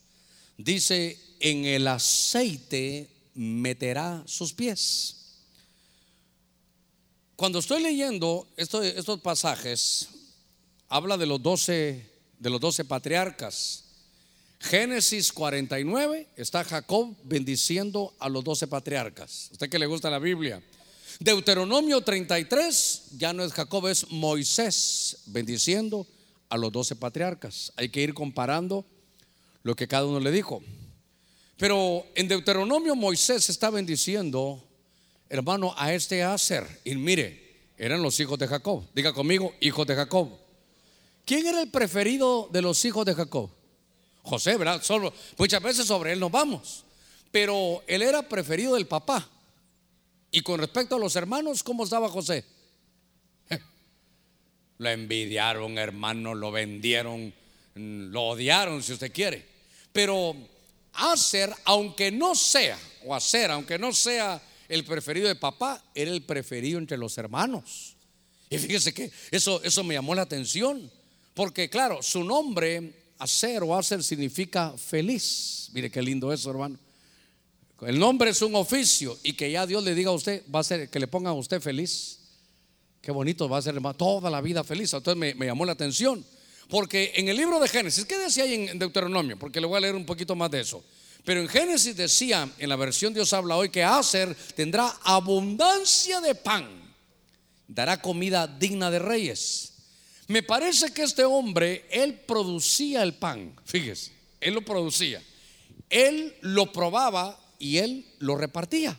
Dice, 0.56 1.18
en 1.40 1.66
el 1.66 1.88
aceite 1.88 3.10
meterá 3.34 4.22
sus 4.24 4.54
pies. 4.54 5.16
Cuando 7.36 7.58
estoy 7.58 7.82
leyendo 7.82 8.48
estos 8.56 9.20
pasajes, 9.20 10.08
habla 10.92 11.16
de 11.16 11.24
los 11.24 11.42
doce 11.42 12.06
de 12.38 12.50
los 12.50 12.60
doce 12.60 12.84
patriarcas. 12.84 13.84
Génesis 14.60 15.32
49 15.32 16.28
está 16.36 16.64
Jacob 16.64 17.16
bendiciendo 17.24 18.14
a 18.18 18.28
los 18.28 18.44
doce 18.44 18.66
patriarcas. 18.66 19.48
Usted 19.52 19.70
que 19.70 19.78
le 19.78 19.86
gusta 19.86 20.10
la 20.10 20.18
Biblia. 20.18 20.62
Deuteronomio 21.18 22.02
33 22.02 23.12
ya 23.16 23.32
no 23.32 23.42
es 23.42 23.52
Jacob, 23.52 23.86
es 23.86 24.10
Moisés 24.10 25.22
bendiciendo 25.26 26.06
a 26.50 26.58
los 26.58 26.70
doce 26.70 26.94
patriarcas. 26.94 27.72
Hay 27.76 27.88
que 27.88 28.02
ir 28.02 28.12
comparando 28.12 28.84
lo 29.62 29.74
que 29.74 29.88
cada 29.88 30.04
uno 30.04 30.20
le 30.20 30.30
dijo. 30.30 30.62
Pero 31.56 32.04
en 32.14 32.28
Deuteronomio 32.28 32.94
Moisés 32.94 33.48
está 33.48 33.70
bendiciendo, 33.70 34.62
hermano, 35.30 35.74
a 35.76 35.94
este 35.94 36.22
Aser. 36.22 36.80
Y 36.84 36.94
mire, 36.96 37.70
eran 37.78 38.02
los 38.02 38.20
hijos 38.20 38.38
de 38.38 38.46
Jacob. 38.46 38.84
Diga 38.94 39.12
conmigo, 39.12 39.54
hijos 39.60 39.86
de 39.86 39.94
Jacob. 39.94 40.41
¿Quién 41.24 41.46
era 41.46 41.60
el 41.62 41.70
preferido 41.70 42.48
de 42.52 42.62
los 42.62 42.84
hijos 42.84 43.06
de 43.06 43.14
Jacob? 43.14 43.50
José, 44.22 44.56
¿verdad? 44.56 44.82
Solo, 44.82 45.12
muchas 45.36 45.62
veces 45.62 45.86
sobre 45.86 46.12
él 46.12 46.20
nos 46.20 46.30
vamos. 46.30 46.84
Pero 47.30 47.82
él 47.86 48.02
era 48.02 48.28
preferido 48.28 48.74
del 48.74 48.86
papá. 48.86 49.28
Y 50.30 50.40
con 50.42 50.60
respecto 50.60 50.96
a 50.96 50.98
los 50.98 51.16
hermanos, 51.16 51.62
¿cómo 51.62 51.84
estaba 51.84 52.08
José? 52.08 52.44
Lo 54.78 54.88
envidiaron, 54.88 55.78
hermano, 55.78 56.34
lo 56.34 56.50
vendieron, 56.50 57.32
lo 57.74 58.22
odiaron, 58.22 58.82
si 58.82 58.94
usted 58.94 59.12
quiere. 59.12 59.46
Pero 59.92 60.34
hacer, 60.94 61.54
aunque 61.64 62.10
no 62.10 62.34
sea, 62.34 62.78
o 63.04 63.14
hacer, 63.14 63.50
aunque 63.50 63.78
no 63.78 63.92
sea 63.92 64.40
el 64.68 64.84
preferido 64.84 65.28
de 65.28 65.36
papá, 65.36 65.82
era 65.94 66.10
el 66.10 66.22
preferido 66.22 66.78
entre 66.78 66.96
los 66.96 67.16
hermanos. 67.18 67.96
Y 68.48 68.58
fíjese 68.58 68.92
que 68.92 69.10
eso, 69.30 69.62
eso 69.62 69.84
me 69.84 69.94
llamó 69.94 70.14
la 70.14 70.22
atención. 70.22 70.90
Porque 71.34 71.70
claro, 71.70 72.02
su 72.02 72.24
nombre, 72.24 72.92
hacer 73.18 73.62
o 73.62 73.76
hacer, 73.76 74.02
significa 74.02 74.74
feliz. 74.76 75.70
Mire 75.72 75.90
qué 75.90 76.02
lindo 76.02 76.32
eso, 76.32 76.50
hermano. 76.50 76.78
El 77.82 77.98
nombre 77.98 78.30
es 78.30 78.40
un 78.42 78.54
oficio 78.54 79.18
y 79.22 79.32
que 79.32 79.50
ya 79.50 79.66
Dios 79.66 79.82
le 79.82 79.94
diga 79.94 80.10
a 80.10 80.14
usted, 80.14 80.44
va 80.54 80.60
a 80.60 80.64
ser 80.64 80.88
que 80.88 81.00
le 81.00 81.08
ponga 81.08 81.30
a 81.30 81.32
usted 81.32 81.60
feliz. 81.60 82.20
Qué 83.00 83.10
bonito 83.10 83.48
va 83.48 83.58
a 83.58 83.62
ser 83.62 83.80
toda 83.96 84.30
la 84.30 84.40
vida 84.40 84.62
feliz. 84.62 84.92
Entonces 84.92 85.18
me, 85.18 85.34
me, 85.34 85.46
llamó 85.46 85.64
la 85.64 85.72
atención. 85.72 86.24
Porque 86.68 87.12
en 87.16 87.28
el 87.28 87.36
libro 87.36 87.58
de 87.58 87.68
Génesis, 87.68 88.04
¿qué 88.04 88.18
decía 88.18 88.44
ahí 88.44 88.54
en 88.54 88.78
Deuteronomio? 88.78 89.36
Porque 89.36 89.60
le 89.60 89.66
voy 89.66 89.78
a 89.78 89.80
leer 89.80 89.96
un 89.96 90.06
poquito 90.06 90.36
más 90.36 90.50
de 90.50 90.60
eso. 90.60 90.84
Pero 91.24 91.40
en 91.40 91.48
Génesis 91.48 91.96
decía, 91.96 92.48
en 92.58 92.68
la 92.68 92.76
versión 92.76 93.12
Dios 93.12 93.32
habla 93.32 93.56
hoy, 93.56 93.68
que 93.68 93.82
Aser 93.82 94.34
tendrá 94.54 94.88
abundancia 95.02 96.20
de 96.20 96.34
pan 96.34 96.82
dará 97.66 98.00
comida 98.00 98.46
digna 98.46 98.90
de 98.90 98.98
reyes. 98.98 99.71
Me 100.28 100.42
parece 100.42 100.92
que 100.92 101.02
este 101.02 101.24
hombre, 101.24 101.86
él 101.90 102.20
producía 102.26 103.02
el 103.02 103.14
pan, 103.14 103.54
fíjese, 103.64 104.12
él 104.40 104.54
lo 104.54 104.62
producía. 104.62 105.22
Él 105.88 106.34
lo 106.40 106.72
probaba 106.72 107.38
y 107.58 107.76
él 107.78 108.06
lo 108.18 108.36
repartía. 108.36 108.98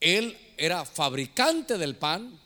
Él 0.00 0.36
era 0.58 0.84
fabricante 0.84 1.78
del 1.78 1.96
pan, 1.96 2.38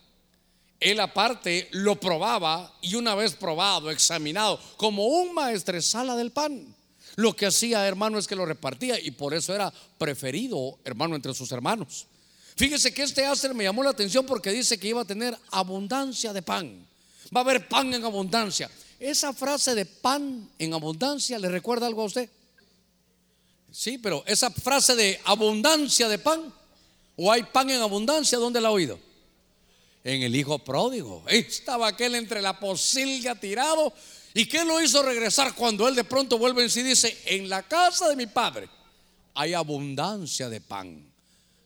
él 0.80 1.00
aparte 1.00 1.68
lo 1.72 1.98
probaba 1.98 2.72
y 2.80 2.94
una 2.94 3.16
vez 3.16 3.34
probado, 3.34 3.90
examinado, 3.90 4.60
como 4.76 5.06
un 5.06 5.34
maestresala 5.34 6.14
del 6.14 6.30
pan. 6.30 6.74
Lo 7.16 7.34
que 7.34 7.46
hacía, 7.46 7.86
hermano, 7.86 8.16
es 8.18 8.28
que 8.28 8.36
lo 8.36 8.46
repartía 8.46 9.00
y 9.00 9.10
por 9.10 9.34
eso 9.34 9.52
era 9.52 9.72
preferido, 9.98 10.78
hermano, 10.84 11.16
entre 11.16 11.34
sus 11.34 11.50
hermanos. 11.50 12.06
Fíjese 12.56 12.94
que 12.94 13.02
este 13.02 13.26
Acer 13.26 13.54
me 13.54 13.64
llamó 13.64 13.82
la 13.82 13.90
atención 13.90 14.24
porque 14.24 14.52
dice 14.52 14.78
que 14.78 14.88
iba 14.88 15.02
a 15.02 15.04
tener 15.04 15.36
abundancia 15.50 16.32
de 16.32 16.42
pan. 16.42 16.87
Va 17.34 17.40
a 17.40 17.44
haber 17.44 17.68
pan 17.68 17.92
en 17.92 18.04
abundancia. 18.04 18.70
Esa 18.98 19.32
frase 19.32 19.74
de 19.74 19.86
pan 19.86 20.50
en 20.58 20.74
abundancia, 20.74 21.38
¿le 21.38 21.48
recuerda 21.48 21.86
algo 21.86 22.02
a 22.02 22.06
usted? 22.06 22.28
Sí, 23.70 23.98
pero 23.98 24.24
esa 24.26 24.50
frase 24.50 24.96
de 24.96 25.20
abundancia 25.24 26.08
de 26.08 26.18
pan, 26.18 26.52
o 27.16 27.30
hay 27.30 27.42
pan 27.44 27.70
en 27.70 27.80
abundancia, 27.80 28.38
¿dónde 28.38 28.60
la 28.60 28.68
ha 28.68 28.72
oído? 28.72 28.98
En 30.02 30.22
el 30.22 30.34
hijo 30.34 30.58
pródigo. 30.58 31.22
Estaba 31.28 31.88
aquel 31.88 32.14
entre 32.14 32.40
la 32.40 32.58
posilga 32.58 33.34
tirado. 33.34 33.92
¿Y 34.34 34.46
qué 34.46 34.64
lo 34.64 34.80
hizo 34.80 35.02
regresar 35.02 35.54
cuando 35.54 35.86
él 35.86 35.94
de 35.94 36.04
pronto 36.04 36.38
vuelve 36.38 36.62
en 36.62 36.70
sí 36.70 36.80
y 36.80 36.84
dice, 36.84 37.16
en 37.26 37.48
la 37.48 37.62
casa 37.62 38.08
de 38.08 38.16
mi 38.16 38.26
padre 38.26 38.68
hay 39.34 39.52
abundancia 39.54 40.48
de 40.48 40.60
pan? 40.60 41.04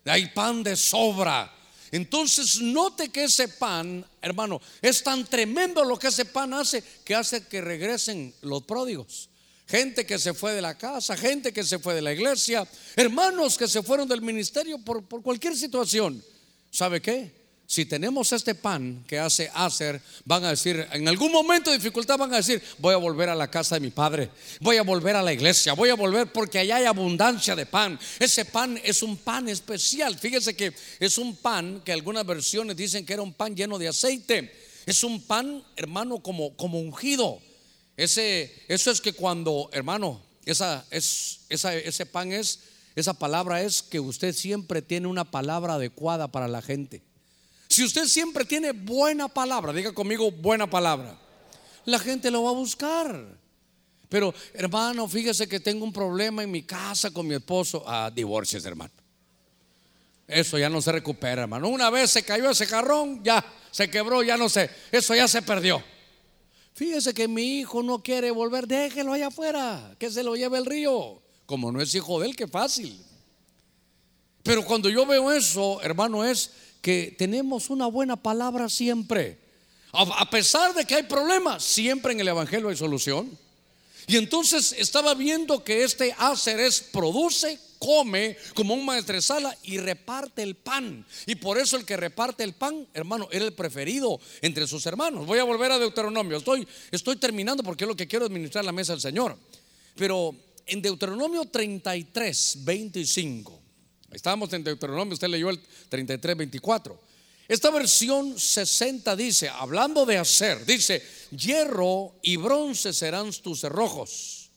Hay 0.04 0.26
pan 0.28 0.62
de 0.62 0.76
sobra. 0.76 1.52
Entonces 1.93 2.59
note 2.61 3.11
que 3.11 3.24
ese 3.24 3.49
pan, 3.49 4.05
hermano, 4.22 4.61
es 4.80 5.03
tan 5.03 5.26
tremendo 5.26 5.84
lo 5.84 5.99
que 5.99 6.09
ese 6.09 6.24
pan 6.24 6.55
hace 6.55 6.82
que 7.05 7.14
hace 7.14 7.47
que 7.47 7.61
regresen 7.61 8.34
los 8.40 8.64
pródigos. 8.64 9.28
Gente 9.68 10.07
que 10.07 10.18
se 10.18 10.32
fue 10.32 10.55
de 10.55 10.62
la 10.62 10.76
casa, 10.76 11.16
gente 11.18 11.53
que 11.53 11.62
se 11.62 11.78
fue 11.78 11.95
de 11.95 12.01
la 12.01 12.12
iglesia, 12.12 12.66
hermanos 12.97 13.59
que 13.59 13.68
se 13.68 13.82
fueron 13.82 14.09
del 14.09 14.22
ministerio 14.22 14.78
por, 14.78 15.07
cualquier 15.22 15.55
situación. 15.55 16.24
¿Sabe 16.70 17.03
qué? 17.03 17.41
Si 17.73 17.87
tenemos 17.87 18.31
este 18.33 18.55
pan 18.55 19.03
que 19.09 19.18
hace 19.18 19.51
hacer, 19.55 19.99
van 20.27 20.45
a 20.45 20.51
decir, 20.51 20.87
en 20.93 21.09
algún 21.09 21.33
momento 21.33 21.70
de 21.70 21.79
dificultad 21.79 22.18
van 22.18 22.35
a 22.35 22.37
decir, 22.37 22.62
voy 22.77 22.93
a 22.93 22.99
volver 22.99 23.31
a 23.31 23.35
la 23.35 23.51
casa 23.51 23.77
de 23.77 23.81
mi 23.81 23.89
padre, 23.89 24.29
voy 24.61 24.77
a 24.77 24.83
volver 24.83 25.16
a 25.16 25.23
la 25.23 25.33
iglesia, 25.33 25.73
voy 25.73 25.89
a 25.89 25.95
volver 25.95 26.31
porque 26.31 26.59
allá 26.59 26.77
hay 26.77 26.85
abundancia 26.85 27.57
de 27.57 27.64
pan. 27.64 27.99
Ese 28.18 28.45
pan 28.45 28.79
es 28.85 29.03
un 29.03 29.16
pan 29.16 29.49
especial. 29.49 30.18
Fíjese 30.18 30.55
que 30.55 30.75
es 31.01 31.16
un 31.16 31.35
pan 31.35 31.81
que 31.83 31.93
algunas 31.95 32.27
versiones 32.27 32.77
dicen 32.77 33.07
que 33.07 33.14
era 33.14 33.23
un 33.23 33.33
pan 33.33 33.57
lleno 33.57 33.79
de 33.79 33.89
aceite. 33.89 34.53
Es 34.85 35.03
un 35.03 35.23
pan, 35.23 35.64
hermano, 35.75 36.18
como, 36.18 36.55
como 36.59 36.79
ungido. 36.79 37.41
Ese, 37.97 38.53
eso 38.68 38.91
es 38.91 39.01
que 39.01 39.14
cuando, 39.14 39.70
hermano, 39.73 40.20
esa, 40.45 40.85
es, 40.91 41.47
esa, 41.49 41.75
ese 41.75 42.05
pan 42.05 42.33
es, 42.35 42.59
esa 42.97 43.14
palabra 43.14 43.62
es 43.62 43.81
que 43.83 43.99
usted 43.99 44.35
siempre 44.35 44.83
tiene 44.83 45.07
una 45.07 45.25
palabra 45.25 45.77
adecuada 45.77 46.29
para 46.29 46.49
la 46.49 46.61
gente. 46.61 47.01
Si 47.73 47.83
usted 47.83 48.05
siempre 48.05 48.45
tiene 48.45 48.73
buena 48.73 49.29
palabra, 49.29 49.73
diga 49.73 49.95
conmigo 49.95 50.31
buena 50.31 50.68
palabra, 50.68 51.18
la 51.87 51.99
gente 51.99 52.31
lo 52.31 52.43
va 52.43 52.51
a 52.51 52.53
buscar. 52.53 53.27
Pero 54.11 54.35
hermano, 54.53 55.09
fíjese 55.09 55.49
que 55.49 55.59
tengo 55.59 55.83
un 55.83 55.93
problema 55.93 56.43
en 56.43 56.51
mi 56.51 56.64
casa 56.64 57.11
con 57.11 57.27
mi 57.27 57.35
esposo. 57.35 57.83
Ah, 57.87 58.11
divorcios, 58.14 58.62
hermano. 58.66 58.93
Eso 60.29 60.59
ya 60.59 60.68
no 60.68 60.83
se 60.83 60.93
recupera, 60.93 61.45
hermano. 61.45 61.66
Una 61.68 61.89
vez 61.89 62.11
se 62.11 62.23
cayó 62.23 62.51
ese 62.51 62.66
jarrón, 62.66 63.25
ya 63.25 63.43
se 63.70 63.89
quebró, 63.89 64.23
ya 64.23 64.37
no 64.37 64.51
sé. 64.51 64.68
Eso 64.91 65.14
ya 65.14 65.27
se 65.27 65.41
perdió. 65.41 65.83
Fíjese 66.75 67.14
que 67.14 67.27
mi 67.27 67.61
hijo 67.61 67.83
no 67.83 68.03
quiere 68.03 68.31
volver, 68.33 68.66
déjelo 68.66 69.14
allá 69.14 69.29
afuera, 69.29 69.97
que 69.99 70.11
se 70.11 70.23
lo 70.23 70.37
lleve 70.37 70.59
el 70.59 70.66
río. 70.66 71.23
Como 71.47 71.73
no 71.73 71.81
es 71.81 71.95
hijo 71.95 72.20
de 72.20 72.27
él, 72.27 72.37
qué 72.37 72.47
fácil. 72.47 73.03
Pero 74.43 74.62
cuando 74.62 74.91
yo 74.91 75.07
veo 75.07 75.33
eso, 75.33 75.81
hermano, 75.81 76.23
es 76.23 76.51
que 76.83 77.14
tenemos 77.16 77.70
una 77.70 77.87
buena 77.87 78.16
palabra 78.16 78.68
siempre. 78.68 79.39
A 79.93 80.28
pesar 80.28 80.74
de 80.74 80.85
que 80.85 80.97
hay 80.97 81.03
problemas, 81.05 81.62
siempre 81.62 82.12
en 82.12 82.20
el 82.20 82.28
Evangelio 82.28 82.68
hay 82.68 82.76
solución. 82.76 83.39
Y 84.07 84.16
entonces 84.16 84.74
estaba 84.76 85.14
viendo 85.14 85.62
que 85.62 85.85
este 85.85 86.14
hacer 86.18 86.59
es 86.59 86.80
produce, 86.80 87.59
come 87.78 88.37
como 88.55 88.74
un 88.74 88.85
maestresala 88.85 89.57
y 89.62 89.78
reparte 89.78 90.43
el 90.43 90.57
pan. 90.57 91.07
Y 91.26 91.37
por 91.37 91.59
eso 91.59 91.76
el 91.76 91.85
que 91.85 91.97
reparte 91.97 92.43
el 92.43 92.55
pan, 92.55 92.89
hermano, 92.95 93.28
era 93.30 93.45
el 93.45 93.53
preferido 93.53 94.18
entre 94.41 94.66
sus 94.66 94.85
hermanos. 94.87 95.26
Voy 95.26 95.39
a 95.39 95.45
volver 95.45 95.70
a 95.70 95.78
Deuteronomio. 95.78 96.39
Estoy, 96.39 96.66
estoy 96.91 97.16
terminando 97.16 97.62
porque 97.62 97.85
es 97.85 97.89
lo 97.89 97.97
que 97.97 98.09
quiero 98.09 98.24
administrar 98.24 98.64
la 98.64 98.72
mesa 98.72 98.93
del 98.93 99.01
Señor. 99.01 99.37
Pero 99.95 100.35
en 100.66 100.83
Deuteronomio 100.83 101.45
33, 101.45 102.64
25. 102.64 103.61
Estábamos 104.12 104.52
en 104.52 104.62
Deuteronomio, 104.62 105.14
usted 105.14 105.28
leyó 105.28 105.50
el 105.50 105.60
33, 105.88 106.36
24. 106.36 107.00
Esta 107.48 107.70
versión 107.70 108.38
60 108.38 109.16
dice, 109.16 109.48
hablando 109.48 110.06
de 110.06 110.18
hacer, 110.18 110.64
dice, 110.64 111.02
hierro 111.30 112.14
y 112.22 112.36
bronce 112.36 112.92
serán 112.92 113.32
tus 113.32 113.60
cerrojos. 113.60 114.50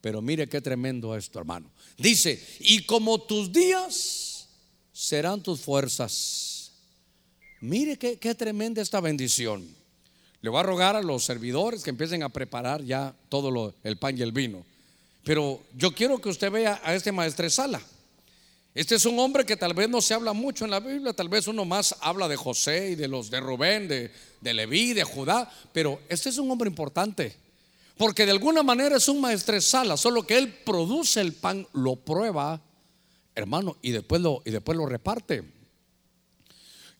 Pero 0.00 0.20
mire 0.20 0.48
qué 0.48 0.60
tremendo 0.60 1.16
esto, 1.16 1.38
hermano. 1.38 1.70
Dice, 1.96 2.42
y 2.60 2.84
como 2.84 3.20
tus 3.20 3.52
días 3.52 4.48
serán 4.92 5.42
tus 5.42 5.60
fuerzas. 5.60 6.72
Mire 7.60 7.96
qué, 7.96 8.18
qué 8.18 8.34
tremenda 8.34 8.82
esta 8.82 9.00
bendición. 9.00 9.66
Le 10.40 10.50
voy 10.50 10.60
a 10.60 10.64
rogar 10.64 10.96
a 10.96 11.02
los 11.02 11.24
servidores 11.24 11.82
que 11.82 11.90
empiecen 11.90 12.22
a 12.22 12.28
preparar 12.28 12.82
ya 12.82 13.14
todo 13.28 13.50
lo, 13.50 13.74
el 13.82 13.96
pan 13.96 14.18
y 14.18 14.22
el 14.22 14.32
vino. 14.32 14.64
Pero 15.24 15.62
yo 15.74 15.94
quiero 15.94 16.20
que 16.20 16.28
usted 16.28 16.50
vea 16.50 16.80
a 16.84 16.94
este 16.94 17.12
maestresala. 17.12 17.80
Este 18.74 18.96
es 18.96 19.06
un 19.06 19.20
hombre 19.20 19.46
que 19.46 19.56
tal 19.56 19.72
vez 19.72 19.88
no 19.88 20.02
se 20.02 20.14
habla 20.14 20.32
mucho 20.32 20.64
en 20.64 20.72
la 20.72 20.80
Biblia, 20.80 21.12
tal 21.12 21.28
vez 21.28 21.46
uno 21.46 21.64
más 21.64 21.94
habla 22.00 22.26
de 22.26 22.34
José 22.34 22.90
y 22.90 22.94
de 22.96 23.06
los 23.06 23.30
de 23.30 23.38
Rubén, 23.38 23.86
de, 23.86 24.10
de 24.40 24.52
Leví, 24.52 24.94
de 24.94 25.04
Judá, 25.04 25.48
pero 25.72 26.00
este 26.08 26.28
es 26.28 26.38
un 26.38 26.50
hombre 26.50 26.68
importante, 26.68 27.36
porque 27.96 28.24
de 28.24 28.32
alguna 28.32 28.64
manera 28.64 28.96
es 28.96 29.06
un 29.06 29.20
maestresala, 29.20 29.96
solo 29.96 30.26
que 30.26 30.36
él 30.36 30.52
produce 30.52 31.20
el 31.20 31.34
pan, 31.34 31.68
lo 31.72 31.94
prueba, 31.94 32.60
hermano, 33.36 33.76
y 33.80 33.92
después 33.92 34.20
lo, 34.20 34.42
y 34.44 34.50
después 34.50 34.76
lo 34.76 34.86
reparte. 34.86 35.44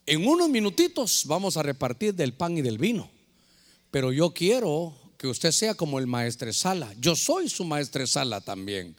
En 0.06 0.28
unos 0.28 0.48
minutitos 0.48 1.24
vamos 1.26 1.56
a 1.56 1.64
repartir 1.64 2.14
del 2.14 2.34
pan 2.34 2.56
y 2.56 2.62
del 2.62 2.78
vino, 2.78 3.10
pero 3.90 4.12
yo 4.12 4.32
quiero 4.32 4.94
que 5.18 5.26
usted 5.26 5.50
sea 5.50 5.74
como 5.74 5.98
el 5.98 6.06
maestresala, 6.06 6.94
yo 7.00 7.16
soy 7.16 7.48
su 7.48 7.64
maestresala 7.64 8.40
también. 8.40 8.94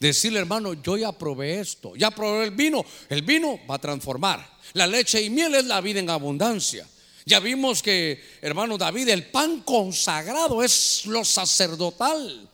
Decirle, 0.00 0.40
hermano, 0.40 0.74
yo 0.74 0.96
ya 0.96 1.12
probé 1.12 1.60
esto, 1.60 1.94
ya 1.96 2.10
probé 2.10 2.44
el 2.44 2.50
vino. 2.50 2.84
El 3.08 3.22
vino 3.22 3.60
va 3.68 3.76
a 3.76 3.80
transformar. 3.80 4.46
La 4.72 4.86
leche 4.86 5.22
y 5.22 5.30
miel 5.30 5.54
es 5.54 5.66
la 5.66 5.80
vida 5.80 6.00
en 6.00 6.10
abundancia. 6.10 6.86
Ya 7.26 7.40
vimos 7.40 7.82
que, 7.82 8.22
hermano 8.42 8.76
David, 8.76 9.08
el 9.08 9.30
pan 9.30 9.62
consagrado 9.62 10.62
es 10.62 11.06
lo 11.06 11.24
sacerdotal. 11.24 12.50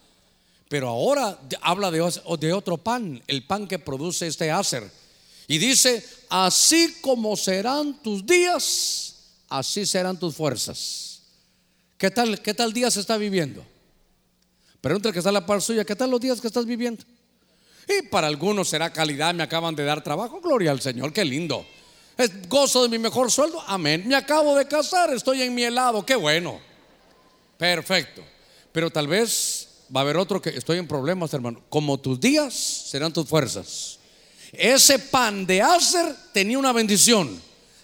Pero 0.68 0.88
ahora 0.88 1.40
habla 1.62 1.90
de, 1.90 2.52
otro 2.52 2.78
pan, 2.78 3.20
el 3.26 3.44
pan 3.44 3.66
que 3.66 3.80
produce 3.80 4.28
este 4.28 4.50
Acer. 4.50 4.88
Y 5.48 5.58
dice, 5.58 6.04
así 6.28 6.94
como 7.00 7.36
serán 7.36 8.00
tus 8.02 8.24
días, 8.24 9.16
así 9.48 9.84
serán 9.84 10.16
tus 10.16 10.36
fuerzas. 10.36 11.22
¿Qué 11.98 12.10
tal, 12.10 12.40
qué 12.40 12.54
tal 12.54 12.72
día 12.72 12.88
se 12.90 13.00
está 13.00 13.16
viviendo? 13.16 13.66
Pregúntale 14.80 15.12
que 15.12 15.18
está 15.18 15.32
la 15.32 15.44
par 15.44 15.60
suya, 15.60 15.84
¿qué 15.84 15.96
tal 15.96 16.10
los 16.10 16.20
días 16.20 16.40
que 16.40 16.46
estás 16.46 16.64
viviendo? 16.64 17.02
Y 17.88 18.02
para 18.02 18.26
algunos 18.26 18.68
será 18.68 18.92
calidad, 18.92 19.34
me 19.34 19.42
acaban 19.42 19.74
de 19.74 19.84
dar 19.84 20.02
trabajo, 20.02 20.40
gloria 20.40 20.70
al 20.70 20.80
Señor, 20.80 21.12
qué 21.12 21.24
lindo. 21.24 21.66
Es 22.16 22.48
gozo 22.48 22.82
de 22.82 22.88
mi 22.88 22.98
mejor 22.98 23.30
sueldo, 23.30 23.62
amén. 23.66 24.04
Me 24.06 24.14
acabo 24.14 24.54
de 24.54 24.66
casar, 24.66 25.12
estoy 25.12 25.42
en 25.42 25.54
mi 25.54 25.64
helado, 25.64 26.04
qué 26.04 26.16
bueno. 26.16 26.60
Perfecto. 27.56 28.22
Pero 28.72 28.90
tal 28.90 29.08
vez 29.08 29.68
va 29.94 30.00
a 30.00 30.02
haber 30.02 30.16
otro 30.16 30.40
que 30.40 30.50
estoy 30.50 30.78
en 30.78 30.86
problemas, 30.86 31.32
hermano. 31.34 31.62
Como 31.68 31.98
tus 31.98 32.20
días 32.20 32.54
serán 32.54 33.12
tus 33.12 33.26
fuerzas. 33.28 33.98
Ese 34.52 34.98
pan 34.98 35.46
de 35.46 35.62
Acer 35.62 36.14
tenía 36.32 36.58
una 36.58 36.72
bendición 36.72 37.40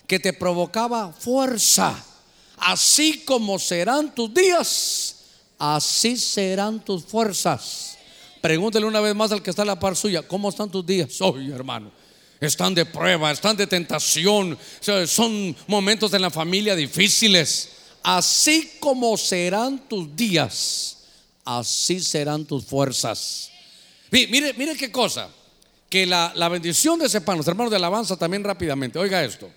que 0.07 0.19
te 0.19 0.33
provocaba 0.33 1.13
fuerza. 1.13 2.05
Así 2.59 3.25
como 3.25 3.59
serán 3.59 4.15
tus 4.15 4.33
días, 4.33 5.17
así 5.59 6.17
serán 6.17 6.85
tus 6.85 7.05
fuerzas. 7.05 7.96
Pregúntele 8.47 8.87
una 8.87 9.01
vez 9.01 9.13
más 9.13 9.33
al 9.33 9.43
que 9.43 9.51
está 9.51 9.63
a 9.63 9.65
la 9.65 9.77
par 9.77 9.97
suya, 9.97 10.23
¿cómo 10.23 10.51
están 10.51 10.71
tus 10.71 10.87
días 10.87 11.21
hoy, 11.21 11.51
hermano? 11.51 11.91
Están 12.41 12.77
de 12.77 12.87
prueba, 12.87 13.33
están 13.33 13.57
de 13.57 13.67
tentación, 13.67 14.57
son 15.09 15.57
momentos 15.67 16.15
en 16.15 16.23
la 16.23 16.31
familia 16.31 16.77
difíciles. 16.77 17.71
Así 18.05 18.75
como 18.79 19.17
serán 19.17 19.89
tus 19.89 20.15
días, 20.15 20.97
así 21.45 21.99
serán 21.99 22.45
tus 22.45 22.65
fuerzas. 22.65 23.51
Mire, 24.13 24.55
mire 24.55 24.77
qué 24.77 24.93
cosa, 24.93 25.29
que 25.91 26.07
la, 26.07 26.49
bendición 26.49 27.01
de 27.01 27.07
ese 27.07 27.23
pan, 27.23 27.39
los 27.39 27.49
hermanos 27.49 27.73
de 27.73 27.79
alabanza 27.79 28.17
también 28.17 28.45
rápidamente, 28.45 28.97
oiga 28.97 29.25
esto. 29.25 29.51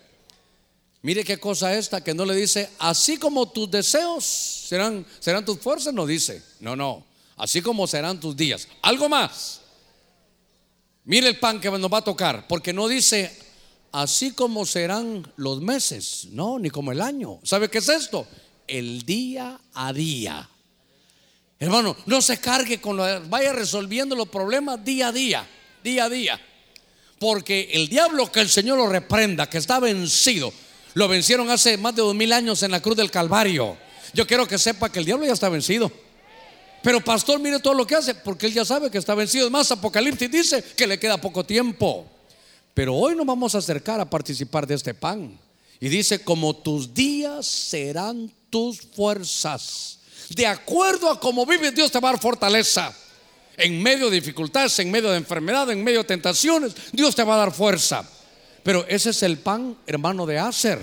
Mire 1.03 1.23
qué 1.23 1.37
cosa 1.37 1.77
esta 1.77 2.03
que 2.03 2.15
no 2.15 2.25
le 2.25 2.33
dice, 2.33 2.67
así 2.79 3.17
como 3.17 3.51
tus 3.51 3.69
deseos 3.69 4.25
serán, 4.25 5.05
serán 5.19 5.45
tus 5.45 5.59
fuerzas, 5.59 5.93
no 5.93 6.07
dice. 6.07 6.41
No, 6.59 6.75
no. 6.75 7.07
Así 7.39 7.61
como 7.61 7.87
serán 7.87 8.19
tus 8.19 8.35
días. 8.35 8.67
Algo 8.81 9.07
más. 9.07 9.61
Mire 11.05 11.29
el 11.29 11.39
pan 11.39 11.59
que 11.61 11.71
nos 11.71 11.91
va 11.91 11.99
a 11.99 12.03
tocar, 12.03 12.45
porque 12.47 12.73
no 12.73 12.87
dice, 12.87 13.35
así 13.93 14.33
como 14.33 14.65
serán 14.65 15.25
los 15.37 15.61
meses, 15.61 16.27
no, 16.31 16.59
ni 16.59 16.69
como 16.69 16.91
el 16.91 16.99
año. 16.99 17.39
¿Sabe 17.43 17.69
qué 17.69 17.77
es 17.77 17.87
esto? 17.87 18.27
El 18.67 19.03
día 19.03 19.57
a 19.73 19.93
día. 19.93 20.47
Hermano, 21.57 21.95
no 22.05 22.21
se 22.21 22.37
cargue 22.39 22.81
con 22.81 22.97
lo, 22.97 23.27
vaya 23.27 23.53
resolviendo 23.53 24.15
los 24.15 24.27
problemas 24.27 24.83
día 24.83 25.07
a 25.07 25.11
día, 25.13 25.47
día 25.81 26.03
a 26.03 26.09
día. 26.09 26.41
Porque 27.19 27.69
el 27.71 27.87
diablo 27.87 28.29
que 28.31 28.41
el 28.41 28.49
Señor 28.49 28.77
lo 28.77 28.87
reprenda, 28.87 29.49
que 29.49 29.57
está 29.57 29.79
vencido, 29.79 30.53
lo 30.93 31.07
vencieron 31.07 31.49
hace 31.49 31.77
más 31.77 31.95
de 31.95 32.01
dos 32.01 32.15
mil 32.15 32.33
años 32.33 32.63
en 32.63 32.71
la 32.71 32.81
cruz 32.81 32.97
del 32.97 33.11
Calvario. 33.11 33.77
Yo 34.13 34.27
quiero 34.27 34.45
que 34.45 34.57
sepa 34.57 34.91
que 34.91 34.99
el 34.99 35.05
diablo 35.05 35.25
ya 35.25 35.33
está 35.33 35.47
vencido. 35.47 35.89
Pero 36.81 37.03
pastor, 37.03 37.39
mire 37.39 37.59
todo 37.59 37.73
lo 37.73 37.85
que 37.85 37.95
hace, 37.95 38.15
porque 38.15 38.47
él 38.47 38.53
ya 38.53 38.65
sabe 38.65 38.89
que 38.89 38.97
está 38.97 39.15
vencido. 39.15 39.45
Es 39.45 39.51
más, 39.51 39.71
Apocalipsis 39.71 40.31
dice 40.31 40.63
que 40.75 40.87
le 40.87 40.97
queda 40.97 41.19
poco 41.19 41.45
tiempo. 41.45 42.05
Pero 42.73 42.95
hoy 42.95 43.15
nos 43.15 43.25
vamos 43.25 43.55
a 43.55 43.57
acercar 43.57 43.99
a 43.99 44.09
participar 44.09 44.65
de 44.65 44.75
este 44.75 44.93
pan. 44.93 45.37
Y 45.79 45.89
dice, 45.89 46.23
como 46.23 46.55
tus 46.55 46.93
días 46.93 47.45
serán 47.45 48.31
tus 48.49 48.81
fuerzas. 48.81 49.99
De 50.29 50.45
acuerdo 50.45 51.09
a 51.09 51.19
cómo 51.19 51.45
vives, 51.45 51.75
Dios 51.75 51.91
te 51.91 51.99
va 51.99 52.09
a 52.09 52.11
dar 52.13 52.21
fortaleza. 52.21 52.93
En 53.57 53.81
medio 53.81 54.09
de 54.09 54.19
dificultades, 54.19 54.79
en 54.79 54.91
medio 54.91 55.09
de 55.09 55.17
enfermedad, 55.17 55.69
en 55.71 55.83
medio 55.83 55.99
de 55.99 56.05
tentaciones, 56.05 56.73
Dios 56.93 57.15
te 57.15 57.23
va 57.23 57.35
a 57.35 57.39
dar 57.39 57.51
fuerza. 57.51 58.07
Pero 58.63 58.85
ese 58.87 59.09
es 59.09 59.23
el 59.23 59.37
pan, 59.39 59.77
hermano, 59.85 60.25
de 60.25 60.39
hacer. 60.39 60.79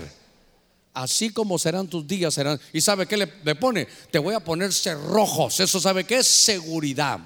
Así 0.97 1.29
como 1.29 1.59
serán 1.59 1.87
tus 1.87 2.07
días, 2.07 2.33
serán. 2.33 2.59
¿Y 2.73 2.81
sabe 2.81 3.05
qué 3.05 3.17
le, 3.17 3.55
pone? 3.55 3.87
Te 4.09 4.17
voy 4.17 4.33
a 4.33 4.39
poner 4.39 4.73
cerrojos. 4.73 5.59
Eso 5.59 5.79
sabe 5.79 6.05
qué 6.05 6.17
es 6.17 6.27
seguridad. 6.27 7.19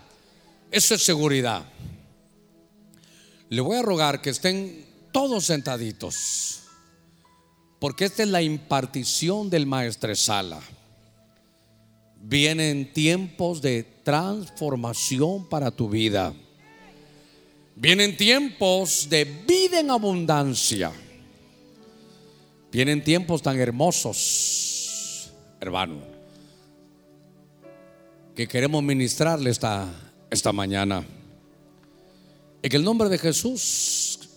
Eso 0.70 0.96
es 0.96 1.02
seguridad. 1.02 1.64
Le 3.48 3.62
voy 3.62 3.78
a 3.78 3.82
rogar 3.82 4.22
que 4.22 4.32
estén 4.32 4.86
todos 5.14 5.46
sentaditos. 5.46 6.64
Porque 7.80 8.04
esta 8.04 8.24
es 8.24 8.30
la 8.30 8.42
impartición 8.42 9.50
del 9.50 9.66
maestresala. 9.66 10.60
Vienen 12.20 12.92
tiempos 12.92 13.62
de 13.62 13.84
transformación 14.04 15.48
para 15.48 15.72
tu 15.72 15.88
vida. 15.88 16.34
Vienen 17.78 18.18
tiempos 18.18 19.08
de 19.10 19.24
vida 19.24 19.80
en 19.80 19.92
abundancia. 19.92 20.92
Vienen 22.72 23.04
tiempos 23.04 23.42
tan 23.42 23.60
hermosos, 23.60 25.30
hermano, 25.60 26.00
que 28.34 28.48
queremos 28.48 28.82
ministrarle 28.82 29.50
esta, 29.50 29.90
esta 30.30 30.54
mañana. 30.54 31.06
En 32.64 32.74
el 32.74 32.82
nombre 32.86 33.10
de 33.10 33.18
Jesús, 33.18 34.30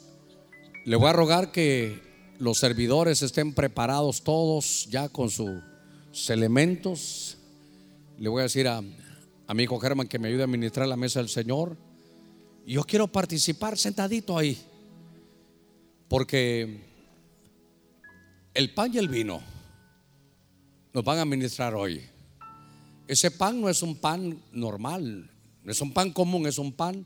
le 0.85 0.97
voy 0.97 1.07
a 1.11 1.13
rogar 1.13 1.53
que 1.53 2.03
los 2.41 2.59
servidores 2.59 3.23
estén 3.23 3.55
preparados 3.55 4.25
todos 4.25 4.89
ya 4.91 5.09
con 5.09 5.31
sus 5.31 6.29
elementos. 6.29 7.39
Le 8.19 8.29
voy 8.29 8.41
a 8.41 8.45
decir 8.45 8.67
a, 8.67 8.83
a 9.47 9.55
mi 9.55 9.63
hijo 9.63 9.79
Germán 9.79 10.09
que 10.09 10.19
me 10.19 10.27
ayude 10.27 10.43
a 10.43 10.49
ministrar 10.49 10.89
la 10.89 10.97
mesa 10.97 11.21
del 11.21 11.29
Señor. 11.29 11.77
Yo 12.67 12.83
quiero 12.83 13.07
participar 13.07 13.79
sentadito 13.79 14.37
ahí. 14.37 14.61
Porque 16.09 16.94
el 18.55 18.73
pan 18.73 18.95
y 18.95 18.99
el 18.99 19.09
vino 19.09 19.43
nos 20.93 21.05
van 21.05 21.19
a 21.19 21.25
ministrar 21.25 21.75
hoy. 21.75 22.01
Ese 23.09 23.33
pan 23.33 23.61
no 23.61 23.69
es 23.69 23.83
un 23.83 23.97
pan 23.97 24.41
normal, 24.53 25.29
no 25.63 25.73
es 25.73 25.81
un 25.81 25.93
pan 25.93 26.13
común, 26.13 26.47
es 26.47 26.59
un 26.59 26.73
pan 26.73 27.05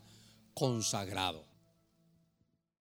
consagrado. 0.52 1.47